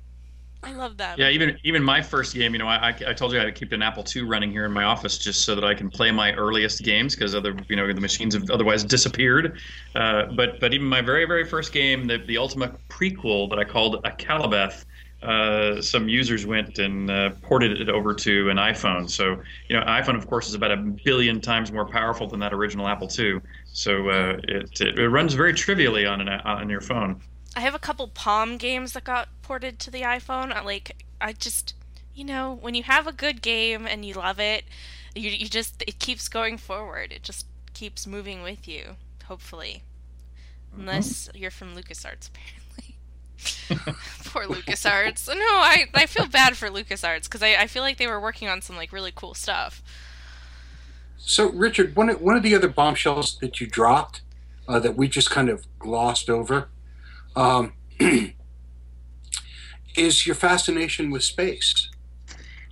I 0.62 0.74
love 0.74 0.97
them. 0.97 1.18
Yeah, 1.18 1.30
even 1.30 1.57
even 1.64 1.82
my 1.82 2.01
first 2.01 2.36
game, 2.36 2.53
you 2.53 2.60
know, 2.60 2.68
I, 2.68 2.89
I 2.89 3.14
told 3.14 3.32
you 3.32 3.39
I 3.39 3.49
keep 3.49 3.72
an 3.72 3.82
Apple 3.82 4.03
II 4.14 4.24
running 4.24 4.51
here 4.51 4.66
in 4.66 4.74
my 4.74 4.84
office 4.84 5.18
just 5.18 5.45
so 5.45 5.55
that 5.55 5.64
I 5.64 5.74
can 5.74 5.89
play 5.89 6.12
my 6.12 6.34
earliest 6.34 6.84
games 6.84 7.16
because 7.16 7.34
other 7.34 7.55
you 7.70 7.78
know 7.78 7.91
the 7.91 8.01
machines 8.01 8.34
have 8.34 8.49
otherwise 8.49 8.84
disappeared. 8.84 9.57
Uh, 9.95 10.26
but 10.36 10.60
but 10.60 10.74
even 10.74 10.86
my 10.86 11.01
very 11.01 11.26
very 11.26 11.45
first 11.45 11.72
game, 11.72 12.05
the 12.07 12.18
the 12.28 12.38
Ultima 12.38 12.78
prequel 12.89 13.49
that 13.49 13.57
I 13.57 13.64
called 13.64 14.03
Akalabeth, 14.03 14.84
uh, 15.22 15.82
some 15.82 16.10
users 16.10 16.45
went 16.45 16.78
and 16.78 17.10
uh, 17.10 17.30
ported 17.41 17.80
it 17.80 17.89
over 17.89 18.14
to 18.16 18.49
an 18.49 18.57
iPhone. 18.57 19.10
So 19.10 19.38
you 19.70 19.80
know, 19.80 19.86
iPhone 19.86 20.18
of 20.18 20.28
course 20.28 20.49
is 20.49 20.55
about 20.55 20.72
a 20.72 20.78
billion 20.78 21.39
times 21.39 21.72
more 21.72 21.88
powerful 21.88 22.28
than 22.28 22.39
that 22.41 22.53
original 22.53 22.86
Apple 22.88 23.10
II. 23.18 23.39
So 23.72 24.10
uh, 24.10 24.38
it, 24.43 24.82
it 24.82 24.99
it 24.99 25.07
runs 25.07 25.36
very 25.36 25.53
trivially 25.53 26.05
on 26.05 26.20
an 26.20 26.28
on 26.28 26.70
your 26.70 26.82
phone. 26.82 27.22
I 27.60 27.64
have 27.64 27.76
a 27.76 27.80
couple 27.80 28.07
Palm 28.07 28.55
games 28.55 28.93
that 28.93 29.03
got 29.03 29.28
ported 29.41 29.80
to 29.80 29.91
the 29.91 30.03
iPhone. 30.03 30.53
I 30.53 30.62
like 30.62 31.03
I 31.20 31.34
just 31.34 31.74
you 32.16 32.24
know, 32.24 32.57
when 32.62 32.74
you 32.74 32.84
have 32.84 33.05
a 33.05 33.12
good 33.12 33.41
game 33.41 33.86
and 33.86 34.05
you 34.05 34.14
love 34.14 34.39
it, 34.39 34.64
you 35.14 35.30
you 35.30 35.49
just 35.49 35.84
it 35.86 35.99
keeps 35.99 36.30
going 36.30 36.57
forward. 36.57 37.12
It 37.12 37.22
just 37.22 37.47
keeps 37.74 38.07
moving 38.07 38.43
with 38.43 38.66
you, 38.66 38.95
hopefully. 39.26 39.84
Unless 40.74 41.32
you're 41.36 41.51
from 41.51 41.76
LucasArts 41.76 42.30
apparently. 42.30 42.95
Poor 44.24 44.45
LucasArts. 44.45 45.28
No, 45.28 45.34
I 45.36 45.88
I 45.93 46.05
feel 46.05 46.28
bad 46.28 46.55
for 46.55 46.70
LucasArts 46.70 47.30
cuz 47.30 47.43
I 47.43 47.57
I 47.57 47.68
feel 47.68 47.84
like 47.84 47.97
they 47.97 48.07
were 48.07 48.22
working 48.22 48.47
on 48.47 48.62
some 48.62 48.78
like 48.78 48.93
really 48.93 49.12
cool 49.14 49.34
stuff. 49.34 49.84
So, 51.18 51.49
Richard, 51.49 51.97
one 51.97 52.10
of, 52.10 52.22
one 52.22 52.38
of 52.38 52.43
the 52.43 52.55
other 52.55 52.70
bombshells 52.70 53.38
that 53.39 53.60
you 53.60 53.68
dropped 53.68 54.22
uh, 54.66 54.80
that 54.80 54.95
we 54.95 55.10
just 55.10 55.30
kind 55.30 55.49
of 55.49 55.68
glossed 55.78 56.30
over 56.30 56.70
um, 57.36 57.74
is 59.96 60.26
your 60.26 60.36
fascination 60.36 61.12
with 61.12 61.24
space. 61.24 61.90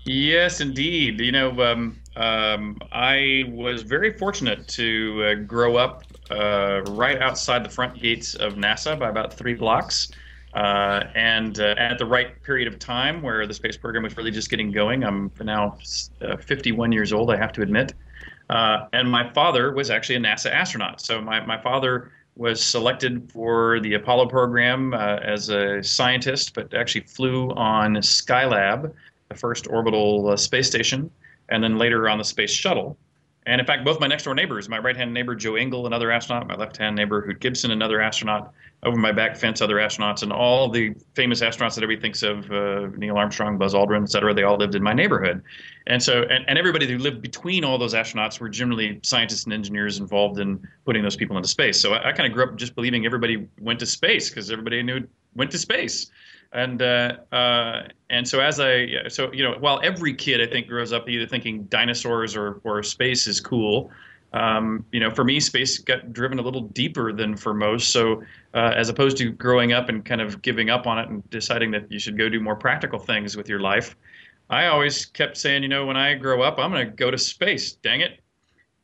Yes, 0.05 0.61
indeed. 0.61 1.19
You 1.19 1.33
know, 1.33 1.61
um, 1.61 1.99
um, 2.15 2.77
I 2.91 3.43
was 3.49 3.83
very 3.83 4.17
fortunate 4.17 4.67
to 4.69 5.23
uh, 5.23 5.33
grow 5.45 5.75
up 5.75 6.03
uh, 6.31 6.81
right 6.89 7.21
outside 7.21 7.63
the 7.63 7.69
front 7.69 8.01
gates 8.01 8.35
of 8.35 8.53
NASA 8.53 8.97
by 8.97 9.09
about 9.09 9.33
three 9.33 9.53
blocks. 9.53 10.11
Uh, 10.53 11.03
and 11.13 11.59
uh, 11.59 11.75
at 11.77 11.99
the 11.99 12.05
right 12.05 12.41
period 12.41 12.67
of 12.67 12.79
time 12.79 13.21
where 13.21 13.45
the 13.45 13.53
space 13.53 13.77
program 13.77 14.03
was 14.03 14.15
really 14.17 14.31
just 14.31 14.49
getting 14.49 14.71
going. 14.71 15.03
I'm 15.03 15.29
now 15.43 15.77
uh, 16.21 16.37
51 16.37 16.91
years 16.91 17.13
old, 17.13 17.29
I 17.29 17.37
have 17.37 17.51
to 17.53 17.61
admit. 17.61 17.93
Uh, 18.49 18.87
and 18.93 19.11
my 19.11 19.31
father 19.33 19.73
was 19.73 19.91
actually 19.91 20.15
a 20.15 20.19
NASA 20.19 20.49
astronaut. 20.49 21.01
So 21.01 21.21
my, 21.21 21.45
my 21.45 21.61
father 21.61 22.11
was 22.37 22.63
selected 22.63 23.31
for 23.31 23.79
the 23.79 23.95
Apollo 23.95 24.27
program 24.27 24.93
uh, 24.93 25.17
as 25.17 25.49
a 25.49 25.81
scientist, 25.83 26.53
but 26.53 26.73
actually 26.73 27.01
flew 27.01 27.49
on 27.51 27.95
Skylab, 27.95 28.93
the 29.29 29.35
first 29.35 29.67
orbital 29.67 30.29
uh, 30.29 30.37
space 30.37 30.67
station, 30.67 31.09
and 31.49 31.63
then 31.63 31.77
later 31.77 32.07
on 32.07 32.17
the 32.17 32.23
space 32.23 32.51
shuttle. 32.51 32.97
And 33.45 33.61
in 33.61 33.65
fact, 33.65 33.85
both 33.85 33.99
my 33.99 34.07
next 34.07 34.23
door 34.23 34.35
neighbors, 34.35 34.67
my 34.67 34.77
right 34.77 34.95
hand 34.95 35.13
neighbor 35.13 35.33
Joe 35.33 35.55
Engle, 35.55 35.87
another 35.87 36.11
astronaut, 36.11 36.47
my 36.47 36.55
left 36.55 36.77
hand 36.77 36.95
neighbor 36.95 37.21
Hoot 37.21 37.39
Gibson, 37.39 37.71
another 37.71 38.01
astronaut, 38.01 38.53
over 38.83 38.97
my 38.97 39.11
back 39.11 39.35
fence, 39.35 39.61
other 39.61 39.77
astronauts, 39.77 40.21
and 40.21 40.31
all 40.31 40.69
the 40.69 40.93
famous 41.15 41.41
astronauts 41.41 41.75
that 41.75 41.83
everybody 41.83 41.99
thinks 41.99 42.21
of, 42.21 42.49
uh, 42.51 42.87
Neil 42.95 43.17
Armstrong, 43.17 43.57
Buzz 43.57 43.73
Aldrin, 43.73 44.03
et 44.03 44.09
cetera, 44.09 44.33
they 44.33 44.43
all 44.43 44.57
lived 44.57 44.75
in 44.75 44.83
my 44.83 44.93
neighborhood. 44.93 45.41
And 45.87 46.01
so, 46.01 46.21
and, 46.23 46.45
and 46.47 46.59
everybody 46.59 46.87
who 46.87 46.99
lived 46.99 47.21
between 47.21 47.63
all 47.63 47.77
those 47.79 47.95
astronauts 47.95 48.39
were 48.39 48.49
generally 48.49 48.99
scientists 49.01 49.45
and 49.45 49.53
engineers 49.53 49.99
involved 49.99 50.39
in 50.39 50.65
putting 50.85 51.01
those 51.01 51.15
people 51.15 51.37
into 51.37 51.49
space. 51.49 51.79
So 51.79 51.93
I, 51.93 52.09
I 52.09 52.11
kind 52.11 52.27
of 52.27 52.33
grew 52.33 52.43
up 52.43 52.55
just 52.55 52.75
believing 52.75 53.05
everybody 53.05 53.47
went 53.59 53.79
to 53.79 53.85
space 53.85 54.29
because 54.29 54.51
everybody 54.51 54.83
knew 54.83 55.07
went 55.35 55.51
to 55.51 55.57
space. 55.57 56.11
And 56.53 56.81
uh, 56.81 57.17
uh, 57.31 57.83
and 58.09 58.27
so 58.27 58.39
as 58.39 58.59
I 58.59 58.87
so 59.09 59.31
you 59.33 59.43
know 59.43 59.57
while 59.59 59.81
every 59.83 60.13
kid 60.13 60.41
I 60.41 60.49
think 60.49 60.67
grows 60.67 60.93
up 60.93 61.09
either 61.09 61.27
thinking 61.27 61.63
dinosaurs 61.63 62.37
or 62.37 62.61
or 62.63 62.81
space 62.83 63.27
is 63.27 63.41
cool, 63.41 63.91
um, 64.33 64.85
you 64.91 64.99
know 64.99 65.09
for 65.09 65.23
me 65.23 65.39
space 65.39 65.77
got 65.77 66.13
driven 66.13 66.39
a 66.39 66.41
little 66.41 66.61
deeper 66.61 67.13
than 67.13 67.35
for 67.35 67.53
most. 67.53 67.91
So 67.91 68.23
uh, 68.53 68.73
as 68.75 68.89
opposed 68.89 69.17
to 69.17 69.31
growing 69.31 69.73
up 69.73 69.89
and 69.89 70.03
kind 70.03 70.21
of 70.21 70.41
giving 70.41 70.69
up 70.69 70.87
on 70.87 70.99
it 70.99 71.09
and 71.09 71.27
deciding 71.29 71.71
that 71.71 71.91
you 71.91 71.99
should 71.99 72.17
go 72.17 72.29
do 72.29 72.39
more 72.39 72.55
practical 72.55 72.99
things 72.99 73.37
with 73.37 73.47
your 73.47 73.59
life, 73.59 73.95
I 74.49 74.67
always 74.67 75.05
kept 75.05 75.37
saying 75.37 75.63
you 75.63 75.69
know 75.69 75.85
when 75.85 75.97
I 75.97 76.13
grow 76.15 76.41
up 76.41 76.59
I'm 76.59 76.71
going 76.71 76.85
to 76.85 76.91
go 76.91 77.11
to 77.11 77.17
space. 77.17 77.73
Dang 77.73 78.01
it! 78.01 78.19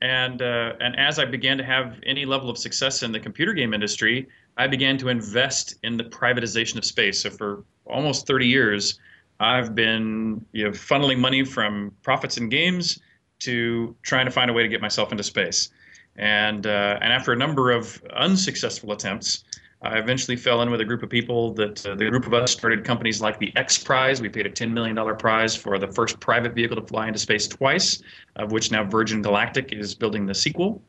And 0.02 0.42
uh, 0.42 0.74
and 0.80 0.98
as 0.98 1.20
I 1.20 1.26
began 1.26 1.58
to 1.58 1.64
have 1.64 2.00
any 2.06 2.26
level 2.26 2.50
of 2.50 2.58
success 2.58 3.04
in 3.04 3.12
the 3.12 3.20
computer 3.20 3.54
game 3.54 3.74
industry, 3.74 4.28
I 4.58 4.68
began 4.68 4.98
to 5.00 5.10
invest 5.10 5.76
in 5.84 5.98
the 5.98 6.04
privatization 6.04 6.78
of 6.78 6.86
space. 6.86 7.22
So 7.22 7.30
for 7.30 7.64
almost 7.86 8.28
30 8.28 8.48
years, 8.48 9.00
I've 9.40 9.76
been 9.76 10.46
you 10.52 10.66
know, 10.66 10.72
funneling 10.72 11.20
money 11.20 11.44
from 11.44 11.92
profits 12.02 12.38
in 12.38 12.50
games 12.50 13.00
to 13.46 13.96
trying 14.02 14.26
to 14.26 14.32
find 14.32 14.50
a 14.50 14.54
way 14.54 14.64
to 14.64 14.70
get 14.70 14.82
myself 14.82 15.12
into 15.12 15.24
space. 15.24 15.70
And 16.16 16.68
uh, 16.68 17.00
and 17.02 17.12
after 17.12 17.32
a 17.32 17.36
number 17.36 17.72
of 17.72 18.02
unsuccessful 18.16 18.92
attempts, 18.92 19.44
I 19.84 19.98
eventually 19.98 20.38
fell 20.38 20.62
in 20.62 20.72
with 20.72 20.80
a 20.80 20.86
group 20.86 21.04
of 21.04 21.10
people 21.10 21.54
that 21.56 21.86
uh, 21.86 21.96
the 21.96 22.10
group 22.10 22.26
of 22.26 22.34
us 22.34 22.52
started 22.52 22.86
companies 22.86 23.22
like 23.22 23.38
the 23.40 23.52
X 23.56 23.78
Prize. 23.78 24.22
We 24.22 24.30
paid 24.30 24.46
a 24.46 24.50
$10 24.50 24.72
million 24.72 24.96
prize 25.18 25.56
for 25.56 25.78
the 25.78 25.88
first 25.88 26.20
private 26.22 26.54
vehicle 26.54 26.78
to 26.78 26.88
fly 26.88 27.08
into 27.08 27.20
space 27.20 27.48
twice, 27.48 28.02
of 28.38 28.52
which 28.52 28.72
now 28.72 28.86
Virgin 28.86 29.22
Galactic 29.22 29.74
is 29.74 29.94
building 29.94 30.26
the 30.26 30.34
sequel. 30.34 30.82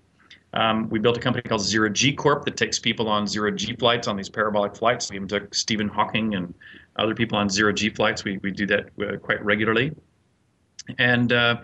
Um, 0.52 0.88
we 0.88 1.00
built 1.00 1.16
a 1.16 1.20
company 1.20 1.42
called 1.42 1.62
Zero 1.62 1.88
G 1.88 2.12
Corp 2.12 2.44
that 2.44 2.56
takes 2.56 2.78
people 2.78 3.08
on 3.08 3.26
zero 3.26 3.50
G 3.50 3.74
flights 3.74 4.06
on 4.06 4.16
these 4.16 4.28
parabolic 4.28 4.76
flights. 4.76 5.10
We 5.10 5.16
even 5.16 5.26
took 5.26 5.52
Stephen 5.52 5.88
Hawking 5.88 6.36
and 6.36 6.54
other 6.94 7.14
people 7.14 7.36
on 7.36 7.48
zero 7.50 7.72
G 7.72 7.90
flights. 7.90 8.22
We, 8.22 8.38
we 8.38 8.52
do 8.52 8.64
that 8.66 8.90
uh, 9.02 9.16
quite 9.16 9.44
regularly. 9.44 9.92
And 10.98 11.32
uh, 11.32 11.56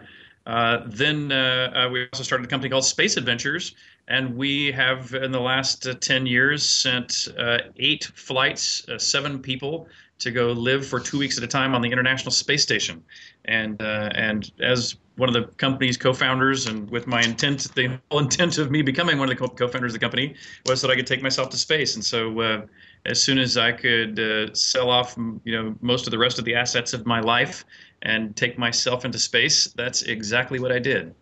uh, 0.46 0.78
then 0.86 1.30
uh, 1.30 1.72
uh, 1.74 1.88
we 1.90 2.06
also 2.12 2.22
started 2.22 2.46
a 2.46 2.48
company 2.48 2.70
called 2.70 2.84
Space 2.84 3.16
Adventures. 3.16 3.74
And 4.08 4.36
we 4.36 4.72
have, 4.72 5.14
in 5.14 5.30
the 5.30 5.40
last 5.40 5.86
uh, 5.86 5.94
10 5.94 6.26
years, 6.26 6.68
sent 6.68 7.28
eight 7.76 8.04
flights, 8.14 8.84
seven 8.98 9.38
people 9.38 9.86
to 10.18 10.30
go 10.30 10.52
live 10.52 10.86
for 10.86 10.98
two 11.00 11.18
weeks 11.18 11.38
at 11.38 11.44
a 11.44 11.46
time 11.46 11.74
on 11.74 11.80
the 11.80 11.90
International 11.90 12.32
Space 12.32 12.62
Station. 12.62 13.02
And 13.44 13.80
and 13.80 14.50
as 14.60 14.96
one 15.16 15.28
of 15.28 15.34
the 15.34 15.44
company's 15.56 15.96
co-founders, 15.96 16.66
and 16.66 16.90
with 16.90 17.06
my 17.06 17.22
intent, 17.22 17.72
the 17.74 17.98
whole 18.10 18.20
intent 18.20 18.58
of 18.58 18.70
me 18.70 18.82
becoming 18.82 19.18
one 19.18 19.30
of 19.30 19.38
the 19.38 19.48
co-founders 19.48 19.92
of 19.94 20.00
the 20.00 20.04
company 20.04 20.34
was 20.66 20.80
that 20.80 20.90
I 20.90 20.96
could 20.96 21.06
take 21.06 21.22
myself 21.22 21.50
to 21.50 21.56
space. 21.56 21.94
And 21.94 22.04
so, 22.04 22.40
uh, 22.40 22.62
as 23.06 23.22
soon 23.22 23.38
as 23.38 23.56
I 23.56 23.72
could 23.72 24.18
uh, 24.18 24.54
sell 24.54 24.90
off, 24.90 25.16
you 25.44 25.52
know, 25.52 25.74
most 25.80 26.06
of 26.06 26.10
the 26.10 26.18
rest 26.18 26.38
of 26.38 26.44
the 26.44 26.54
assets 26.54 26.92
of 26.94 27.06
my 27.06 27.20
life 27.20 27.64
and 28.02 28.34
take 28.36 28.58
myself 28.58 29.04
into 29.04 29.18
space, 29.18 29.66
that's 29.76 30.02
exactly 30.02 30.58
what 30.58 30.72
I 30.72 30.78
did. 30.78 31.14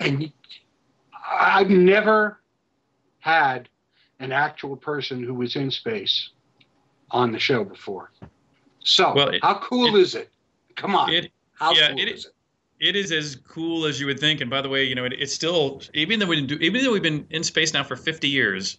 And 0.00 0.32
I've 1.30 1.70
never 1.70 2.40
had 3.20 3.68
an 4.20 4.32
actual 4.32 4.76
person 4.76 5.22
who 5.22 5.34
was 5.34 5.56
in 5.56 5.70
space 5.70 6.30
on 7.10 7.32
the 7.32 7.38
show 7.38 7.64
before. 7.64 8.10
So, 8.80 9.12
Well, 9.14 9.28
it- 9.30 9.42
how 9.42 9.58
cool 9.58 9.96
is 9.96 10.14
it? 10.14 10.30
Come 10.76 10.94
on. 10.94 11.12
It, 11.12 11.32
how 11.58 11.72
yeah, 11.72 11.88
cool 11.88 11.98
it- 12.00 12.08
is 12.08 12.26
it? 12.26 12.32
It 12.80 12.94
is 12.94 13.10
as 13.10 13.34
cool 13.34 13.86
as 13.86 13.98
you 13.98 14.06
would 14.06 14.20
think. 14.20 14.40
And 14.40 14.48
by 14.48 14.62
the 14.62 14.68
way, 14.68 14.84
you 14.84 14.94
know, 14.94 15.04
it, 15.04 15.12
it's 15.12 15.34
still 15.34 15.82
even 15.94 16.20
though 16.20 16.26
we 16.26 16.36
didn't 16.36 16.48
do, 16.48 16.64
even 16.64 16.84
though 16.84 16.92
we've 16.92 17.02
been 17.02 17.26
in 17.30 17.42
space 17.42 17.72
now 17.72 17.82
for 17.82 17.96
50 17.96 18.28
years, 18.28 18.78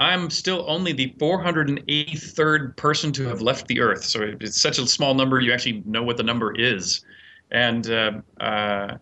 I'm 0.00 0.30
still 0.30 0.64
only 0.66 0.94
the 0.94 1.14
483rd 1.18 2.74
person 2.76 3.12
to 3.12 3.28
have 3.28 3.42
left 3.42 3.68
the 3.68 3.80
Earth. 3.80 4.02
So 4.02 4.34
it's 4.40 4.58
such 4.58 4.78
a 4.78 4.86
small 4.86 5.14
number, 5.14 5.40
you 5.40 5.52
actually 5.52 5.82
know 5.84 6.02
what 6.02 6.16
the 6.16 6.22
number 6.22 6.58
is. 6.58 7.04
And 7.50 7.88
uh, 7.90 8.12
uh, 8.40 8.96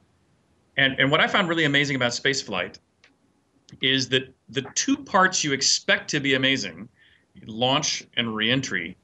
and 0.77 0.99
and 0.99 1.11
what 1.11 1.21
I 1.21 1.29
found 1.29 1.49
really 1.49 1.65
amazing 1.65 1.95
about 1.95 2.11
spaceflight 2.11 2.79
is 3.81 4.09
that 4.09 4.35
the 4.49 4.63
two 4.75 4.97
parts 4.97 5.45
you 5.45 5.53
expect 5.53 6.11
to 6.11 6.21
be 6.21 6.35
amazing, 6.35 6.89
launch 7.47 8.05
and 8.17 8.35
reentry, 8.35 8.97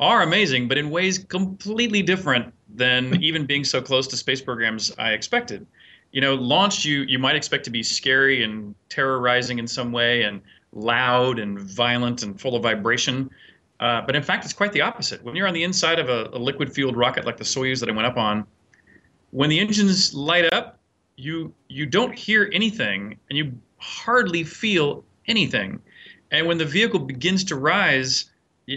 are 0.00 0.22
amazing, 0.22 0.66
but 0.66 0.76
in 0.76 0.90
ways 0.90 1.18
completely 1.18 2.02
different 2.02 2.52
than 2.74 3.22
even 3.22 3.46
being 3.46 3.62
so 3.62 3.80
close 3.80 4.08
to 4.08 4.16
space 4.16 4.40
programs 4.40 4.90
I 4.98 5.12
expected. 5.12 5.66
You 6.10 6.20
know, 6.20 6.34
launch 6.34 6.84
you 6.84 7.02
you 7.02 7.20
might 7.20 7.36
expect 7.36 7.62
to 7.64 7.70
be 7.70 7.84
scary 7.84 8.42
and 8.42 8.74
terrorizing 8.88 9.60
in 9.60 9.68
some 9.68 9.92
way 9.92 10.22
and 10.22 10.40
loud 10.72 11.38
and 11.38 11.58
violent 11.58 12.22
and 12.22 12.40
full 12.40 12.56
of 12.56 12.62
vibration. 12.62 13.30
Uh, 13.80 14.00
but 14.06 14.14
in 14.14 14.22
fact, 14.22 14.44
it's 14.44 14.54
quite 14.54 14.72
the 14.72 14.80
opposite. 14.80 15.22
When 15.22 15.34
you're 15.34 15.48
on 15.48 15.54
the 15.54 15.64
inside 15.64 15.98
of 15.98 16.08
a, 16.08 16.30
a 16.32 16.38
liquid 16.38 16.72
fueled 16.72 16.96
rocket 16.96 17.24
like 17.24 17.36
the 17.36 17.44
Soyuz 17.44 17.80
that 17.80 17.88
I 17.88 17.92
went 17.92 18.06
up 18.06 18.16
on, 18.16 18.46
when 19.30 19.50
the 19.50 19.58
engines 19.58 20.14
light 20.14 20.52
up, 20.52 20.78
you 21.16 21.52
you 21.68 21.86
don't 21.86 22.16
hear 22.18 22.50
anything 22.52 23.18
and 23.28 23.36
you 23.36 23.52
hardly 23.78 24.44
feel 24.44 25.04
anything. 25.26 25.80
And 26.30 26.46
when 26.46 26.58
the 26.58 26.64
vehicle 26.64 27.00
begins 27.00 27.44
to 27.44 27.56
rise, 27.56 28.30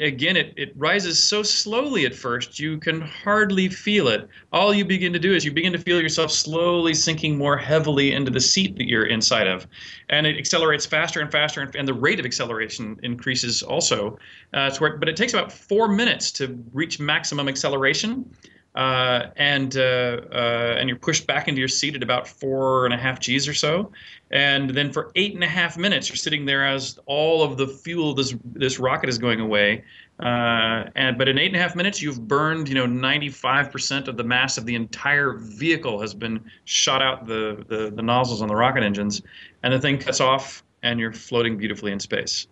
again, 0.04 0.38
it, 0.38 0.54
it 0.58 0.74
rises 0.76 1.22
so 1.22 1.44
slowly 1.44 2.06
at 2.06 2.16
first, 2.16 2.60
you 2.60 2.78
can 2.78 3.02
hardly 3.02 3.70
feel 3.70 4.08
it. 4.08 4.28
All 4.52 4.74
you 4.74 4.86
begin 4.86 5.14
to 5.14 5.20
do 5.20 5.34
is 5.34 5.46
you 5.46 5.52
begin 5.52 5.74
to 5.74 5.80
feel 5.80 6.02
yourself 6.02 6.32
slowly 6.32 6.94
sinking 6.94 7.38
more 7.38 7.58
heavily 7.58 8.12
into 8.14 8.32
the 8.32 8.40
seat 8.40 8.78
that 8.78 8.88
you're 8.88 9.06
inside 9.06 9.48
of. 9.48 9.68
And 10.10 10.26
it 10.26 10.38
accelerates 10.38 10.86
faster 10.86 11.22
and 11.22 11.32
faster, 11.32 11.62
and, 11.62 11.76
and 11.76 11.88
the 11.88 11.94
rate 11.94 12.20
of 12.20 12.26
acceleration 12.26 13.00
increases 13.04 13.64
also. 13.64 14.18
Uh, 14.54 14.74
where, 14.78 14.98
but 14.98 15.10
it 15.10 15.16
takes 15.16 15.34
about 15.34 15.52
four 15.52 15.88
minutes 15.88 16.32
to 16.34 16.64
reach 16.74 17.00
maximum 17.00 17.48
acceleration. 17.48 18.30
Uh, 18.76 19.30
and 19.38 19.78
uh, 19.78 20.20
uh, 20.34 20.76
and 20.78 20.90
you're 20.90 20.98
pushed 20.98 21.26
back 21.26 21.48
into 21.48 21.60
your 21.60 21.68
seat 21.68 21.96
at 21.96 22.04
about 22.04 22.28
four 22.28 22.84
and 22.84 22.94
a 22.94 22.98
half 22.98 23.22
G's 23.22 23.48
or 23.48 23.54
so, 23.54 23.90
and 24.32 24.70
then 24.72 24.92
for 24.92 25.14
eight 25.16 25.34
and 25.34 25.46
a 25.46 25.48
half 25.48 25.78
minutes 25.78 26.10
you're 26.10 26.18
sitting 26.18 26.44
there 26.44 26.68
as 26.68 27.00
all 27.06 27.42
of 27.42 27.56
the 27.56 27.68
fuel 27.68 28.14
this 28.14 28.36
this 28.44 28.78
rocket 28.78 29.08
is 29.08 29.18
going 29.18 29.40
away, 29.40 29.82
uh, 30.20 30.84
and 30.96 31.18
but 31.18 31.30
in 31.30 31.38
eight 31.38 31.48
and 31.48 31.56
a 31.56 31.60
half 31.60 31.74
minutes 31.74 32.02
you've 32.02 32.28
burned 32.28 32.68
you 32.68 32.76
know 32.76 32.86
95% 32.86 34.10
of 34.10 34.18
the 34.18 34.26
mass 34.26 34.58
of 34.58 34.66
the 34.66 34.76
entire 34.76 35.38
vehicle 35.38 36.02
has 36.02 36.14
been 36.14 36.44
shot 36.66 37.02
out 37.02 37.26
the, 37.26 37.64
the 37.70 37.94
the 37.96 38.02
nozzles 38.02 38.42
on 38.42 38.50
the 38.50 38.56
rocket 38.56 38.84
engines, 38.84 39.22
and 39.64 39.74
the 39.74 39.80
thing 39.80 39.98
cuts 39.98 40.20
off 40.20 40.64
and 40.84 41.00
you're 41.00 41.14
floating 41.14 41.56
beautifully 41.56 41.94
in 41.94 42.00
space. 42.00 42.48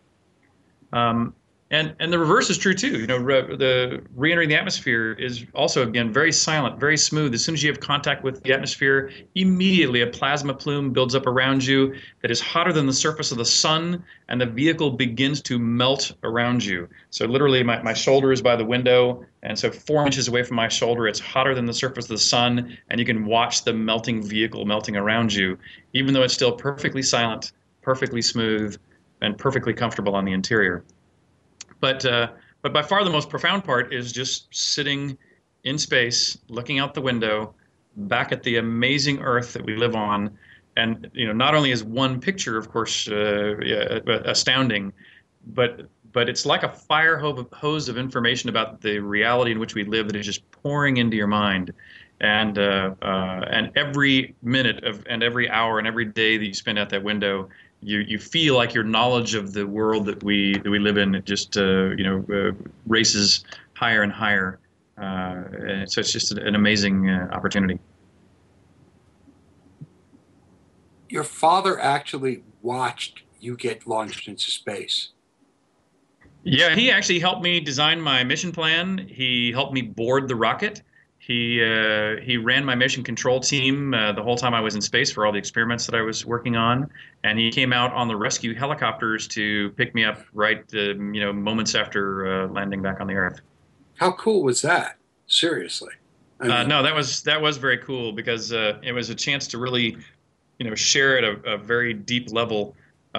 Um, 0.94 1.36
and 1.74 1.96
and 2.00 2.14
the 2.14 2.20
reverse 2.20 2.52
is 2.52 2.58
true 2.60 2.76
too. 2.76 3.00
You 3.00 3.08
know, 3.08 3.18
re- 3.18 3.56
the 3.56 4.04
re-entering 4.16 4.48
the 4.48 4.56
atmosphere 4.56 5.14
is 5.14 5.44
also 5.56 5.82
again 5.82 6.14
very 6.14 6.32
silent, 6.32 6.80
very 6.80 6.98
smooth. 6.98 7.34
As 7.34 7.44
soon 7.44 7.56
as 7.56 7.64
you 7.64 7.72
have 7.72 7.80
contact 7.80 8.24
with 8.24 8.44
the 8.44 8.54
atmosphere, 8.54 9.12
immediately 9.34 10.02
a 10.02 10.08
plasma 10.08 10.54
plume 10.54 10.94
builds 10.94 11.16
up 11.16 11.26
around 11.26 11.66
you 11.66 11.96
that 12.22 12.30
is 12.30 12.40
hotter 12.40 12.72
than 12.72 12.86
the 12.86 12.94
surface 12.94 13.32
of 13.32 13.40
the 13.40 13.46
sun, 13.46 14.04
and 14.30 14.40
the 14.40 14.46
vehicle 14.46 14.92
begins 14.92 15.42
to 15.42 15.58
melt 15.58 16.14
around 16.22 16.64
you. 16.64 16.88
So 17.10 17.26
literally, 17.26 17.64
my, 17.64 17.82
my 17.82 17.94
shoulder 17.94 18.32
is 18.32 18.42
by 18.42 18.56
the 18.56 18.66
window, 18.66 19.26
and 19.42 19.58
so 19.58 19.72
four 19.72 20.06
inches 20.06 20.28
away 20.28 20.44
from 20.44 20.58
my 20.58 20.68
shoulder, 20.68 21.08
it's 21.08 21.20
hotter 21.20 21.56
than 21.56 21.66
the 21.66 21.74
surface 21.74 22.06
of 22.06 22.10
the 22.10 22.18
sun, 22.20 22.78
and 22.92 23.00
you 23.00 23.06
can 23.06 23.26
watch 23.26 23.64
the 23.64 23.74
melting 23.74 24.22
vehicle 24.22 24.64
melting 24.66 24.96
around 24.96 25.34
you, 25.34 25.58
even 25.94 26.14
though 26.14 26.22
it's 26.22 26.36
still 26.36 26.52
perfectly 26.52 27.02
silent, 27.02 27.54
perfectly 27.82 28.22
smooth, 28.22 28.78
and 29.22 29.40
perfectly 29.40 29.74
comfortable 29.74 30.14
on 30.14 30.24
the 30.24 30.34
interior. 30.34 30.84
But 31.84 32.06
uh, 32.06 32.30
but 32.62 32.72
by 32.72 32.82
far 32.82 33.04
the 33.04 33.10
most 33.10 33.30
profound 33.30 33.66
part 33.66 33.94
is 33.94 34.14
just 34.14 34.48
sitting 34.56 35.18
in 35.66 35.78
space, 35.78 36.38
looking 36.48 36.80
out 36.80 36.94
the 36.94 37.02
window, 37.02 37.56
back 37.98 38.32
at 38.32 38.42
the 38.42 38.56
amazing 38.56 39.20
Earth 39.20 39.52
that 39.52 39.66
we 39.66 39.76
live 39.76 39.94
on, 39.94 40.38
and 40.78 41.12
you 41.14 41.28
know 41.28 41.34
not 41.34 41.56
only 41.56 41.72
is 41.72 41.84
one 41.84 42.22
picture, 42.22 42.58
of 42.58 42.72
course, 42.72 43.10
uh, 43.10 43.58
yeah, 43.58 44.00
astounding, 44.24 44.94
but 45.48 45.90
but 46.14 46.30
it's 46.30 46.46
like 46.46 46.64
a 46.64 46.70
fire 46.70 47.18
hose 47.18 47.90
of 47.90 47.98
information 47.98 48.48
about 48.48 48.80
the 48.80 49.00
reality 49.00 49.52
in 49.52 49.60
which 49.60 49.76
we 49.76 49.84
live 49.84 50.08
that 50.08 50.16
is 50.16 50.26
just 50.26 50.50
pouring 50.52 50.96
into 50.96 51.18
your 51.18 51.28
mind. 51.28 51.74
And 52.22 52.58
uh, 52.58 52.96
uh, 53.02 53.42
and 53.50 53.72
every 53.76 54.36
minute 54.42 54.86
of 54.86 55.06
and 55.10 55.22
every 55.22 55.50
hour 55.50 55.80
and 55.80 55.88
every 55.88 56.06
day 56.06 56.38
that 56.38 56.46
you 56.46 56.54
spend 56.54 56.80
at 56.80 56.90
that 56.92 57.04
window 57.04 57.50
you 57.84 58.00
you 58.00 58.20
feel 58.20 58.56
like 58.56 58.74
your 58.74 58.84
knowledge 58.84 59.36
of 59.36 59.54
the 59.54 59.66
world 59.66 60.06
that 60.06 60.24
we 60.24 60.58
that 60.60 60.70
we 60.70 60.80
live 60.80 60.98
in 60.98 61.16
it 61.16 61.26
just 61.26 61.58
uh, 61.58 61.90
you 61.98 62.04
know 62.04 62.26
uh, 62.34 62.52
races 62.88 63.44
higher 63.74 64.04
and 64.04 64.12
higher. 64.12 64.60
Uh, 64.98 65.44
and 65.68 65.92
so 65.92 66.00
it's 66.02 66.12
just 66.12 66.32
an 66.32 66.56
amazing 66.56 67.10
uh, 67.10 67.28
opportunity. 67.32 67.80
Your 71.10 71.24
father 71.24 71.80
actually 71.80 72.44
watched 72.62 73.24
you 73.40 73.58
get 73.58 73.86
launched 73.86 74.28
into 74.28 74.50
space. 74.52 75.10
Yeah, 76.44 76.76
he 76.76 76.92
actually 76.92 77.20
helped 77.20 77.42
me 77.42 77.60
design 77.60 78.02
my 78.02 78.24
mission 78.24 78.52
plan. 78.52 78.98
He 78.98 79.52
helped 79.52 79.74
me 79.74 79.82
board 79.82 80.28
the 80.28 80.36
rocket. 80.36 80.82
He 81.26 81.64
uh, 81.64 82.18
he 82.22 82.36
ran 82.36 82.66
my 82.66 82.76
mission 82.76 83.02
control 83.02 83.40
team 83.40 83.94
uh, 83.94 84.12
the 84.12 84.22
whole 84.22 84.36
time 84.36 84.54
I 84.54 84.60
was 84.60 84.76
in 84.76 84.82
space 84.82 85.10
for 85.10 85.26
all 85.26 85.32
the 85.32 85.38
experiments 85.38 85.86
that 85.86 85.96
I 85.96 86.02
was 86.02 86.26
working 86.26 86.58
on, 86.58 86.90
and 87.24 87.40
he 87.40 87.50
came 87.50 87.72
out 87.72 87.94
on 87.94 88.10
the 88.10 88.16
rescue 88.16 88.54
helicopters 88.54 89.26
to 89.30 89.70
pick 89.72 89.96
me 89.96 90.04
up 90.04 90.20
right 90.34 90.66
uh, 90.74 90.80
you 90.80 91.22
know 91.22 91.32
moments 91.32 91.76
after 91.76 92.28
uh, 92.44 92.48
landing 92.50 92.82
back 92.82 93.00
on 93.00 93.08
the 93.08 93.14
Earth. 93.14 93.40
How 93.96 94.12
cool 94.12 94.44
was 94.44 94.62
that? 94.64 94.98
Seriously. 95.28 95.94
I 96.42 96.44
uh, 96.44 96.60
mean, 96.60 96.68
no, 96.68 96.84
that 96.84 96.94
was 96.94 97.24
that 97.24 97.42
was 97.42 97.56
very 97.56 97.78
cool 97.78 98.12
because 98.12 98.52
uh, 98.52 98.80
it 98.84 98.92
was 98.92 99.10
a 99.10 99.16
chance 99.16 99.48
to 99.48 99.58
really 99.60 99.96
you 100.60 100.70
know 100.70 100.76
share 100.76 101.18
at 101.18 101.24
a, 101.24 101.54
a 101.54 101.58
very 101.58 101.94
deep 101.94 102.34
level 102.34 102.76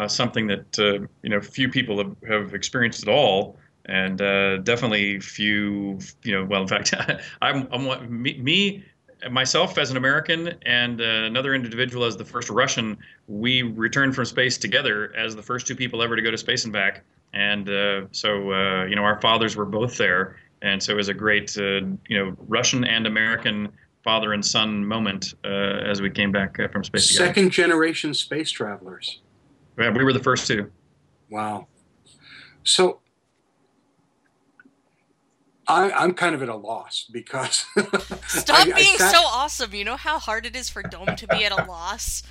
something 0.08 0.46
that 0.48 1.08
you 1.22 1.30
know 1.30 1.40
few 1.40 1.70
people 1.70 1.96
have, 1.96 2.16
have 2.28 2.54
experienced 2.54 3.02
at 3.02 3.08
all 3.08 3.56
and 3.86 4.20
uh, 4.20 4.58
definitely 4.58 5.20
few, 5.20 5.98
you 6.22 6.32
know, 6.32 6.44
well, 6.44 6.62
in 6.62 6.68
fact, 6.68 6.94
I'm, 7.42 7.68
I'm 7.72 8.22
me, 8.22 8.38
me, 8.38 8.84
myself 9.30 9.78
as 9.78 9.90
an 9.90 9.96
American 9.96 10.54
and 10.66 11.00
uh, 11.00 11.04
another 11.04 11.54
individual 11.54 12.04
as 12.04 12.16
the 12.16 12.24
first 12.24 12.50
Russian, 12.50 12.96
we 13.26 13.62
returned 13.62 14.14
from 14.14 14.24
space 14.24 14.58
together 14.58 15.14
as 15.16 15.34
the 15.34 15.42
first 15.42 15.66
two 15.66 15.76
people 15.76 16.02
ever 16.02 16.16
to 16.16 16.22
go 16.22 16.30
to 16.30 16.38
space 16.38 16.64
and 16.64 16.72
back. 16.72 17.04
And 17.32 17.68
uh, 17.68 18.02
so, 18.12 18.52
uh, 18.52 18.84
you 18.84 18.96
know, 18.96 19.02
our 19.02 19.20
fathers 19.20 19.56
were 19.56 19.64
both 19.64 19.96
there, 19.96 20.36
and 20.62 20.80
so 20.82 20.92
it 20.92 20.96
was 20.96 21.08
a 21.08 21.14
great, 21.14 21.56
uh, 21.58 21.80
you 22.08 22.18
know, 22.18 22.36
Russian 22.46 22.84
and 22.84 23.06
American 23.06 23.72
father 24.04 24.34
and 24.34 24.44
son 24.44 24.84
moment 24.84 25.34
uh, 25.44 25.48
as 25.48 26.00
we 26.00 26.10
came 26.10 26.30
back 26.30 26.58
from 26.70 26.84
space. 26.84 27.16
Second 27.16 27.34
together. 27.34 27.50
generation 27.50 28.14
space 28.14 28.50
travelers. 28.50 29.20
Yeah, 29.78 29.90
we 29.90 30.04
were 30.04 30.12
the 30.12 30.22
first 30.22 30.46
two. 30.46 30.70
Wow. 31.28 31.66
So 32.62 33.00
I, 35.66 36.04
am 36.04 36.14
kind 36.14 36.34
of 36.34 36.42
at 36.42 36.48
a 36.48 36.54
loss 36.56 37.06
because. 37.10 37.66
Stop 38.26 38.60
I, 38.60 38.64
being 38.64 38.76
I 38.76 38.96
sat, 38.98 39.12
so 39.12 39.20
awesome. 39.24 39.74
You 39.74 39.84
know 39.84 39.96
how 39.96 40.18
hard 40.18 40.46
it 40.46 40.56
is 40.56 40.68
for 40.68 40.82
Dome 40.82 41.16
to 41.16 41.26
be 41.28 41.44
at 41.44 41.52
a 41.52 41.64
loss? 41.64 42.22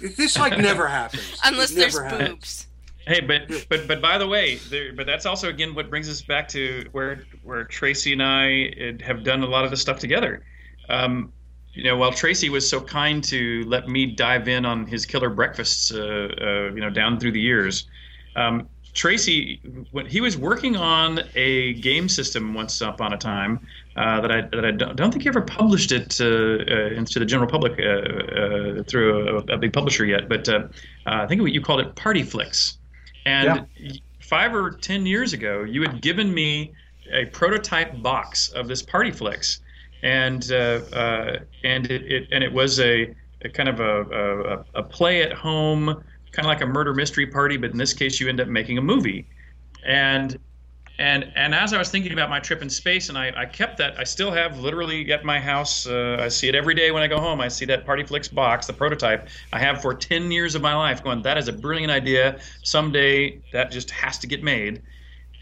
This 0.00 0.38
like 0.38 0.58
never 0.58 0.86
happens. 0.86 1.38
Unless 1.44 1.70
there's 1.72 1.98
happens. 1.98 2.28
boobs. 2.28 2.66
Hey, 3.06 3.20
but 3.20 3.66
but 3.68 3.88
but 3.88 4.02
by 4.02 4.18
the 4.18 4.26
way, 4.26 4.56
there, 4.70 4.92
but 4.92 5.06
that's 5.06 5.26
also 5.26 5.48
again 5.48 5.74
what 5.74 5.88
brings 5.88 6.08
us 6.08 6.20
back 6.20 6.46
to 6.48 6.86
where 6.92 7.24
where 7.42 7.64
Tracy 7.64 8.12
and 8.12 8.22
I 8.22 8.72
uh, 8.80 9.04
have 9.04 9.24
done 9.24 9.42
a 9.42 9.46
lot 9.46 9.64
of 9.64 9.70
the 9.70 9.76
stuff 9.76 9.98
together. 9.98 10.44
Um, 10.88 11.32
you 11.72 11.84
know, 11.84 11.96
while 11.96 12.12
Tracy 12.12 12.50
was 12.50 12.68
so 12.68 12.80
kind 12.80 13.22
to 13.24 13.64
let 13.66 13.88
me 13.88 14.06
dive 14.06 14.48
in 14.48 14.64
on 14.64 14.86
his 14.86 15.06
killer 15.06 15.30
breakfasts, 15.30 15.92
uh, 15.92 16.28
uh, 16.40 16.74
you 16.74 16.80
know, 16.80 16.90
down 16.90 17.18
through 17.18 17.32
the 17.32 17.40
years, 17.40 17.88
um, 18.36 18.68
Tracy, 18.98 19.60
when 19.92 20.06
he 20.06 20.20
was 20.20 20.36
working 20.36 20.74
on 20.74 21.20
a 21.36 21.74
game 21.74 22.08
system 22.08 22.52
once 22.52 22.80
upon 22.80 23.12
a 23.12 23.16
time 23.16 23.64
uh, 23.94 24.20
that 24.20 24.32
I 24.32 24.40
that 24.40 24.64
I 24.64 24.72
don't, 24.72 24.96
don't, 24.96 25.12
think 25.12 25.22
he 25.22 25.28
ever 25.28 25.40
published 25.40 25.92
it 25.92 26.10
to, 26.18 26.64
uh, 26.68 26.96
into 26.96 27.20
the 27.20 27.24
general 27.24 27.48
public 27.48 27.78
uh, 27.78 27.84
uh, 27.84 28.82
through 28.88 29.38
a, 29.38 29.54
a, 29.54 29.56
big 29.56 29.72
publisher 29.72 30.04
yet, 30.04 30.28
but 30.28 30.48
uh, 30.48 30.66
I 31.06 31.28
think 31.28 31.40
you 31.48 31.60
called 31.60 31.78
it 31.78 31.94
Party 31.94 32.24
Flicks. 32.24 32.78
And 33.24 33.68
yeah. 33.76 33.92
five 34.18 34.52
or 34.52 34.72
ten 34.72 35.06
years 35.06 35.32
ago, 35.32 35.62
you 35.62 35.82
had 35.82 36.02
given 36.02 36.34
me 36.34 36.72
a 37.12 37.26
prototype 37.26 38.02
box 38.02 38.48
of 38.48 38.66
this 38.66 38.82
Party 38.82 39.12
Flicks, 39.12 39.60
and 40.02 40.42
and 40.50 41.86
it, 41.88 42.02
it, 42.02 42.28
and 42.32 42.42
it 42.42 42.52
was 42.52 42.80
a, 42.80 43.14
a 43.42 43.48
kind 43.48 43.68
of 43.68 43.78
a, 43.78 44.64
a, 44.74 44.80
a 44.80 44.82
play 44.82 45.22
at 45.22 45.32
home 45.32 46.02
kind 46.32 46.46
of 46.46 46.48
like 46.48 46.60
a 46.60 46.66
murder 46.66 46.94
mystery 46.94 47.26
party, 47.26 47.56
but 47.56 47.70
in 47.70 47.78
this 47.78 47.92
case, 47.92 48.20
you 48.20 48.28
end 48.28 48.40
up 48.40 48.48
making 48.48 48.78
a 48.78 48.82
movie. 48.82 49.26
And 49.84 50.38
and 50.98 51.30
and 51.36 51.54
as 51.54 51.72
I 51.72 51.78
was 51.78 51.90
thinking 51.90 52.12
about 52.12 52.28
my 52.28 52.40
trip 52.40 52.60
in 52.60 52.68
space, 52.68 53.08
and 53.08 53.16
I, 53.16 53.32
I 53.36 53.46
kept 53.46 53.78
that, 53.78 53.98
I 53.98 54.04
still 54.04 54.32
have 54.32 54.58
literally 54.58 55.12
at 55.12 55.24
my 55.24 55.38
house. 55.38 55.86
Uh, 55.86 56.16
I 56.18 56.28
see 56.28 56.48
it 56.48 56.54
every 56.54 56.74
day 56.74 56.90
when 56.90 57.02
I 57.02 57.06
go 57.06 57.20
home. 57.20 57.40
I 57.40 57.48
see 57.48 57.64
that 57.66 57.86
Party 57.86 58.02
Flicks 58.02 58.28
box, 58.28 58.66
the 58.66 58.72
prototype 58.72 59.28
I 59.52 59.60
have 59.60 59.80
for 59.80 59.94
ten 59.94 60.30
years 60.30 60.54
of 60.54 60.62
my 60.62 60.74
life. 60.74 61.04
Going, 61.04 61.22
that 61.22 61.38
is 61.38 61.46
a 61.48 61.52
brilliant 61.52 61.92
idea. 61.92 62.40
Someday 62.62 63.40
that 63.52 63.70
just 63.70 63.90
has 63.90 64.18
to 64.18 64.26
get 64.26 64.42
made. 64.42 64.82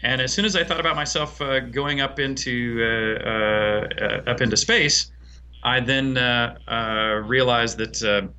And 0.03 0.21
as 0.21 0.31
soon 0.31 0.45
as 0.45 0.55
I 0.55 0.63
thought 0.63 0.79
about 0.79 0.95
myself 0.95 1.41
uh, 1.41 1.59
going 1.59 2.01
up 2.01 2.19
into 2.19 2.79
uh, 2.83 3.27
uh, 3.29 4.31
up 4.31 4.41
into 4.41 4.55
space, 4.55 5.11
I 5.63 5.79
then 5.79 6.17
uh, 6.17 7.23
realized 7.25 7.79
that 7.79 8.29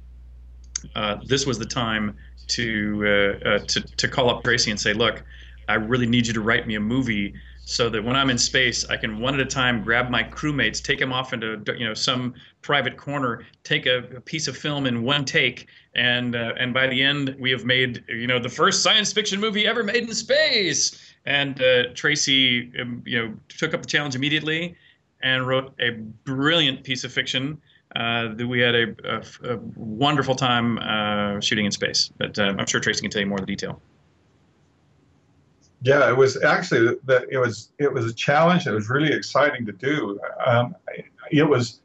this 1.27 1.47
was 1.47 1.59
the 1.59 1.67
time 1.67 2.17
to 2.49 3.41
to 3.67 3.81
to 3.81 4.09
call 4.09 4.31
up 4.31 4.45
Tracy 4.45 4.71
and 4.71 4.81
say, 4.81 4.93
look. 4.93 5.25
I 5.69 5.75
really 5.75 6.07
need 6.07 6.27
you 6.27 6.33
to 6.33 6.41
write 6.41 6.67
me 6.67 6.77
a 6.77 6.81
movie 6.81 7.35
so 7.69 7.91
that 7.91 8.03
when 8.03 8.17
I'm 8.17 8.31
in 8.31 8.39
space, 8.39 8.87
I 8.89 8.97
can 8.97 9.21
one 9.21 9.35
at 9.35 9.41
a 9.41 9.45
time 9.45 9.83
grab 9.83 10.09
my 10.09 10.25
crewmates, 10.25 10.83
take 10.83 10.99
them 10.99 11.13
off 11.13 11.35
into 11.35 11.63
you 11.77 11.87
know 11.87 11.93
some 11.93 12.33
private 12.63 12.97
corner, 12.97 13.45
take 13.63 13.85
a, 13.85 13.99
a 14.17 14.21
piece 14.23 14.49
of 14.49 14.57
film 14.57 14.87
in 14.87 15.03
one 15.03 15.27
take, 15.27 15.67
and 15.95 16.35
uh, 16.35 16.55
and 16.59 16.73
by 16.73 16.87
the 16.87 17.03
end 17.03 17.37
we 17.39 17.51
have 17.51 17.67
made 17.67 18.03
you 18.09 18.27
know 18.27 18.39
the 18.39 18.49
first 18.49 18.83
science 18.83 19.13
fiction 19.13 19.39
movie 19.39 19.67
ever 19.67 19.85
made 19.85 20.05
in 20.05 20.15
space. 20.15 21.15
And 21.27 21.61
uh, 21.63 21.93
Tracy, 21.95 22.73
um, 22.81 23.03
you 23.05 23.19
know, 23.19 23.35
took 23.49 23.75
up 23.75 23.83
the 23.83 23.89
challenge 23.89 24.15
immediately 24.15 24.75
and 25.21 25.47
wrote 25.47 25.75
a 25.79 25.91
brilliant 26.25 26.85
piece 26.85 27.05
of 27.05 27.13
fiction 27.13 27.61
uh, 27.97 28.35
we 28.47 28.61
had 28.61 28.75
a, 28.75 28.95
a, 29.05 29.55
a 29.55 29.57
wonderful 29.77 30.35
time 30.35 30.79
uh, 30.79 31.41
shooting 31.41 31.65
in 31.65 31.73
space. 31.73 32.11
But 32.19 32.39
uh, 32.39 32.55
I'm 32.59 32.67
sure 32.67 32.81
Tracy 32.81 33.01
can 33.01 33.11
tell 33.11 33.21
you 33.21 33.27
more 33.27 33.39
of 33.39 33.47
the 33.47 33.53
detail. 33.53 33.81
Yeah, 35.83 36.09
it 36.09 36.17
was 36.17 36.43
actually 36.43 36.97
that 37.05 37.27
it 37.31 37.39
was 37.39 37.71
it 37.79 37.93
was 37.93 38.05
a 38.07 38.13
challenge. 38.13 38.67
It 38.67 38.73
was 38.73 38.91
really 38.91 39.13
exciting 39.13 39.65
to 39.67 39.73
do. 39.73 40.19
Um, 40.45 40.75
it 41.31 41.49
was 41.49 41.81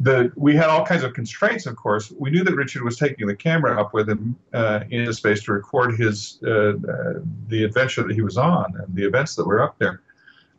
the 0.00 0.32
we 0.34 0.56
had 0.56 0.68
all 0.68 0.86
kinds 0.86 1.04
of 1.04 1.12
constraints. 1.12 1.66
Of 1.66 1.76
course, 1.76 2.10
we 2.18 2.30
knew 2.30 2.44
that 2.44 2.54
Richard 2.54 2.82
was 2.82 2.96
taking 2.96 3.26
the 3.26 3.36
camera 3.36 3.78
up 3.78 3.92
with 3.92 4.08
him 4.08 4.36
uh, 4.54 4.80
into 4.90 5.12
space 5.12 5.44
to 5.44 5.52
record 5.52 5.98
his 5.98 6.38
uh, 6.44 6.50
uh, 6.50 6.74
the 7.48 7.62
adventure 7.62 8.02
that 8.04 8.14
he 8.14 8.22
was 8.22 8.38
on 8.38 8.74
and 8.78 8.94
the 8.94 9.04
events 9.04 9.34
that 9.36 9.46
were 9.46 9.62
up 9.62 9.78
there. 9.78 10.00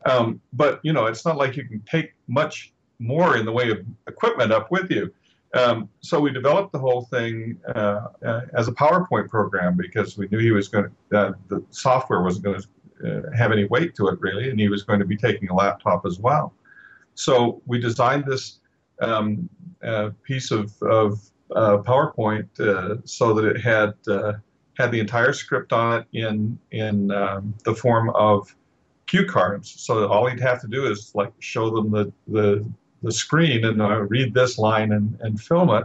Um, 0.06 0.40
but 0.52 0.80
you 0.84 0.92
know, 0.92 1.06
it's 1.06 1.24
not 1.24 1.36
like 1.36 1.56
you 1.56 1.64
can 1.64 1.80
take 1.80 2.14
much 2.28 2.72
more 2.98 3.36
in 3.36 3.44
the 3.44 3.52
way 3.52 3.70
of 3.70 3.78
equipment 4.06 4.52
up 4.52 4.70
with 4.70 4.90
you. 4.90 5.12
Um, 5.54 5.88
so 6.00 6.18
we 6.18 6.32
developed 6.32 6.72
the 6.72 6.78
whole 6.78 7.02
thing 7.02 7.58
uh, 7.74 8.08
uh, 8.26 8.40
as 8.54 8.66
a 8.66 8.72
PowerPoint 8.72 9.28
program 9.28 9.76
because 9.76 10.18
we 10.18 10.26
knew 10.28 10.38
he 10.38 10.50
was 10.50 10.68
going 10.68 10.86
to, 11.10 11.18
uh, 11.18 11.32
the 11.48 11.64
software 11.70 12.22
wasn't 12.22 12.44
going 12.44 12.60
to 12.60 13.28
uh, 13.28 13.36
have 13.36 13.52
any 13.52 13.64
weight 13.66 13.94
to 13.96 14.08
it 14.08 14.20
really, 14.20 14.50
and 14.50 14.58
he 14.58 14.68
was 14.68 14.82
going 14.82 14.98
to 14.98 15.04
be 15.04 15.16
taking 15.16 15.48
a 15.50 15.54
laptop 15.54 16.04
as 16.06 16.18
well. 16.18 16.52
So 17.14 17.62
we 17.66 17.78
designed 17.78 18.24
this 18.26 18.58
um, 19.00 19.48
uh, 19.84 20.10
piece 20.24 20.50
of, 20.50 20.74
of 20.82 21.20
uh, 21.54 21.78
PowerPoint 21.78 22.48
so 23.08 23.32
that 23.34 23.44
it 23.44 23.60
had 23.60 23.94
had 24.76 24.90
the 24.90 24.98
entire 24.98 25.32
script 25.32 25.72
on 25.72 26.00
it 26.00 26.06
in 26.12 26.58
in 26.72 27.10
um, 27.12 27.54
the 27.64 27.74
form 27.74 28.10
of 28.10 28.54
cue 29.06 29.26
cards. 29.26 29.72
So 29.78 30.08
all 30.08 30.26
he'd 30.26 30.40
have 30.40 30.60
to 30.62 30.68
do 30.68 30.86
is 30.86 31.12
like 31.14 31.32
show 31.38 31.70
them 31.70 31.90
the 31.90 32.12
the 32.28 32.68
the 33.04 33.12
screen 33.12 33.64
and 33.64 33.80
uh, 33.80 34.02
read 34.02 34.34
this 34.34 34.58
line 34.58 34.92
and, 34.92 35.18
and 35.20 35.40
film 35.40 35.70
it. 35.70 35.84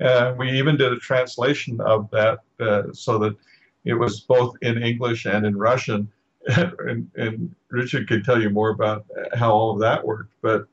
And 0.00 0.38
we 0.38 0.50
even 0.52 0.76
did 0.76 0.92
a 0.92 0.96
translation 0.96 1.80
of 1.80 2.10
that 2.10 2.40
uh, 2.60 2.84
so 2.92 3.18
that 3.18 3.36
it 3.84 3.94
was 3.94 4.20
both 4.20 4.56
in 4.62 4.82
English 4.82 5.26
and 5.26 5.44
in 5.46 5.56
Russian. 5.56 6.10
and, 6.56 7.10
and, 7.16 7.54
Richard 7.70 8.08
could 8.08 8.24
tell 8.24 8.40
you 8.40 8.48
more 8.48 8.70
about 8.70 9.04
how 9.34 9.52
all 9.52 9.72
of 9.72 9.80
that 9.80 10.06
worked. 10.06 10.32
But 10.40 10.66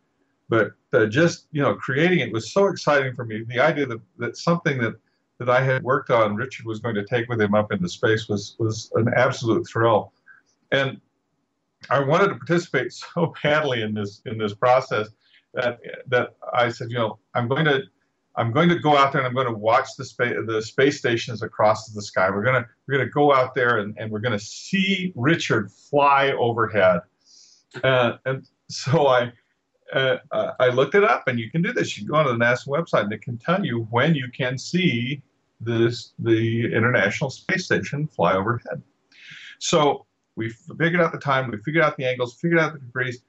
but 0.48 0.72
uh, 0.94 1.08
just 1.08 1.48
you 1.52 1.62
know 1.62 1.76
creating 1.76 2.20
it 2.20 2.32
was 2.32 2.54
so 2.54 2.68
exciting 2.68 3.14
for 3.14 3.26
me. 3.26 3.44
The 3.48 3.60
idea 3.60 3.86
that, 3.88 4.00
that 4.18 4.38
something 4.38 4.78
that 4.78 4.96
that 5.40 5.50
I 5.50 5.62
had 5.62 5.84
worked 5.84 6.10
on, 6.10 6.36
Richard 6.36 6.66
was 6.66 6.80
going 6.80 6.96
to 6.96 7.04
take 7.04 7.28
with 7.28 7.42
him 7.42 7.54
up 7.54 7.74
into 7.74 7.90
space 7.90 8.30
was 8.30 8.56
was 8.60 8.92
an 8.96 9.12
absolute 9.18 9.68
thrill. 9.68 10.14
And 10.72 11.02
I 11.90 12.00
wanted 12.00 12.30
to 12.30 12.36
participate 12.36 12.94
so 13.14 13.34
badly 13.44 13.82
in 13.82 13.94
this 13.94 14.22
in 14.26 14.38
this 14.38 14.54
process 14.54 15.10
that 15.56 15.80
that 16.08 16.36
I 16.54 16.70
said, 16.70 16.90
you 16.90 16.98
know, 16.98 17.20
I'm 17.34 17.48
going 17.48 17.66
to 17.66 17.84
I'm 18.38 18.52
going 18.52 18.70
to 18.70 18.80
go 18.80 18.98
out 18.98 19.12
there 19.12 19.22
and 19.22 19.28
I'm 19.28 19.34
going 19.34 19.48
to 19.48 19.54
watch 19.54 19.96
the 19.98 20.06
space 20.06 20.36
the 20.46 20.62
space 20.62 21.00
stations 21.00 21.42
across 21.42 21.88
the 21.88 22.02
sky. 22.02 22.30
We're 22.30 22.44
gonna 22.44 22.66
we're 22.88 22.98
gonna 22.98 23.10
go 23.10 23.34
out 23.34 23.56
there 23.56 23.80
and, 23.80 23.98
and 23.98 24.12
we're 24.12 24.20
gonna 24.20 24.40
see 24.40 25.14
Richard 25.16 25.72
fly 25.72 26.32
overhead. 26.32 27.02
Uh, 27.84 28.18
and 28.26 28.48
so 28.70 29.08
I 29.08 29.32
uh, 29.94 30.18
I 30.60 30.68
looked 30.70 30.96
it 30.96 31.04
up, 31.04 31.28
and 31.28 31.40
you 31.40 31.50
can 31.50 31.62
do 31.62 31.72
this. 31.72 31.98
You 31.98 32.08
go 32.08 32.16
on 32.16 32.26
the 32.26 32.46
NASA 32.46 32.68
website, 32.68 33.04
and 33.04 33.14
it 33.14 33.22
can 33.22 33.38
tell 33.38 33.64
you 33.64 33.88
when 33.92 34.16
you 34.16 34.30
can 34.30 34.58
see 34.58 35.22
this 35.62 36.14
the 36.20 36.66
International 36.74 37.30
Space 37.30 37.66
Station 37.66 38.08
fly 38.08 38.34
overhead. 38.34 38.82
So 39.60 40.06
we 40.36 40.50
figured 40.50 41.02
out 41.02 41.12
the 41.12 41.20
time, 41.20 41.50
we 41.50 41.58
figured 41.58 41.84
out 41.84 41.98
the 41.98 42.06
angles, 42.06 42.34
figured 42.34 42.60
out 42.60 42.74
the 42.74 42.80
degrees, 42.80 43.22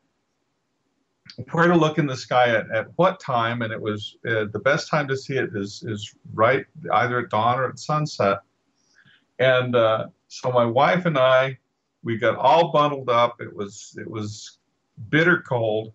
where 1.50 1.66
to 1.66 1.76
look 1.76 1.98
in 1.98 2.06
the 2.06 2.16
sky 2.16 2.48
at, 2.48 2.70
at 2.70 2.86
what 2.96 3.20
time, 3.20 3.62
and 3.62 3.72
it 3.72 3.80
was 3.80 4.16
uh, 4.26 4.46
the 4.52 4.60
best 4.60 4.88
time 4.88 5.08
to 5.08 5.16
see 5.16 5.36
it 5.36 5.50
is 5.54 5.82
is 5.86 6.14
right 6.34 6.64
either 6.92 7.20
at 7.20 7.30
dawn 7.30 7.58
or 7.58 7.68
at 7.68 7.78
sunset. 7.78 8.38
And 9.38 9.76
uh, 9.76 10.06
so 10.28 10.50
my 10.50 10.64
wife 10.64 11.04
and 11.06 11.18
I, 11.18 11.58
we 12.02 12.16
got 12.16 12.36
all 12.36 12.72
bundled 12.72 13.10
up. 13.10 13.40
It 13.40 13.54
was 13.54 13.96
it 13.98 14.10
was 14.10 14.58
bitter 15.10 15.42
cold, 15.46 15.92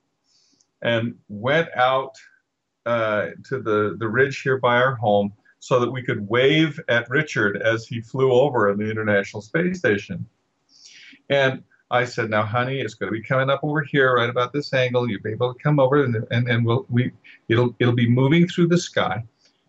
and 0.82 1.15
went 1.27 1.69
out 1.75 2.15
uh, 2.86 3.27
to 3.45 3.61
the 3.61 3.95
the 3.97 4.07
ridge 4.07 4.41
here 4.41 4.57
by 4.57 4.77
our 4.77 4.95
home 4.95 5.34
so 5.59 5.79
that 5.79 5.91
we 5.91 6.01
could 6.01 6.27
wave 6.27 6.79
at 6.89 7.09
Richard 7.09 7.61
as 7.61 7.86
he 7.86 8.01
flew 8.01 8.32
over 8.32 8.69
in 8.71 8.79
the 8.79 8.89
International 8.89 9.41
Space 9.41 9.77
Station. 9.77 10.25
And 11.29 11.63
I 11.91 12.05
said, 12.05 12.29
now, 12.29 12.43
honey, 12.43 12.79
it's 12.79 12.93
going 12.93 13.11
to 13.11 13.19
be 13.19 13.21
coming 13.21 13.49
up 13.49 13.59
over 13.63 13.81
here, 13.81 14.15
right 14.15 14.29
about 14.29 14.53
this 14.53 14.73
angle. 14.73 15.09
You'll 15.09 15.21
be 15.21 15.31
able 15.31 15.53
to 15.53 15.59
come 15.61 15.79
over, 15.79 16.03
and 16.03 16.25
and, 16.31 16.47
and 16.47 16.65
we'll 16.65 16.85
we 16.89 17.11
it'll 17.49 17.75
it'll 17.79 17.93
be 17.93 18.09
moving 18.09 18.47
through 18.47 18.67
the 18.67 18.77
sky. 18.77 19.23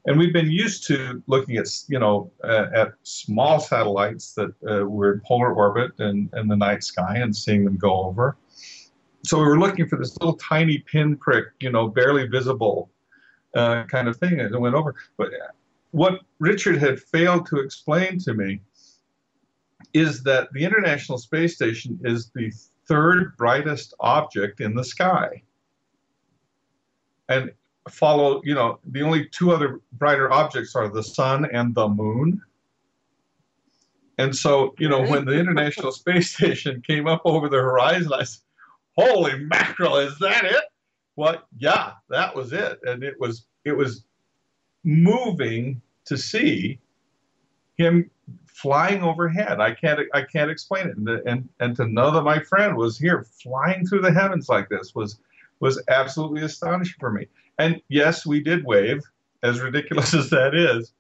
And 0.07 0.19
we've 0.19 0.33
been 0.33 0.51
used 0.51 0.87
to 0.89 1.23
looking 1.27 1.57
at 1.57 1.67
you 1.89 1.99
know 1.99 2.31
uh, 2.45 2.67
at 2.73 2.93
small 3.03 3.59
satellites 3.59 4.35
that 4.35 4.55
uh, 4.69 4.87
were 4.87 5.15
in 5.15 5.21
polar 5.27 5.53
orbit 5.53 5.93
and 5.99 6.31
in 6.35 6.47
the 6.47 6.57
night 6.57 6.85
sky 6.85 7.17
and 7.17 7.37
seeing 7.37 7.65
them 7.65 7.77
go 7.77 8.05
over. 8.05 8.37
So 9.25 9.39
we 9.39 9.45
were 9.45 9.59
looking 9.59 9.89
for 9.89 9.99
this 9.99 10.17
little 10.19 10.37
tiny 10.37 10.79
pinprick, 10.79 11.47
you 11.61 11.71
know, 11.71 11.89
barely 11.89 12.27
visible 12.27 12.91
uh, 13.55 13.85
kind 13.85 14.09
of 14.09 14.17
thing, 14.17 14.41
and 14.41 14.55
it 14.55 14.61
went 14.61 14.75
over. 14.75 14.95
But 15.17 15.31
what 15.91 16.21
Richard 16.39 16.79
had 16.79 17.01
failed 17.01 17.47
to 17.47 17.59
explain 17.59 18.19
to 18.21 18.35
me 18.35 18.61
is 19.95 20.23
that 20.25 20.53
the 20.53 20.65
International 20.65 21.19
Space 21.19 21.55
Station 21.55 21.99
is 22.05 22.31
the 22.35 22.53
third 22.87 23.37
brightest 23.37 23.95
object 24.01 24.61
in 24.61 24.75
the 24.75 24.85
sky. 24.85 25.43
And 27.29 27.53
follow, 27.89 28.41
you 28.45 28.55
know, 28.55 28.79
the 28.85 29.03
only 29.03 29.27
two 29.27 29.53
other 29.53 29.81
brighter 29.93 30.33
objects 30.33 30.75
are 30.75 30.89
the 30.89 31.03
sun 31.03 31.47
and 31.53 31.75
the 31.75 31.89
moon. 31.89 32.41
And 34.19 34.35
so, 34.35 34.75
you 34.79 34.89
know, 34.89 35.03
when 35.03 35.25
the 35.25 35.39
International 35.39 35.93
Space 35.93 36.31
Station 36.37 36.83
came 36.87 37.07
up 37.07 37.23
over 37.25 37.49
the 37.49 37.57
horizon, 37.57 38.13
I 38.13 38.25
said, 38.25 38.43
Holy 38.97 39.39
mackerel, 39.39 39.97
is 39.97 40.19
that 40.19 40.45
it? 40.45 40.65
Well, 41.17 41.43
yeah, 41.57 41.93
that 42.11 42.35
was 42.35 42.53
it. 42.53 42.79
And 42.85 43.03
it 43.03 43.19
was 43.19 43.47
it 43.65 43.73
was 43.73 44.05
moving 44.85 45.81
to 46.05 46.19
see 46.19 46.79
him 47.77 48.11
flying 48.47 49.03
overhead. 49.03 49.61
I 49.61 49.73
can't 49.73 50.01
I 50.15 50.23
can't 50.23 50.51
explain 50.51 50.89
it. 50.89 50.97
And, 50.97 51.09
and 51.09 51.49
and 51.61 51.77
to 51.77 51.87
know 51.87 52.11
that 52.13 52.23
my 52.23 52.41
friend 52.41 52.77
was 52.77 52.99
here 52.99 53.25
flying 53.43 53.87
through 53.87 54.03
the 54.03 54.13
heavens 54.13 54.49
like 54.49 54.69
this 54.69 54.95
was 54.95 55.19
was 55.61 55.83
absolutely 55.89 56.43
astonishing 56.43 56.97
for 56.99 57.11
me. 57.11 57.27
And 57.59 57.81
yes, 57.89 58.27
we 58.27 58.41
did 58.41 58.65
wave, 58.65 59.01
as 59.43 59.61
ridiculous 59.61 60.15
as 60.21 60.31
that 60.31 60.55
is, 60.55 60.93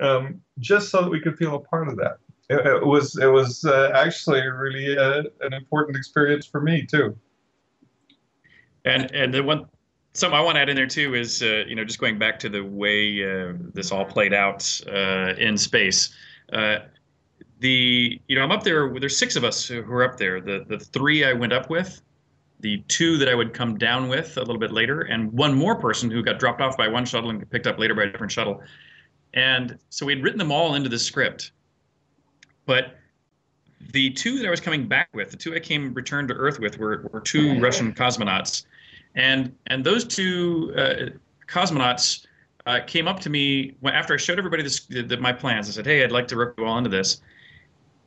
um, 0.00 0.40
just 0.58 0.90
so 0.90 1.02
that 1.02 1.10
we 1.10 1.20
could 1.20 1.36
feel 1.36 1.54
a 1.54 1.60
part 1.60 1.88
of 1.88 1.96
that. 1.96 2.18
It, 2.48 2.64
it 2.64 2.86
was 2.86 3.16
it 3.18 3.26
was 3.26 3.64
uh, 3.64 3.90
actually 3.94 4.46
really 4.46 4.96
uh, 4.96 5.24
an 5.40 5.52
important 5.52 5.96
experience 5.96 6.46
for 6.46 6.60
me 6.60 6.86
too. 6.86 7.16
And 8.84 9.10
and 9.12 9.34
the 9.34 9.42
one 9.42 9.66
something 10.12 10.38
I 10.38 10.42
want 10.42 10.56
to 10.56 10.60
add 10.60 10.68
in 10.68 10.76
there 10.76 10.86
too 10.86 11.14
is 11.14 11.42
uh, 11.42 11.64
you 11.66 11.74
know 11.74 11.84
just 11.84 11.98
going 11.98 12.18
back 12.18 12.38
to 12.40 12.48
the 12.48 12.62
way 12.64 13.22
uh, 13.22 13.54
this 13.74 13.92
all 13.92 14.04
played 14.04 14.32
out 14.32 14.80
uh, 14.88 15.34
in 15.38 15.58
space. 15.58 16.14
Uh, 16.52 16.78
the 17.60 18.20
you 18.28 18.36
know 18.36 18.42
I'm 18.42 18.52
up 18.52 18.62
there. 18.62 18.92
There's 18.98 19.16
six 19.16 19.36
of 19.36 19.44
us 19.44 19.66
who 19.66 19.80
are 19.80 20.04
up 20.04 20.18
there. 20.18 20.40
The 20.40 20.64
the 20.68 20.78
three 20.78 21.24
I 21.24 21.32
went 21.32 21.52
up 21.52 21.70
with, 21.70 22.02
the 22.60 22.78
two 22.88 23.16
that 23.18 23.28
I 23.28 23.34
would 23.34 23.54
come 23.54 23.78
down 23.78 24.08
with 24.08 24.36
a 24.36 24.40
little 24.40 24.58
bit 24.58 24.72
later, 24.72 25.02
and 25.02 25.32
one 25.32 25.54
more 25.54 25.74
person 25.74 26.10
who 26.10 26.22
got 26.22 26.38
dropped 26.38 26.60
off 26.60 26.76
by 26.76 26.88
one 26.88 27.04
shuttle 27.04 27.30
and 27.30 27.50
picked 27.50 27.66
up 27.66 27.78
later 27.78 27.94
by 27.94 28.04
a 28.04 28.10
different 28.10 28.32
shuttle. 28.32 28.62
And 29.34 29.78
so 29.90 30.06
we'd 30.06 30.22
written 30.22 30.38
them 30.38 30.52
all 30.52 30.74
into 30.74 30.88
the 30.88 30.98
script, 30.98 31.52
but 32.64 32.96
the 33.92 34.10
two 34.10 34.38
that 34.38 34.46
I 34.46 34.50
was 34.50 34.60
coming 34.60 34.88
back 34.88 35.08
with, 35.12 35.30
the 35.30 35.36
two 35.36 35.54
I 35.54 35.60
came 35.60 35.92
returned 35.94 36.28
to 36.28 36.34
Earth 36.34 36.58
with, 36.58 36.78
were, 36.78 37.08
were 37.12 37.20
two 37.20 37.58
Russian 37.60 37.92
cosmonauts, 37.92 38.64
and 39.14 39.54
and 39.66 39.84
those 39.84 40.04
two 40.04 40.74
uh, 40.76 41.10
cosmonauts 41.48 42.25
uh, 42.66 42.80
came 42.86 43.06
up 43.08 43.20
to 43.20 43.30
me 43.30 43.74
after 43.84 44.14
I 44.14 44.16
showed 44.16 44.38
everybody 44.38 44.62
this, 44.62 44.80
the, 44.86 45.02
the, 45.02 45.16
my 45.16 45.32
plans. 45.32 45.68
I 45.68 45.72
said, 45.72 45.86
"Hey, 45.86 46.02
I'd 46.02 46.12
like 46.12 46.28
to 46.28 46.36
rope 46.36 46.58
you 46.58 46.66
all 46.66 46.78
into 46.78 46.90
this," 46.90 47.20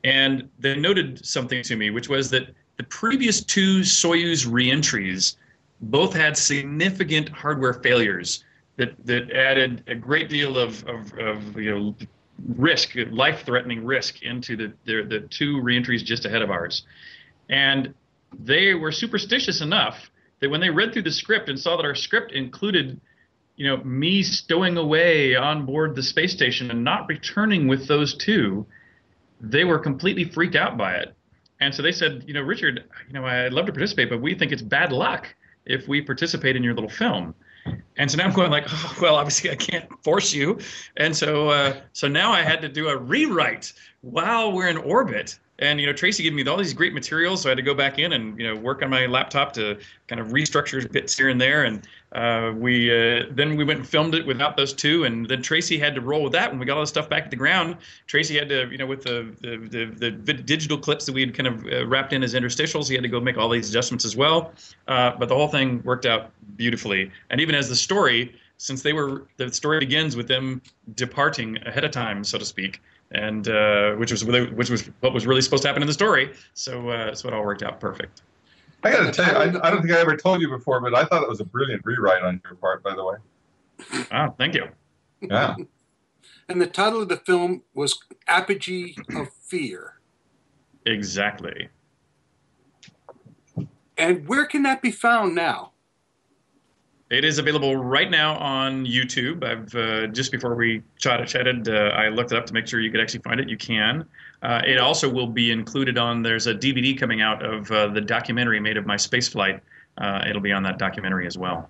and 0.04 0.48
they 0.58 0.76
noted 0.76 1.24
something 1.24 1.62
to 1.62 1.76
me, 1.76 1.90
which 1.90 2.08
was 2.08 2.30
that 2.30 2.54
the 2.76 2.84
previous 2.84 3.42
two 3.42 3.80
Soyuz 3.80 4.50
reentries 4.50 5.36
both 5.82 6.14
had 6.14 6.36
significant 6.36 7.28
hardware 7.30 7.74
failures 7.74 8.44
that 8.76 8.94
that 9.06 9.30
added 9.30 9.82
a 9.86 9.94
great 9.94 10.28
deal 10.28 10.58
of, 10.58 10.86
of, 10.86 11.12
of 11.18 11.60
you 11.60 11.78
know 11.78 11.96
risk, 12.56 12.96
life-threatening 13.10 13.84
risk 13.84 14.22
into 14.22 14.56
the, 14.56 14.72
the 14.84 15.02
the 15.02 15.20
two 15.28 15.60
reentries 15.60 16.02
just 16.02 16.26
ahead 16.26 16.42
of 16.42 16.50
ours, 16.50 16.84
and 17.48 17.94
they 18.38 18.74
were 18.74 18.92
superstitious 18.92 19.60
enough 19.60 20.10
that 20.40 20.48
when 20.50 20.60
they 20.60 20.70
read 20.70 20.92
through 20.92 21.02
the 21.02 21.10
script 21.10 21.48
and 21.48 21.58
saw 21.58 21.76
that 21.76 21.84
our 21.84 21.94
script 21.94 22.32
included, 22.32 22.98
you 23.60 23.66
know, 23.66 23.76
me 23.84 24.22
stowing 24.22 24.78
away 24.78 25.36
on 25.36 25.66
board 25.66 25.94
the 25.94 26.02
space 26.02 26.32
station 26.32 26.70
and 26.70 26.82
not 26.82 27.06
returning 27.08 27.68
with 27.68 27.86
those 27.86 28.14
two, 28.14 28.64
they 29.38 29.64
were 29.64 29.78
completely 29.78 30.24
freaked 30.24 30.56
out 30.56 30.78
by 30.78 30.94
it. 30.94 31.14
And 31.60 31.74
so 31.74 31.82
they 31.82 31.92
said, 31.92 32.24
you 32.26 32.32
know, 32.32 32.40
Richard, 32.40 32.84
you 33.06 33.12
know, 33.12 33.26
I'd 33.26 33.52
love 33.52 33.66
to 33.66 33.72
participate, 33.72 34.08
but 34.08 34.22
we 34.22 34.34
think 34.34 34.50
it's 34.50 34.62
bad 34.62 34.92
luck 34.92 35.26
if 35.66 35.86
we 35.88 36.00
participate 36.00 36.56
in 36.56 36.62
your 36.62 36.72
little 36.72 36.88
film. 36.88 37.34
And 37.98 38.10
so 38.10 38.16
now 38.16 38.24
I'm 38.24 38.32
going 38.32 38.50
like, 38.50 38.64
oh, 38.66 38.96
well, 39.02 39.16
obviously 39.16 39.50
I 39.50 39.56
can't 39.56 39.86
force 40.02 40.32
you. 40.32 40.58
And 40.96 41.14
so, 41.14 41.50
uh, 41.50 41.82
so 41.92 42.08
now 42.08 42.32
I 42.32 42.40
had 42.40 42.62
to 42.62 42.68
do 42.70 42.88
a 42.88 42.96
rewrite 42.96 43.74
while 44.02 44.52
we're 44.52 44.68
in 44.68 44.76
orbit. 44.76 45.38
And 45.58 45.78
you 45.78 45.86
know, 45.86 45.92
Tracy 45.92 46.22
gave 46.22 46.32
me 46.32 46.42
all 46.46 46.56
these 46.56 46.72
great 46.72 46.94
materials, 46.94 47.42
so 47.42 47.48
I 47.48 47.50
had 47.50 47.56
to 47.58 47.62
go 47.62 47.74
back 47.74 47.98
in 47.98 48.14
and 48.14 48.38
you 48.38 48.46
know 48.46 48.58
work 48.58 48.82
on 48.82 48.88
my 48.88 49.04
laptop 49.04 49.52
to 49.54 49.78
kind 50.08 50.18
of 50.18 50.28
restructure 50.28 50.90
bits 50.90 51.18
here 51.18 51.28
and 51.28 51.38
there. 51.38 51.64
And 51.64 51.86
uh, 52.12 52.54
we 52.56 52.90
uh, 52.90 53.26
then 53.30 53.56
we 53.56 53.64
went 53.64 53.80
and 53.80 53.86
filmed 53.86 54.14
it 54.14 54.24
without 54.24 54.56
those 54.56 54.72
two, 54.72 55.04
and 55.04 55.28
then 55.28 55.42
Tracy 55.42 55.78
had 55.78 55.94
to 55.96 56.00
roll 56.00 56.22
with 56.22 56.32
that. 56.32 56.50
When 56.50 56.58
we 56.58 56.64
got 56.64 56.78
all 56.78 56.82
the 56.82 56.86
stuff 56.86 57.10
back 57.10 57.24
at 57.24 57.30
the 57.30 57.36
ground, 57.36 57.76
Tracy 58.06 58.38
had 58.38 58.48
to 58.48 58.70
you 58.70 58.78
know 58.78 58.86
with 58.86 59.02
the 59.02 59.34
the, 59.42 59.94
the, 59.98 60.10
the 60.10 60.32
digital 60.32 60.78
clips 60.78 61.04
that 61.04 61.12
we 61.12 61.20
had 61.20 61.34
kind 61.34 61.46
of 61.46 61.66
uh, 61.66 61.86
wrapped 61.86 62.14
in 62.14 62.22
as 62.22 62.32
interstitials, 62.32 62.88
he 62.88 62.94
had 62.94 63.02
to 63.02 63.10
go 63.10 63.20
make 63.20 63.36
all 63.36 63.50
these 63.50 63.68
adjustments 63.68 64.06
as 64.06 64.16
well. 64.16 64.54
Uh, 64.88 65.12
but 65.18 65.28
the 65.28 65.34
whole 65.34 65.48
thing 65.48 65.82
worked 65.84 66.06
out 66.06 66.30
beautifully. 66.56 67.10
And 67.28 67.38
even 67.38 67.54
as 67.54 67.68
the 67.68 67.76
story, 67.76 68.34
since 68.56 68.80
they 68.80 68.94
were 68.94 69.26
the 69.36 69.52
story 69.52 69.78
begins 69.78 70.16
with 70.16 70.26
them 70.26 70.62
departing 70.94 71.58
ahead 71.66 71.84
of 71.84 71.90
time, 71.90 72.24
so 72.24 72.38
to 72.38 72.46
speak 72.46 72.80
and 73.12 73.48
uh, 73.48 73.94
which 73.94 74.10
was 74.10 74.24
which 74.24 74.70
was 74.70 74.88
what 75.00 75.12
was 75.12 75.26
really 75.26 75.40
supposed 75.40 75.62
to 75.62 75.68
happen 75.68 75.82
in 75.82 75.86
the 75.86 75.94
story. 75.94 76.32
So 76.54 76.88
uh, 76.90 77.14
so 77.14 77.28
it 77.28 77.34
all 77.34 77.44
worked 77.44 77.62
out 77.62 77.80
perfect. 77.80 78.22
I 78.82 78.90
got 78.90 79.04
to 79.04 79.12
tell 79.12 79.26
you, 79.26 79.58
I, 79.58 79.66
I, 79.66 79.70
don't 79.70 79.82
think 79.82 79.92
I 79.92 80.00
ever 80.00 80.16
told 80.16 80.40
you 80.40 80.48
before, 80.48 80.80
but 80.80 80.94
I 80.94 81.04
thought 81.04 81.22
it 81.22 81.28
was 81.28 81.40
a 81.40 81.44
brilliant 81.44 81.84
rewrite 81.84 82.22
on 82.22 82.40
your 82.44 82.54
part. 82.54 82.82
By 82.82 82.94
the 82.94 83.04
way. 83.04 83.16
Ah, 84.10 84.30
thank 84.38 84.54
you. 84.54 84.68
Yeah. 85.20 85.54
and 86.48 86.60
the 86.60 86.66
title 86.66 87.02
of 87.02 87.08
the 87.08 87.16
film 87.16 87.62
was 87.74 87.98
Apogee 88.26 88.96
of 89.14 89.28
Fear. 89.32 90.00
Exactly. 90.86 91.68
And 93.98 94.26
where 94.26 94.46
can 94.46 94.62
that 94.62 94.80
be 94.80 94.90
found 94.90 95.34
now? 95.34 95.72
It 97.10 97.24
is 97.24 97.38
available 97.38 97.74
right 97.74 98.08
now 98.08 98.36
on 98.36 98.86
YouTube. 98.86 99.42
I've 99.42 99.74
uh, 99.74 100.06
just 100.06 100.30
before 100.30 100.54
we 100.54 100.82
chat- 100.96 101.26
chatted, 101.26 101.68
uh, 101.68 101.90
I 101.92 102.08
looked 102.08 102.30
it 102.30 102.38
up 102.38 102.46
to 102.46 102.54
make 102.54 102.68
sure 102.68 102.78
you 102.78 102.90
could 102.92 103.00
actually 103.00 103.20
find 103.20 103.40
it. 103.40 103.48
You 103.48 103.56
can. 103.56 104.06
Uh, 104.42 104.62
it 104.64 104.78
also 104.78 105.08
will 105.08 105.26
be 105.26 105.50
included 105.50 105.98
on. 105.98 106.22
There's 106.22 106.46
a 106.46 106.54
DVD 106.54 106.96
coming 106.96 107.20
out 107.20 107.44
of 107.44 107.68
uh, 107.72 107.88
the 107.88 108.00
documentary 108.00 108.60
made 108.60 108.76
of 108.76 108.86
my 108.86 108.96
space 108.96 109.26
flight. 109.26 109.60
Uh, 109.98 110.24
it'll 110.28 110.40
be 110.40 110.52
on 110.52 110.62
that 110.62 110.78
documentary 110.78 111.26
as 111.26 111.36
well. 111.36 111.68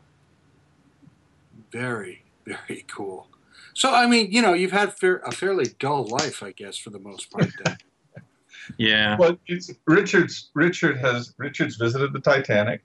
Very, 1.72 2.22
very 2.44 2.84
cool. 2.86 3.26
So, 3.72 3.94
I 3.94 4.06
mean, 4.06 4.30
you 4.30 4.42
know, 4.42 4.52
you've 4.52 4.72
had 4.72 4.92
fair, 4.92 5.18
a 5.24 5.32
fairly 5.32 5.66
dull 5.78 6.06
life, 6.06 6.42
I 6.42 6.52
guess, 6.52 6.76
for 6.76 6.90
the 6.90 6.98
most 6.98 7.30
part. 7.30 7.50
Then. 7.64 7.78
yeah. 8.76 9.16
Well, 9.16 9.38
Richard's 9.86 10.50
Richard 10.54 10.98
has 10.98 11.34
Richard's 11.38 11.76
visited 11.76 12.12
the 12.12 12.20
Titanic. 12.20 12.82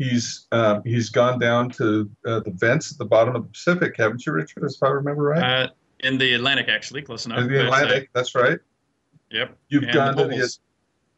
He's 0.00 0.46
uh, 0.50 0.80
he's 0.82 1.10
gone 1.10 1.38
down 1.38 1.68
to 1.72 2.10
uh, 2.26 2.40
the 2.40 2.52
vents 2.52 2.90
at 2.90 2.96
the 2.96 3.04
bottom 3.04 3.36
of 3.36 3.42
the 3.42 3.48
Pacific, 3.50 3.96
haven't 3.98 4.24
you, 4.24 4.32
Richard? 4.32 4.64
If 4.64 4.82
I 4.82 4.88
remember 4.88 5.24
right. 5.24 5.42
Uh, 5.42 5.68
in 5.98 6.16
the 6.16 6.32
Atlantic, 6.32 6.70
actually, 6.70 7.02
close 7.02 7.26
enough. 7.26 7.40
In 7.40 7.48
the 7.48 7.64
Atlantic, 7.64 8.08
that's 8.14 8.34
right. 8.34 8.58
Yep. 9.30 9.58
You've 9.68 9.82
and 9.82 9.92
gone 9.92 10.16
the 10.16 10.22
to 10.22 10.28
the 10.30 10.56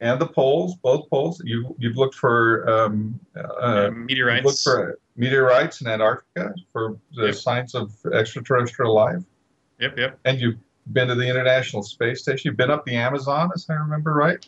and 0.01 0.19
the 0.19 0.27
poles, 0.27 0.75
both 0.75 1.09
poles. 1.09 1.41
You 1.45 1.73
you've 1.79 1.95
looked 1.95 2.15
for 2.15 2.69
um, 2.69 3.17
uh, 3.37 3.89
meteorites. 3.93 4.45
Looked 4.45 4.59
for 4.59 4.99
meteorites 5.15 5.79
in 5.79 5.87
Antarctica 5.87 6.53
for 6.73 6.97
the 7.15 7.27
yep. 7.27 7.35
signs 7.35 7.75
of 7.75 7.93
extraterrestrial 8.13 8.93
life. 8.93 9.23
Yep, 9.79 9.97
yep. 9.97 10.19
And 10.25 10.41
you've 10.41 10.57
been 10.91 11.07
to 11.07 11.15
the 11.15 11.25
International 11.29 11.83
Space 11.83 12.23
Station. 12.23 12.49
You've 12.49 12.57
been 12.57 12.69
up 12.69 12.85
the 12.85 12.97
Amazon, 12.97 13.49
as 13.55 13.65
I 13.69 13.75
remember 13.75 14.13
right. 14.13 14.45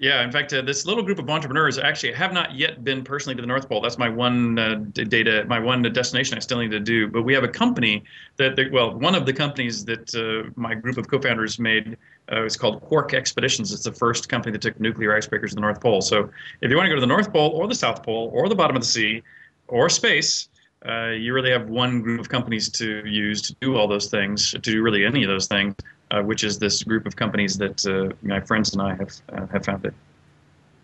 Yeah, 0.00 0.24
in 0.24 0.32
fact, 0.32 0.50
uh, 0.54 0.62
this 0.62 0.86
little 0.86 1.02
group 1.02 1.18
of 1.18 1.28
entrepreneurs 1.28 1.78
actually 1.78 2.14
have 2.14 2.32
not 2.32 2.54
yet 2.54 2.82
been 2.82 3.04
personally 3.04 3.36
to 3.36 3.42
the 3.42 3.46
North 3.46 3.68
Pole. 3.68 3.82
That's 3.82 3.98
my 3.98 4.08
one 4.08 4.58
uh, 4.58 4.76
data, 4.94 5.44
my 5.46 5.58
one 5.58 5.82
destination 5.82 6.38
I 6.38 6.40
still 6.40 6.58
need 6.58 6.70
to 6.70 6.80
do. 6.80 7.06
But 7.06 7.20
we 7.20 7.34
have 7.34 7.44
a 7.44 7.48
company 7.48 8.02
that, 8.38 8.58
well, 8.72 8.98
one 8.98 9.14
of 9.14 9.26
the 9.26 9.34
companies 9.34 9.84
that 9.84 10.14
uh, 10.14 10.50
my 10.56 10.74
group 10.74 10.96
of 10.96 11.06
co-founders 11.06 11.58
made 11.58 11.98
uh, 12.32 12.46
is 12.46 12.56
called 12.56 12.80
Quark 12.80 13.12
Expeditions. 13.12 13.74
It's 13.74 13.84
the 13.84 13.92
first 13.92 14.30
company 14.30 14.52
that 14.52 14.62
took 14.62 14.80
nuclear 14.80 15.10
icebreakers 15.10 15.50
to 15.50 15.56
the 15.56 15.60
North 15.60 15.82
Pole. 15.82 16.00
So 16.00 16.30
if 16.62 16.70
you 16.70 16.78
want 16.78 16.86
to 16.86 16.90
go 16.90 16.94
to 16.94 17.02
the 17.02 17.06
North 17.06 17.30
Pole 17.30 17.50
or 17.50 17.68
the 17.68 17.74
South 17.74 18.02
Pole 18.02 18.30
or 18.32 18.48
the 18.48 18.54
bottom 18.54 18.76
of 18.76 18.80
the 18.80 18.88
sea 18.88 19.22
or 19.68 19.90
space, 19.90 20.48
uh, 20.88 21.08
you 21.08 21.34
really 21.34 21.50
have 21.50 21.68
one 21.68 22.00
group 22.00 22.20
of 22.20 22.30
companies 22.30 22.70
to 22.70 23.06
use 23.06 23.42
to 23.42 23.54
do 23.60 23.76
all 23.76 23.86
those 23.86 24.08
things, 24.08 24.52
to 24.52 24.58
do 24.58 24.80
really 24.80 25.04
any 25.04 25.24
of 25.24 25.28
those 25.28 25.46
things 25.46 25.74
uh, 26.10 26.22
which 26.22 26.44
is 26.44 26.58
this 26.58 26.82
group 26.82 27.06
of 27.06 27.16
companies 27.16 27.56
that 27.58 27.86
uh, 27.86 28.14
my 28.22 28.40
friends 28.40 28.72
and 28.72 28.82
I 28.82 28.94
have 28.94 29.12
uh, 29.32 29.46
have 29.46 29.64
founded. 29.64 29.94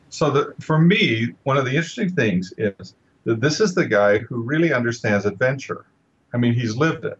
So 0.09 0.31
the, 0.31 0.55
for 0.61 0.79
me, 0.79 1.35
one 1.43 1.57
of 1.57 1.65
the 1.65 1.73
interesting 1.73 2.11
things 2.11 2.55
is 2.57 2.95
that 3.25 3.41
this 3.41 3.61
is 3.61 3.75
the 3.75 3.87
guy 3.87 4.19
who 4.19 4.43
really 4.43 4.73
understands 4.73 5.27
adventure. 5.27 5.85
I 6.33 6.39
mean, 6.39 6.55
he's 6.55 6.77
lived 6.77 7.05
it, 7.05 7.19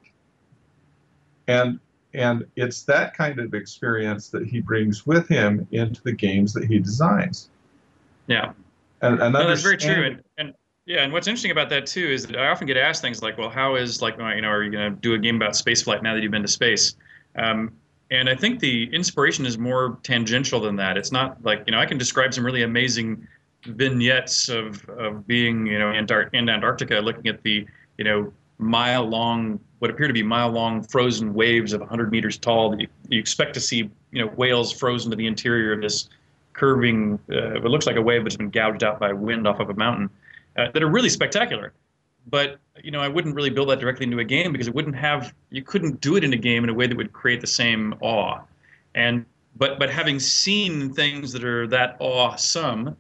and 1.49 1.81
and 2.15 2.47
it's 2.57 2.83
that 2.85 3.17
kind 3.17 3.39
of 3.39 3.55
experience 3.55 4.29
that 4.29 4.47
he 4.47 4.61
brings 4.61 5.07
with 5.07 5.29
him 5.29 5.67
into 5.73 6.03
the 6.03 6.13
games 6.13 6.53
that 6.55 6.65
he 6.65 6.79
designs. 6.79 7.51
Yeah, 8.29 8.53
and, 9.03 9.21
and 9.21 9.33
no, 9.33 9.49
that's 9.49 9.63
very 9.63 9.77
true. 9.77 10.07
And, 10.07 10.23
and 10.39 10.55
yeah, 10.87 11.03
and 11.03 11.13
what's 11.13 11.27
interesting 11.27 11.51
about 11.51 11.69
that 11.71 11.87
too 11.87 12.07
is 12.07 12.27
that 12.27 12.37
I 12.37 12.49
often 12.49 12.67
get 12.67 12.77
asked 12.77 13.03
things 13.03 13.23
like, 13.23 13.37
"Well, 13.37 13.51
how 13.51 13.75
is 13.75 14.01
like 14.01 14.17
you 14.19 14.41
know, 14.41 14.49
are 14.49 14.63
you 14.63 14.71
going 14.71 14.95
to 14.95 15.01
do 15.01 15.15
a 15.15 15.19
game 15.19 15.37
about 15.37 15.53
spaceflight 15.53 16.03
now 16.03 16.15
that 16.15 16.23
you've 16.23 16.33
been 16.33 16.43
to 16.43 16.49
space?" 16.49 16.95
Um, 17.37 17.73
and 18.11 18.29
I 18.29 18.37
think 18.37 18.61
the 18.61 18.89
inspiration 18.95 19.47
is 19.47 19.59
more 19.59 19.99
tangential 20.03 20.61
than 20.61 20.77
that. 20.77 20.97
It's 20.97 21.11
not 21.11 21.43
like, 21.45 21.65
you 21.67 21.73
know, 21.73 21.81
I 21.81 21.87
can 21.87 21.99
describe 21.99 22.33
some 22.33 22.45
really 22.45 22.63
amazing 22.63 23.27
vignettes 23.65 24.49
of, 24.49 24.89
of 24.91 25.27
being, 25.27 25.67
you 25.67 25.79
know, 25.79 25.91
in 25.91 26.49
Antarctica, 26.49 27.01
looking 27.01 27.27
at 27.27 27.43
the, 27.43 27.67
you 27.99 28.05
know, 28.05 28.33
mile 28.59 29.05
long, 29.05 29.59
what 29.81 29.91
appear 29.91 30.07
to 30.07 30.13
be 30.13 30.23
mile 30.23 30.51
long 30.51 30.83
frozen 30.83 31.35
waves 31.35 31.73
of 31.73 31.81
100 31.81 32.11
meters 32.13 32.39
tall 32.39 32.71
that 32.71 32.81
you, 32.81 32.87
you 33.09 33.19
expect 33.19 33.55
to 33.55 33.61
see, 33.61 33.91
you 34.13 34.25
know, 34.25 34.29
whales 34.29 34.73
frozen 34.73 35.11
to 35.11 35.17
the 35.17 35.27
interior 35.27 35.73
of 35.73 35.81
this 35.81 36.09
curving, 36.53 37.19
uh, 37.31 37.55
it 37.57 37.65
looks 37.65 37.87
like 37.87 37.97
a 37.97 38.03
wave 38.03 38.23
that's 38.23 38.37
been 38.37 38.51
gouged 38.51 38.85
out 38.85 39.01
by 39.01 39.13
wind 39.13 39.47
off 39.47 39.61
of 39.61 39.69
a 39.69 39.75
mountain, 39.75 40.09
uh, 40.57 40.71
that 40.73 40.83
are 40.83 40.89
really 40.89 41.11
spectacular 41.11 41.73
but 42.27 42.59
you 42.83 42.91
know, 42.91 43.01
I 43.01 43.09
wouldn't 43.09 43.35
really 43.35 43.51
build 43.51 43.71
that 43.71 43.81
directly 43.81 44.05
into 44.05 44.19
a 44.19 44.25
game 44.25 44.53
because 44.53 44.69
it 44.69 44.75
wouldn't 44.75 44.97
have 44.97 45.35
you 45.51 45.63
couldn't 45.63 46.01
do 46.01 46.17
it 46.17 46.25
in 46.25 46.33
a 46.33 46.37
game 46.37 46.65
in 46.65 46.71
a 46.71 46.75
way 46.75 46.87
that 46.87 46.97
would 46.97 47.13
create 47.13 47.41
the 47.41 47.47
same 47.47 47.95
awe. 48.01 48.41
And 48.95 49.25
but 49.57 49.79
but 49.79 49.91
having 49.91 50.19
seen 50.19 50.93
things 50.93 51.33
that 51.33 51.45
are 51.45 51.67
that 51.69 51.97
awesome, 52.01 52.97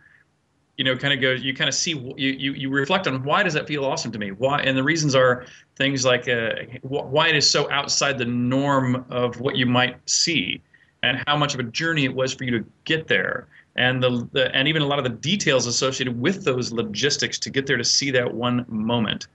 you 0.76 0.84
know, 0.84 0.96
kind 0.96 1.12
of 1.12 1.20
go 1.20 1.32
you 1.32 1.54
kind 1.54 1.68
of 1.68 1.74
see 1.74 1.92
you, 2.16 2.32
you 2.32 2.52
you 2.52 2.70
reflect 2.70 3.06
on 3.06 3.22
why 3.24 3.42
does 3.42 3.54
that 3.54 3.66
feel 3.66 3.84
awesome 3.84 4.12
to 4.12 4.18
me? 4.18 4.30
Why 4.30 4.60
and 4.60 4.76
the 4.76 4.84
reasons 4.84 5.14
are 5.14 5.46
things 5.76 6.04
like 6.04 6.28
uh, 6.28 6.50
why 6.82 7.28
it 7.28 7.36
is 7.36 7.48
so 7.48 7.70
outside 7.70 8.18
the 8.18 8.24
norm 8.24 9.04
of 9.10 9.40
what 9.40 9.56
you 9.56 9.66
might 9.66 9.96
see, 10.08 10.62
and 11.02 11.22
how 11.26 11.36
much 11.36 11.54
of 11.54 11.60
a 11.60 11.64
journey 11.64 12.04
it 12.04 12.14
was 12.14 12.32
for 12.32 12.44
you 12.44 12.58
to 12.58 12.64
get 12.84 13.08
there 13.08 13.48
and 13.76 14.02
the, 14.02 14.28
the, 14.32 14.54
and 14.54 14.66
even 14.68 14.82
a 14.82 14.86
lot 14.86 14.98
of 14.98 15.04
the 15.04 15.10
details 15.10 15.66
associated 15.66 16.18
with 16.18 16.44
those 16.44 16.72
logistics 16.72 17.38
to 17.40 17.50
get 17.50 17.66
there 17.66 17.76
to 17.76 17.84
see 17.84 18.10
that 18.10 18.32
one 18.32 18.64
moment. 18.68 19.28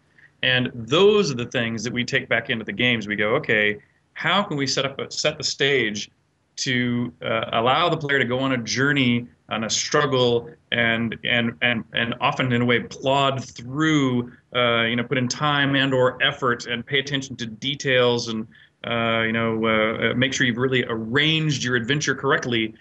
And 0.43 0.71
those 0.73 1.31
are 1.31 1.35
the 1.35 1.45
things 1.45 1.83
that 1.83 1.93
we 1.93 2.03
take 2.03 2.27
back 2.27 2.49
into 2.49 2.65
the 2.65 2.73
games. 2.73 3.07
We 3.07 3.15
go, 3.15 3.35
okay, 3.35 3.77
how 4.13 4.41
can 4.43 4.57
we 4.57 4.65
set 4.65 4.85
up 4.85 4.99
a, 4.99 5.11
set 5.11 5.37
the 5.37 5.43
stage 5.43 6.09
to 6.57 7.13
uh, 7.23 7.45
allow 7.53 7.89
the 7.89 7.97
player 7.97 8.19
to 8.19 8.25
go 8.25 8.39
on 8.39 8.53
a 8.53 8.57
journey, 8.57 9.27
on 9.49 9.63
a 9.63 9.69
struggle, 9.69 10.49
and 10.71 11.15
and 11.23 11.55
and 11.61 11.83
and 11.93 12.15
often 12.19 12.51
in 12.51 12.61
a 12.61 12.65
way 12.65 12.81
plod 12.81 13.43
through, 13.43 14.31
uh, 14.55 14.83
you 14.83 14.95
know, 14.95 15.03
put 15.03 15.17
in 15.17 15.27
time 15.27 15.75
and 15.75 15.93
or 15.93 16.21
effort 16.21 16.65
and 16.65 16.85
pay 16.85 16.99
attention 16.99 17.35
to 17.37 17.45
details 17.45 18.27
and 18.27 18.47
uh, 18.85 19.21
you 19.21 19.31
know 19.31 19.65
uh, 19.65 20.11
uh, 20.11 20.13
make 20.15 20.33
sure 20.33 20.45
you've 20.45 20.57
really 20.57 20.83
arranged 20.85 21.63
your 21.63 21.75
adventure 21.75 22.15
correctly 22.15 22.73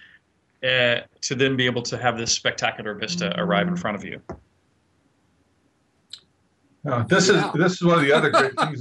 uh, 0.63 1.01
to 1.23 1.35
then 1.35 1.57
be 1.57 1.67
able 1.67 1.83
to 1.83 1.97
have 1.99 2.17
this 2.19 2.33
spectacular 2.33 2.95
vista 2.95 3.35
arrive 3.41 3.69
in 3.69 3.77
front 3.77 3.97
of 3.97 4.05
you. 4.05 4.21
Uh, 6.87 7.03
this 7.05 7.29
Yeah. 7.29 7.47
is 7.49 7.53
this 7.55 7.73
is 7.75 7.83
one 7.83 7.99
of 7.99 8.05
the 8.05 8.13
other 8.13 8.31
great 8.31 8.57
things. 8.59 8.81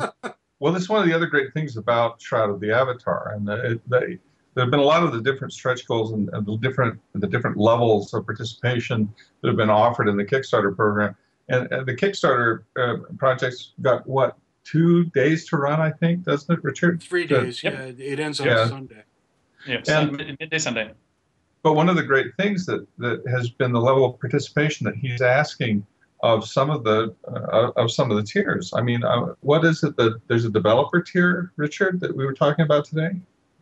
Well, 0.59 0.73
this 0.73 0.83
is 0.83 0.89
one 0.89 1.01
of 1.01 1.07
the 1.07 1.13
other 1.13 1.25
great 1.27 1.53
things 1.53 1.77
about 1.77 2.21
Shroud 2.21 2.49
of 2.49 2.59
the 2.59 2.71
Avatar, 2.71 3.33
and 3.35 3.47
it, 3.47 3.89
they, 3.89 4.19
there 4.55 4.65
have 4.65 4.71
been 4.71 4.79
a 4.79 4.83
lot 4.83 5.03
of 5.03 5.13
the 5.13 5.21
different 5.21 5.53
stretch 5.53 5.87
goals 5.87 6.11
and, 6.11 6.29
and 6.33 6.45
the 6.45 6.57
different 6.57 6.99
the 7.13 7.27
different 7.27 7.57
levels 7.57 8.13
of 8.13 8.25
participation 8.25 9.13
that 9.41 9.47
have 9.47 9.57
been 9.57 9.69
offered 9.69 10.07
in 10.07 10.17
the 10.17 10.25
Kickstarter 10.25 10.75
program. 10.75 11.15
And, 11.49 11.71
and 11.71 11.85
the 11.87 11.95
Kickstarter 11.95 12.63
uh, 12.77 12.97
project's 13.17 13.73
got 13.81 14.05
what 14.07 14.37
two 14.63 15.05
days 15.05 15.47
to 15.49 15.57
run, 15.57 15.81
I 15.81 15.91
think, 15.91 16.23
doesn't 16.23 16.53
it, 16.53 16.63
Richard? 16.63 17.01
Three 17.01 17.25
Good. 17.25 17.45
days. 17.45 17.63
Yeah, 17.63 17.71
it 17.97 18.19
ends 18.19 18.39
on 18.39 18.47
Yeah. 18.47 18.67
Sunday. 18.67 19.03
Yeah, 19.65 19.81
And- 19.87 20.37
midday 20.39 20.57
Sunday. 20.59 20.91
But 21.61 21.73
one 21.73 21.89
of 21.89 21.95
the 21.95 22.03
great 22.03 22.35
things 22.37 22.65
that, 22.67 22.87
that 22.99 23.21
has 23.27 23.49
been 23.49 23.73
the 23.73 23.81
level 23.81 24.05
of 24.05 24.19
participation 24.19 24.85
that 24.85 24.95
he's 24.95 25.21
asking 25.21 25.85
of 26.21 26.47
some 26.47 26.69
of 26.69 26.83
the 26.83 27.15
uh, 27.27 27.71
of 27.75 27.91
some 27.91 28.11
of 28.11 28.17
the 28.17 28.23
tiers. 28.23 28.71
I 28.75 28.81
mean, 28.81 29.03
uh, 29.03 29.33
what 29.41 29.63
is 29.65 29.83
it 29.83 29.95
that 29.97 30.19
there's 30.27 30.45
a 30.45 30.49
developer 30.49 31.01
tier, 31.01 31.51
Richard, 31.55 31.99
that 32.01 32.15
we 32.15 32.25
were 32.25 32.33
talking 32.33 32.65
about 32.65 32.85
today? 32.85 33.11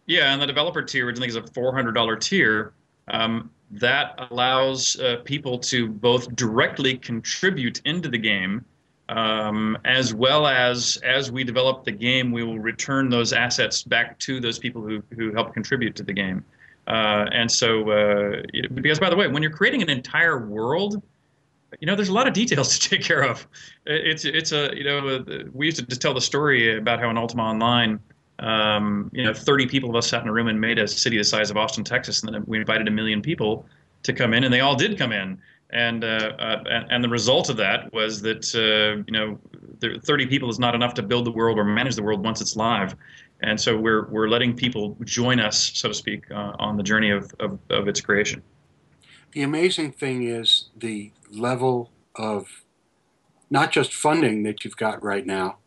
Yeah, 0.05 0.33
and 0.33 0.41
the 0.41 0.47
developer 0.47 0.81
tier, 0.81 1.05
which 1.05 1.17
I 1.17 1.19
think 1.19 1.29
is 1.29 1.35
a 1.35 1.41
$400 1.41 2.19
tier, 2.21 2.73
um, 3.09 3.51
that 3.71 4.15
allows 4.31 4.97
uh, 4.99 5.17
people 5.25 5.59
to 5.59 5.89
both 5.89 6.33
directly 6.35 6.97
contribute 6.97 7.81
into 7.83 8.07
the 8.07 8.17
game, 8.17 8.63
um, 9.09 9.77
as 9.83 10.13
well 10.13 10.47
as 10.47 10.97
as 11.03 11.31
we 11.31 11.43
develop 11.43 11.83
the 11.83 11.91
game, 11.91 12.31
we 12.31 12.43
will 12.43 12.59
return 12.59 13.09
those 13.09 13.33
assets 13.33 13.83
back 13.83 14.17
to 14.19 14.39
those 14.39 14.57
people 14.57 14.81
who 14.81 15.03
who 15.15 15.33
help 15.33 15.53
contribute 15.53 15.95
to 15.97 16.03
the 16.03 16.13
game. 16.13 16.43
Uh, 16.87 17.25
and 17.33 17.51
so, 17.51 17.89
uh, 17.89 18.41
because 18.73 18.99
by 18.99 19.09
the 19.09 19.15
way, 19.15 19.27
when 19.27 19.43
you're 19.43 19.51
creating 19.51 19.81
an 19.81 19.89
entire 19.89 20.47
world, 20.47 21.01
you 21.79 21.85
know, 21.85 21.95
there's 21.95 22.09
a 22.09 22.13
lot 22.13 22.27
of 22.27 22.33
details 22.33 22.77
to 22.79 22.89
take 22.89 23.01
care 23.01 23.23
of. 23.23 23.45
It's 23.85 24.25
it's 24.25 24.51
a 24.51 24.75
you 24.75 24.83
know 24.83 25.07
uh, 25.07 25.43
we 25.53 25.65
used 25.65 25.77
to 25.77 25.85
just 25.85 26.01
tell 26.01 26.13
the 26.13 26.21
story 26.21 26.77
about 26.77 26.99
how 26.99 27.09
in 27.09 27.17
Ultima 27.17 27.43
Online, 27.43 27.99
um, 28.39 29.09
you 29.13 29.23
know, 29.23 29.33
30 29.33 29.67
people 29.67 29.89
of 29.89 29.95
us 29.95 30.07
sat 30.09 30.21
in 30.21 30.29
a 30.29 30.31
room 30.31 30.47
and 30.47 30.59
made 30.59 30.79
a 30.79 30.87
city 30.87 31.17
the 31.17 31.23
size 31.23 31.49
of 31.49 31.57
Austin, 31.57 31.83
Texas, 31.83 32.23
and 32.23 32.33
then 32.33 32.43
we 32.47 32.57
invited 32.57 32.87
a 32.87 32.91
million 32.91 33.21
people 33.21 33.65
to 34.03 34.13
come 34.13 34.33
in, 34.33 34.43
and 34.43 34.53
they 34.53 34.61
all 34.61 34.75
did 34.75 34.97
come 34.97 35.11
in. 35.11 35.37
And 35.71 36.05
uh, 36.05 36.31
uh, 36.39 36.85
and, 36.89 37.03
the 37.03 37.09
result 37.09 37.49
of 37.49 37.57
that 37.57 37.91
was 37.91 38.21
that 38.21 38.55
uh, 38.55 39.03
you 39.05 39.11
know, 39.11 39.37
there, 39.79 39.99
30 39.99 40.25
people 40.27 40.49
is 40.49 40.59
not 40.59 40.75
enough 40.75 40.93
to 40.93 41.03
build 41.03 41.25
the 41.25 41.31
world 41.31 41.59
or 41.59 41.65
manage 41.65 41.95
the 41.95 42.03
world 42.03 42.23
once 42.23 42.39
it's 42.39 42.55
live. 42.55 42.95
And 43.41 43.59
so 43.59 43.77
we're 43.77 44.07
we're 44.07 44.29
letting 44.29 44.55
people 44.55 44.97
join 45.03 45.39
us, 45.39 45.71
so 45.75 45.89
to 45.89 45.93
speak, 45.93 46.29
uh, 46.31 46.53
on 46.57 46.75
the 46.75 46.83
journey 46.83 47.11
of, 47.11 47.33
of, 47.39 47.59
of 47.69 47.87
its 47.87 48.01
creation. 48.01 48.41
The 49.33 49.43
amazing 49.43 49.91
thing 49.91 50.23
is 50.27 50.69
the 50.75 51.11
level 51.31 51.91
of 52.15 52.63
not 53.49 53.71
just 53.71 53.93
funding 53.93 54.43
that 54.43 54.65
you've 54.65 54.77
got 54.77 55.03
right 55.03 55.25
now, 55.25 55.57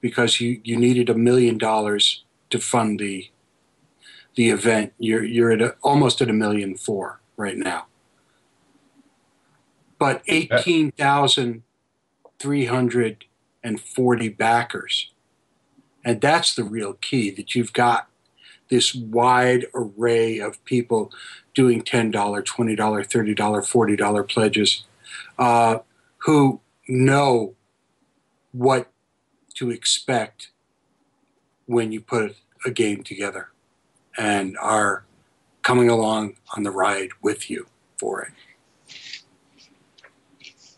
because 0.00 0.40
you, 0.40 0.60
you 0.62 0.76
needed 0.76 1.10
a 1.10 1.14
million 1.14 1.58
dollars 1.58 2.24
to 2.50 2.58
fund 2.58 3.00
the 3.00 3.30
the 4.36 4.50
event. 4.50 4.92
You're 4.98 5.24
you're 5.24 5.50
at 5.50 5.62
a, 5.62 5.76
almost 5.82 6.22
at 6.22 6.30
a 6.30 6.32
million 6.32 6.76
four 6.76 7.20
right 7.36 7.56
now. 7.56 7.86
But 9.98 10.22
eighteen 10.28 10.92
thousand 10.92 11.62
three 12.38 12.66
hundred 12.66 13.24
and 13.64 13.80
forty 13.80 14.28
backers. 14.28 15.10
And 16.06 16.20
that's 16.20 16.54
the 16.54 16.62
real 16.62 16.94
key 16.94 17.30
that 17.32 17.56
you've 17.56 17.72
got 17.72 18.08
this 18.68 18.94
wide 18.94 19.66
array 19.74 20.38
of 20.38 20.64
people 20.64 21.12
doing 21.52 21.82
$10, 21.82 22.12
$20, 22.12 22.44
$30, 22.76 23.36
$40 23.36 24.28
pledges 24.28 24.84
uh, 25.38 25.78
who 26.18 26.60
know 26.88 27.54
what 28.52 28.88
to 29.54 29.70
expect 29.70 30.50
when 31.66 31.90
you 31.90 32.00
put 32.00 32.36
a 32.64 32.70
game 32.70 33.02
together 33.02 33.48
and 34.16 34.56
are 34.58 35.04
coming 35.62 35.90
along 35.90 36.36
on 36.56 36.62
the 36.62 36.70
ride 36.70 37.10
with 37.20 37.50
you 37.50 37.66
for 37.98 38.22
it. 38.22 38.32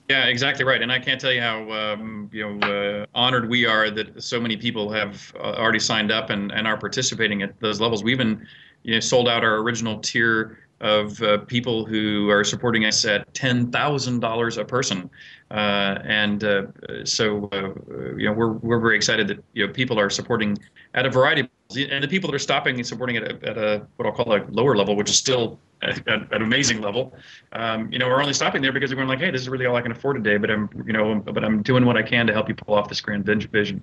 Yeah, 0.08 0.24
exactly 0.24 0.64
right. 0.64 0.80
And 0.80 0.90
I 0.90 0.98
can't 0.98 1.20
tell 1.20 1.32
you 1.32 1.42
how 1.42 1.70
um, 1.70 2.30
you 2.32 2.56
know 2.58 2.66
uh, 2.66 3.06
honored 3.14 3.48
we 3.48 3.66
are 3.66 3.90
that 3.90 4.22
so 4.22 4.40
many 4.40 4.56
people 4.56 4.90
have 4.90 5.32
uh, 5.36 5.52
already 5.58 5.78
signed 5.78 6.10
up 6.10 6.30
and, 6.30 6.50
and 6.50 6.66
are 6.66 6.78
participating 6.78 7.42
at 7.42 7.58
those 7.60 7.78
levels. 7.78 8.02
We 8.02 8.12
even 8.12 8.46
you 8.84 8.94
know 8.94 9.00
sold 9.00 9.28
out 9.28 9.44
our 9.44 9.56
original 9.56 9.98
tier 10.00 10.60
of 10.80 11.20
uh, 11.22 11.38
people 11.38 11.84
who 11.84 12.30
are 12.30 12.42
supporting 12.42 12.86
us 12.86 13.04
at 13.04 13.34
ten 13.34 13.70
thousand 13.70 14.20
dollars 14.20 14.56
a 14.56 14.64
person, 14.64 15.10
uh, 15.50 15.98
and 16.04 16.44
uh, 16.44 16.62
so 17.04 17.48
uh, 17.52 18.14
you 18.16 18.26
know 18.26 18.32
we're 18.32 18.52
we're 18.52 18.80
very 18.80 18.96
excited 18.96 19.28
that 19.28 19.42
you 19.54 19.66
know 19.66 19.72
people 19.72 19.98
are 19.98 20.10
supporting 20.10 20.58
at 20.94 21.06
a 21.06 21.10
variety 21.10 21.42
of 21.42 21.48
and 21.76 22.02
the 22.02 22.08
people 22.08 22.30
that 22.30 22.34
are 22.34 22.38
stopping 22.38 22.76
and 22.76 22.86
supporting 22.86 23.16
at 23.18 23.24
a, 23.24 23.48
at 23.48 23.58
a 23.58 23.86
what 23.96 24.06
I'll 24.06 24.12
call 24.12 24.34
a 24.34 24.42
lower 24.50 24.74
level, 24.74 24.96
which 24.96 25.10
is 25.10 25.16
still 25.16 25.58
at, 25.82 25.98
at 26.08 26.32
an 26.32 26.42
amazing 26.42 26.80
level, 26.80 27.14
um, 27.52 27.92
you 27.92 27.98
know, 27.98 28.08
we're 28.08 28.20
only 28.20 28.32
stopping 28.32 28.62
there 28.62 28.72
because 28.72 28.94
we're 28.94 29.04
like, 29.04 29.18
hey, 29.18 29.30
this 29.30 29.42
is 29.42 29.48
really 29.48 29.66
all 29.66 29.76
I 29.76 29.82
can 29.82 29.92
afford 29.92 30.22
today, 30.22 30.38
but 30.38 30.50
I'm, 30.50 30.68
you 30.86 30.92
know, 30.92 31.16
but 31.16 31.44
I'm 31.44 31.62
doing 31.62 31.84
what 31.84 31.96
I 31.96 32.02
can 32.02 32.26
to 32.26 32.32
help 32.32 32.48
you 32.48 32.54
pull 32.54 32.74
off 32.74 32.88
this 32.88 33.00
grand 33.00 33.26
vig- 33.26 33.50
vision. 33.50 33.82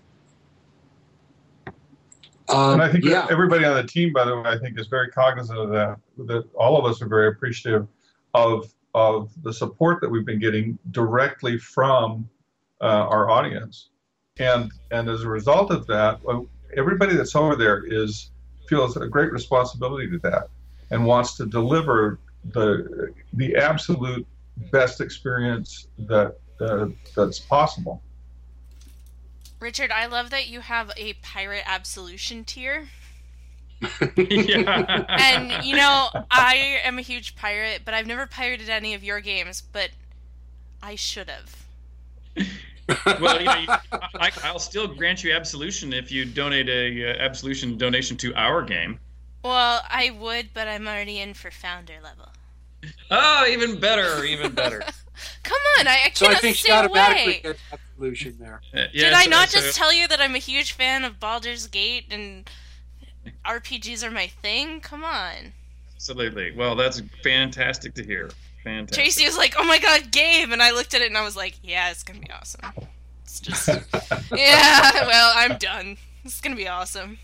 Um, 2.49 2.73
and 2.73 2.81
I 2.81 2.91
think 2.91 3.03
yeah. 3.03 3.27
everybody 3.29 3.65
on 3.65 3.75
the 3.75 3.83
team, 3.83 4.13
by 4.13 4.25
the 4.25 4.35
way, 4.35 4.49
I 4.49 4.57
think 4.57 4.79
is 4.79 4.87
very 4.87 5.09
cognizant 5.09 5.57
of 5.57 5.69
that. 5.69 5.97
That 6.25 6.43
all 6.53 6.77
of 6.77 6.85
us 6.85 7.01
are 7.01 7.07
very 7.07 7.29
appreciative 7.29 7.87
of 8.33 8.71
of 8.95 9.29
the 9.43 9.51
support 9.51 9.99
that 9.99 10.09
we've 10.09 10.25
been 10.25 10.39
getting 10.39 10.79
directly 10.91 11.57
from 11.57 12.27
uh, 12.79 12.85
our 12.85 13.29
audience, 13.29 13.89
and 14.37 14.71
and 14.89 15.09
as 15.09 15.23
a 15.23 15.27
result 15.27 15.69
of 15.69 15.85
that, 15.87 16.21
everybody 16.77 17.15
that's 17.15 17.35
over 17.35 17.57
there 17.57 17.83
is 17.85 18.31
feels 18.69 18.95
a 18.95 19.05
great 19.05 19.33
responsibility 19.33 20.09
to 20.09 20.17
that, 20.19 20.47
and 20.91 21.05
wants 21.05 21.35
to 21.35 21.45
deliver 21.45 22.19
the 22.53 23.13
the 23.33 23.55
absolute 23.57 24.25
best 24.71 25.01
experience 25.01 25.87
that 25.99 26.37
uh, 26.61 26.87
that's 27.17 27.39
possible. 27.39 28.01
Richard, 29.59 29.91
I 29.91 30.05
love 30.05 30.29
that 30.29 30.47
you 30.47 30.61
have 30.61 30.91
a 30.95 31.13
pirate 31.15 31.63
absolution 31.65 32.45
tier. 32.45 32.87
yeah. 34.17 35.05
And 35.19 35.65
you 35.65 35.75
know, 35.75 36.07
I 36.31 36.79
am 36.83 36.97
a 36.97 37.01
huge 37.01 37.35
pirate, 37.35 37.81
but 37.85 37.93
I've 37.93 38.07
never 38.07 38.25
pirated 38.25 38.69
any 38.69 38.93
of 38.93 39.03
your 39.03 39.19
games, 39.19 39.61
but 39.61 39.89
I 40.81 40.95
should 40.95 41.29
have. 41.29 41.55
well, 43.21 43.39
you 43.39 43.45
know, 43.45 43.55
you, 43.55 43.67
I, 44.19 44.31
I'll 44.43 44.59
still 44.59 44.87
grant 44.87 45.23
you 45.23 45.33
absolution 45.33 45.93
if 45.93 46.11
you 46.11 46.25
donate 46.25 46.69
a 46.69 47.11
uh, 47.11 47.23
absolution 47.23 47.77
donation 47.77 48.17
to 48.17 48.33
our 48.35 48.61
game. 48.61 48.99
Well, 49.43 49.81
I 49.89 50.11
would, 50.19 50.49
but 50.53 50.67
I'm 50.67 50.87
already 50.87 51.19
in 51.19 51.33
for 51.33 51.51
founder 51.51 51.95
level. 52.03 52.29
Oh, 53.11 53.45
even 53.49 53.79
better, 53.79 54.23
even 54.23 54.51
better. 54.51 54.79
Come 55.43 55.57
on, 55.79 55.87
I, 55.87 55.91
I 56.05 56.11
So 56.13 56.25
I 56.25 56.29
cannot 56.29 56.41
think 56.41 56.55
she 56.57 56.63
stay 56.63 56.73
automatically 56.73 57.23
away. 57.23 57.41
gets 57.41 57.59
absolution 57.71 58.35
there. 58.39 58.61
Uh, 58.73 58.77
Did 58.77 58.89
yeah, 58.93 59.11
I 59.15 59.23
so- 59.23 59.29
not 59.29 59.49
so- 59.49 59.59
just 59.59 59.77
tell 59.77 59.93
you 59.93 60.07
that 60.07 60.19
I'm 60.21 60.35
a 60.35 60.39
huge 60.39 60.73
fan 60.73 61.03
of 61.03 61.19
Baldur's 61.19 61.67
Gate 61.67 62.05
and 62.11 62.49
RPGs 63.45 64.03
are 64.03 64.11
my 64.11 64.27
thing? 64.27 64.81
Come 64.81 65.03
on. 65.03 65.53
Absolutely. 65.95 66.51
Well, 66.51 66.75
that's 66.75 67.01
fantastic 67.23 67.93
to 67.95 68.03
hear. 68.03 68.29
Fantastic. 68.63 69.03
Tracy 69.03 69.25
was 69.25 69.37
like, 69.37 69.55
"Oh 69.57 69.63
my 69.63 69.79
god, 69.79 70.11
game!" 70.11 70.51
and 70.51 70.61
I 70.61 70.71
looked 70.71 70.93
at 70.93 71.01
it 71.01 71.07
and 71.07 71.17
I 71.17 71.23
was 71.23 71.35
like, 71.35 71.55
"Yeah, 71.63 71.91
it's 71.91 72.03
gonna 72.03 72.19
be 72.19 72.31
awesome." 72.31 72.61
It's 73.23 73.39
just, 73.39 73.67
yeah. 74.35 74.91
Well, 75.05 75.33
I'm 75.35 75.57
done. 75.57 75.97
It's 76.23 76.41
gonna 76.41 76.55
be 76.55 76.67
awesome. 76.67 77.19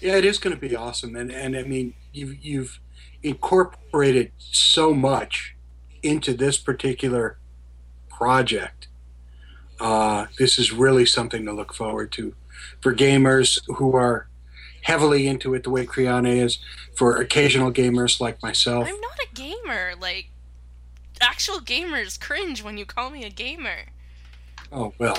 Yeah, 0.00 0.16
it 0.16 0.24
is 0.24 0.38
going 0.38 0.54
to 0.54 0.60
be 0.60 0.76
awesome, 0.76 1.16
and 1.16 1.30
and 1.30 1.56
I 1.56 1.62
mean 1.62 1.94
you've 2.12 2.44
you've 2.44 2.80
incorporated 3.22 4.32
so 4.38 4.92
much 4.94 5.56
into 6.02 6.34
this 6.34 6.58
particular 6.58 7.38
project. 8.08 8.88
Uh, 9.80 10.26
this 10.38 10.58
is 10.58 10.72
really 10.72 11.06
something 11.06 11.44
to 11.44 11.52
look 11.52 11.74
forward 11.74 12.12
to 12.12 12.34
for 12.80 12.94
gamers 12.94 13.58
who 13.76 13.96
are 13.96 14.28
heavily 14.86 15.26
into 15.26 15.52
it 15.54 15.64
the 15.64 15.70
way 15.70 15.84
Kriana 15.84 16.28
is, 16.44 16.58
for 16.94 17.16
occasional 17.16 17.72
gamers 17.72 18.20
like 18.20 18.40
myself. 18.40 18.86
I'm 18.88 19.00
not 19.00 19.18
a 19.18 19.34
gamer. 19.34 19.94
Like, 20.00 20.30
actual 21.20 21.58
gamers 21.58 22.20
cringe 22.20 22.62
when 22.62 22.78
you 22.78 22.86
call 22.86 23.10
me 23.10 23.24
a 23.24 23.30
gamer. 23.30 23.86
Oh 24.70 24.92
well, 24.98 25.18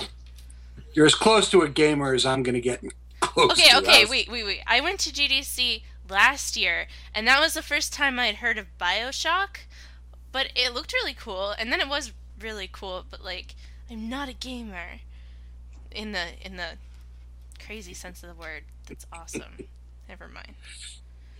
you're 0.93 1.05
as 1.05 1.15
close 1.15 1.49
to 1.49 1.61
a 1.63 1.69
gamer 1.69 2.13
as 2.13 2.25
I'm 2.25 2.43
going 2.43 2.55
to 2.55 2.61
get. 2.61 2.81
Close 3.19 3.51
Okay, 3.51 3.69
to 3.69 3.77
okay, 3.79 4.03
us. 4.03 4.09
wait, 4.09 4.29
wait, 4.29 4.45
wait. 4.45 4.61
I 4.67 4.79
went 4.79 4.99
to 5.01 5.11
GDC 5.11 5.81
last 6.07 6.55
year, 6.55 6.87
and 7.15 7.27
that 7.27 7.39
was 7.39 7.55
the 7.55 7.63
first 7.63 7.91
time 7.91 8.19
I'd 8.19 8.35
heard 8.35 8.57
of 8.59 8.67
Bioshock. 8.79 9.57
But 10.31 10.51
it 10.55 10.73
looked 10.73 10.93
really 10.93 11.15
cool, 11.15 11.51
and 11.57 11.71
then 11.71 11.81
it 11.81 11.89
was 11.89 12.13
really 12.39 12.69
cool. 12.71 13.03
But 13.09 13.23
like, 13.23 13.55
I'm 13.89 14.07
not 14.07 14.29
a 14.29 14.33
gamer, 14.33 15.01
in 15.91 16.11
the 16.13 16.25
in 16.41 16.57
the 16.57 16.77
crazy 17.59 17.93
sense 17.93 18.21
of 18.23 18.29
the 18.29 18.35
word. 18.35 18.63
That's 18.87 19.05
awesome. 19.13 19.67
Never 20.07 20.27
mind. 20.27 20.55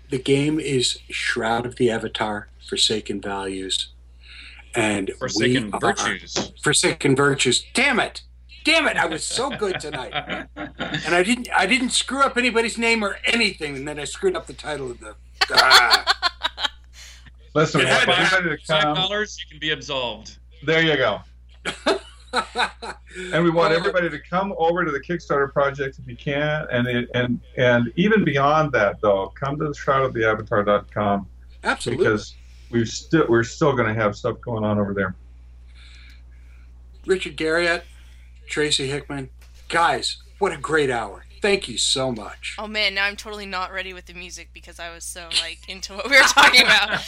the 0.10 0.18
game 0.20 0.60
is 0.60 1.00
Shroud 1.10 1.66
of 1.66 1.76
the 1.78 1.90
Avatar, 1.92 2.50
Forsaken 2.68 3.22
Values, 3.22 3.90
and 4.76 5.12
Forsaken 5.20 5.68
we 5.68 5.72
are- 5.74 5.80
Virtues. 5.80 6.52
Forsaken 6.62 7.16
Virtues. 7.16 7.66
Damn 7.74 8.00
it! 8.00 8.22
Damn 8.64 8.88
it! 8.88 8.98
I 8.98 9.06
was 9.06 9.24
so 9.24 9.50
good 9.50 9.80
tonight, 9.80 10.12
and 10.56 11.16
I 11.16 11.24
didn't. 11.24 11.48
I 11.56 11.66
didn't 11.66 11.92
screw 11.92 12.22
up 12.22 12.38
anybody's 12.38 12.78
name 12.78 13.04
or 13.04 13.18
anything, 13.26 13.76
and 13.78 13.88
then 13.88 13.98
I 14.00 14.04
screwed 14.04 14.36
up 14.36 14.46
the 14.48 14.54
title 14.54 14.92
of 14.92 15.00
the. 15.00 15.16
Ah. 15.54 16.14
Listen, 17.54 17.80
we 17.80 17.86
It 17.88 17.90
want 17.90 18.04
had 18.10 18.20
to 18.30 18.36
everybody 18.38 18.58
to 18.62 18.66
Five 18.66 18.96
dollars, 18.96 19.38
you 19.40 19.46
can 19.50 19.60
be 19.60 19.72
absolved. 19.72 20.38
There 20.64 20.82
you 20.82 20.98
go. 20.98 21.22
And 22.34 23.44
we 23.44 23.50
want 23.50 23.74
everybody 23.74 24.10
to 24.10 24.20
come 24.20 24.54
over 24.58 24.86
to 24.86 24.92
the 24.92 25.00
Kickstarter 25.00 25.52
project 25.52 25.98
if 25.98 26.08
you 26.08 26.16
can, 26.16 26.68
and 26.72 26.88
it, 26.88 27.10
and 27.16 27.40
and 27.56 27.92
even 27.96 28.24
beyond 28.24 28.72
that 28.74 29.02
though, 29.02 29.32
come 29.34 29.58
to 29.58 29.66
the 29.66 29.72
shroudoftheavatar.com 29.72 31.28
Absolutely. 31.64 32.04
because 32.04 32.36
we've 32.70 32.88
still 32.88 33.26
we're 33.28 33.44
still 33.44 33.74
going 33.76 33.88
to 33.88 34.00
have 34.00 34.16
stuff 34.16 34.40
going 34.42 34.64
on 34.64 34.78
over 34.78 34.94
there. 34.94 35.16
Richard 37.06 37.38
Garriott, 37.38 37.84
Tracy 38.46 38.88
Hickman, 38.88 39.30
guys, 39.70 40.18
what 40.40 40.52
a 40.52 40.58
great 40.58 40.92
hour! 40.92 41.24
Thank 41.42 41.68
you 41.70 41.78
so 41.78 42.12
much. 42.12 42.56
Oh 42.60 42.68
man, 42.68 42.94
now 42.96 43.06
I'm 43.06 43.16
totally 43.16 43.46
not 43.46 43.72
ready 43.72 43.94
with 43.94 44.06
the 44.06 44.14
music 44.14 44.50
because 44.54 44.80
I 44.80 44.94
was 44.94 45.04
so 45.04 45.30
like 45.42 45.60
into 45.68 45.94
what 45.94 46.10
we 46.10 46.16
were 46.18 46.24
talking 46.24 46.62
about. 46.64 47.02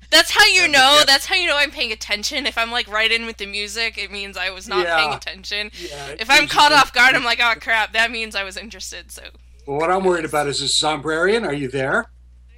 That's 0.10 0.30
how 0.30 0.44
you 0.46 0.68
know. 0.68 1.02
That's 1.06 1.26
how 1.26 1.34
you 1.36 1.46
know 1.46 1.56
I'm 1.56 1.70
paying 1.70 1.92
attention. 1.92 2.46
If 2.46 2.58
I'm 2.58 2.70
like 2.70 2.88
right 2.88 3.10
in 3.10 3.26
with 3.26 3.36
the 3.36 3.46
music, 3.46 3.98
it 3.98 4.10
means 4.10 4.36
I 4.36 4.50
was 4.50 4.66
not 4.68 4.84
Yeah. 4.84 4.96
paying 4.98 5.12
attention. 5.14 5.70
Yeah, 5.78 6.14
If 6.18 6.28
I'm 6.30 6.44
it's- 6.44 6.52
caught 6.52 6.72
off 6.72 6.92
guard, 6.92 7.14
I'm 7.14 7.24
like, 7.24 7.40
oh 7.42 7.54
crap, 7.60 7.92
that 7.92 8.10
means 8.10 8.34
I 8.34 8.44
was 8.44 8.56
interested. 8.56 9.10
So 9.10 9.22
Well, 9.66 9.78
what 9.78 9.90
I'm 9.90 10.04
worried 10.04 10.24
about 10.24 10.46
is 10.48 10.60
this 10.60 10.80
Zombrarian. 10.80 11.46
Are 11.46 11.54
you 11.54 11.68
there? 11.68 12.06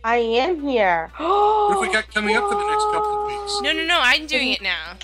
I 0.05 0.17
am 0.17 0.63
here. 0.63 1.11
What 1.19 1.73
have 1.73 1.81
we 1.81 1.93
got 1.93 2.13
coming 2.15 2.35
up 2.37 2.45
for 2.45 2.55
the 2.55 2.67
next 2.67 2.85
couple 2.85 3.23
of 3.23 3.27
weeks? 3.27 3.61
no, 3.63 3.73
no, 3.73 3.85
no, 3.85 3.99
I'm 4.01 4.27
doing 4.27 4.53
it 4.53 4.63
now. 4.63 4.95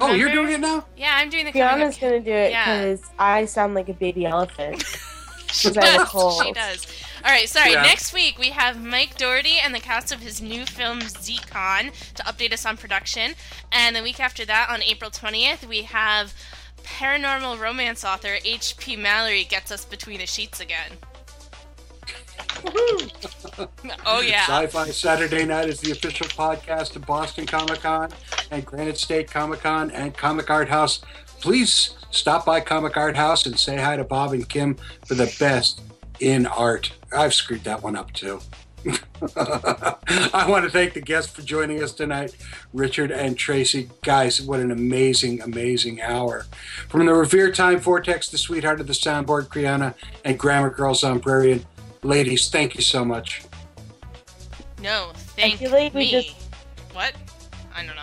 Oh, 0.00 0.12
you're 0.14 0.30
doing 0.32 0.50
it 0.52 0.60
now? 0.60 0.86
Yeah, 0.96 1.12
I'm 1.14 1.28
doing 1.28 1.44
the 1.44 1.52
coming 1.52 1.68
Fiona 1.76 1.90
up- 1.94 2.00
gonna 2.00 2.20
do 2.20 2.32
it 2.32 2.50
Yeah. 2.50 2.80
because 2.80 3.02
I 3.18 3.44
sound 3.44 3.74
like 3.74 3.88
a 3.90 3.92
baby 3.92 4.24
elephant. 4.24 4.82
She 5.62 5.68
'Cause 5.68 5.76
I 5.78 5.84
have 5.84 6.00
a 6.08 6.12
does. 6.12 6.42
She 6.42 6.52
does. 6.52 6.86
All 7.24 7.30
right, 7.30 7.48
sorry. 7.48 7.72
Yeah. 7.72 7.82
Next 7.82 8.12
week 8.12 8.38
we 8.38 8.48
have 8.50 8.82
Mike 8.82 9.16
Doherty 9.16 9.56
and 9.62 9.74
the 9.74 9.80
cast 9.80 10.12
of 10.12 10.20
his 10.20 10.40
new 10.40 10.64
film 10.66 11.00
Zcon 11.00 11.92
to 12.14 12.22
update 12.24 12.52
us 12.52 12.64
on 12.66 12.76
production, 12.76 13.34
and 13.70 13.94
the 13.94 14.02
week 14.02 14.18
after 14.18 14.44
that, 14.46 14.68
on 14.70 14.82
April 14.82 15.10
twentieth, 15.10 15.66
we 15.66 15.82
have 15.82 16.32
paranormal 16.82 17.60
romance 17.60 18.04
author 18.04 18.38
H.P. 18.44 18.96
Mallory 18.96 19.44
gets 19.44 19.70
us 19.70 19.84
between 19.84 20.18
the 20.18 20.26
sheets 20.26 20.58
again. 20.60 20.92
oh 24.06 24.20
yeah. 24.20 24.46
Sci-Fi 24.46 24.90
Saturday 24.90 25.44
Night 25.44 25.68
is 25.68 25.80
the 25.80 25.90
official 25.92 26.26
podcast 26.26 26.96
of 26.96 27.06
Boston 27.06 27.46
Comic 27.46 27.80
Con 27.82 28.10
and 28.50 28.64
Granite 28.64 28.98
State 28.98 29.30
Comic 29.30 29.60
Con 29.60 29.90
and 29.92 30.16
Comic 30.16 30.50
Art 30.50 30.68
House. 30.68 31.00
Please 31.40 31.94
stop 32.12 32.46
by 32.46 32.60
Comic 32.60 32.96
Art 32.96 33.16
House 33.16 33.46
and 33.46 33.58
say 33.58 33.76
hi 33.76 33.96
to 33.96 34.04
Bob 34.04 34.32
and 34.32 34.48
Kim 34.48 34.76
for 35.06 35.14
the 35.14 35.34
best 35.40 35.80
in 36.20 36.46
art. 36.46 36.92
I've 37.12 37.34
screwed 37.34 37.64
that 37.64 37.82
one 37.82 37.96
up 37.96 38.12
too. 38.12 38.40
I 39.36 40.46
want 40.48 40.64
to 40.64 40.70
thank 40.70 40.94
the 40.94 41.00
guests 41.00 41.32
for 41.32 41.42
joining 41.42 41.82
us 41.82 41.92
tonight, 41.92 42.36
Richard 42.72 43.12
and 43.12 43.36
Tracy. 43.38 43.88
Guys, 44.02 44.40
what 44.42 44.58
an 44.60 44.72
amazing, 44.72 45.40
amazing 45.42 46.00
hour. 46.02 46.46
From 46.88 47.06
the 47.06 47.14
Revere 47.14 47.52
Time 47.52 47.78
Vortex, 47.78 48.28
the 48.28 48.38
sweetheart 48.38 48.80
of 48.80 48.86
the 48.88 48.92
soundboard, 48.92 49.46
Kriana, 49.48 49.94
and 50.24 50.36
Grammar 50.38 50.70
Girl 50.70 50.94
Zombrarian. 50.94 51.64
Ladies, 52.02 52.50
thank 52.50 52.74
you 52.74 52.82
so 52.82 53.04
much. 53.04 53.42
No, 54.80 55.12
thank 55.36 55.58
feel 55.60 55.70
like 55.70 55.94
we 55.94 56.00
me. 56.00 56.10
just- 56.10 56.34
What? 56.92 57.14
I 57.74 57.86
don't 57.86 57.94
know. 57.94 58.02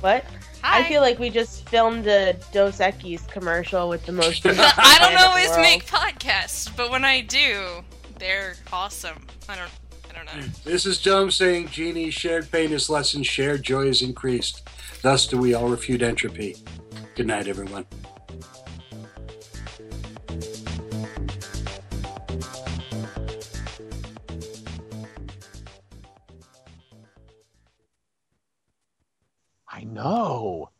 What? 0.00 0.24
Hi. 0.66 0.80
I 0.80 0.82
feel 0.88 1.00
like 1.00 1.20
we 1.20 1.30
just 1.30 1.68
filmed 1.68 2.08
a 2.08 2.32
Dos 2.52 2.78
Equis 2.78 3.26
commercial 3.28 3.88
with 3.88 4.04
the 4.04 4.10
most. 4.10 4.44
I 4.46 4.98
don't 5.00 5.16
always 5.16 5.56
make 5.58 5.86
podcasts, 5.86 6.68
but 6.76 6.90
when 6.90 7.04
I 7.04 7.20
do, 7.20 7.84
they're 8.18 8.56
awesome. 8.72 9.24
I 9.48 9.54
don't. 9.54 9.70
I 10.10 10.12
don't 10.12 10.26
know. 10.26 10.48
This 10.64 10.84
is 10.84 11.00
Dome 11.00 11.30
saying, 11.30 11.68
Genie, 11.68 12.10
shared 12.10 12.50
pain 12.50 12.72
is 12.72 12.90
lessened, 12.90 13.26
shared 13.26 13.62
joy 13.62 13.82
is 13.82 14.02
increased. 14.02 14.68
Thus 15.02 15.28
do 15.28 15.38
we 15.38 15.54
all 15.54 15.68
refute 15.68 16.02
entropy. 16.02 16.56
Good 17.14 17.28
night, 17.28 17.46
everyone. 17.46 17.86
Know. 29.92 30.70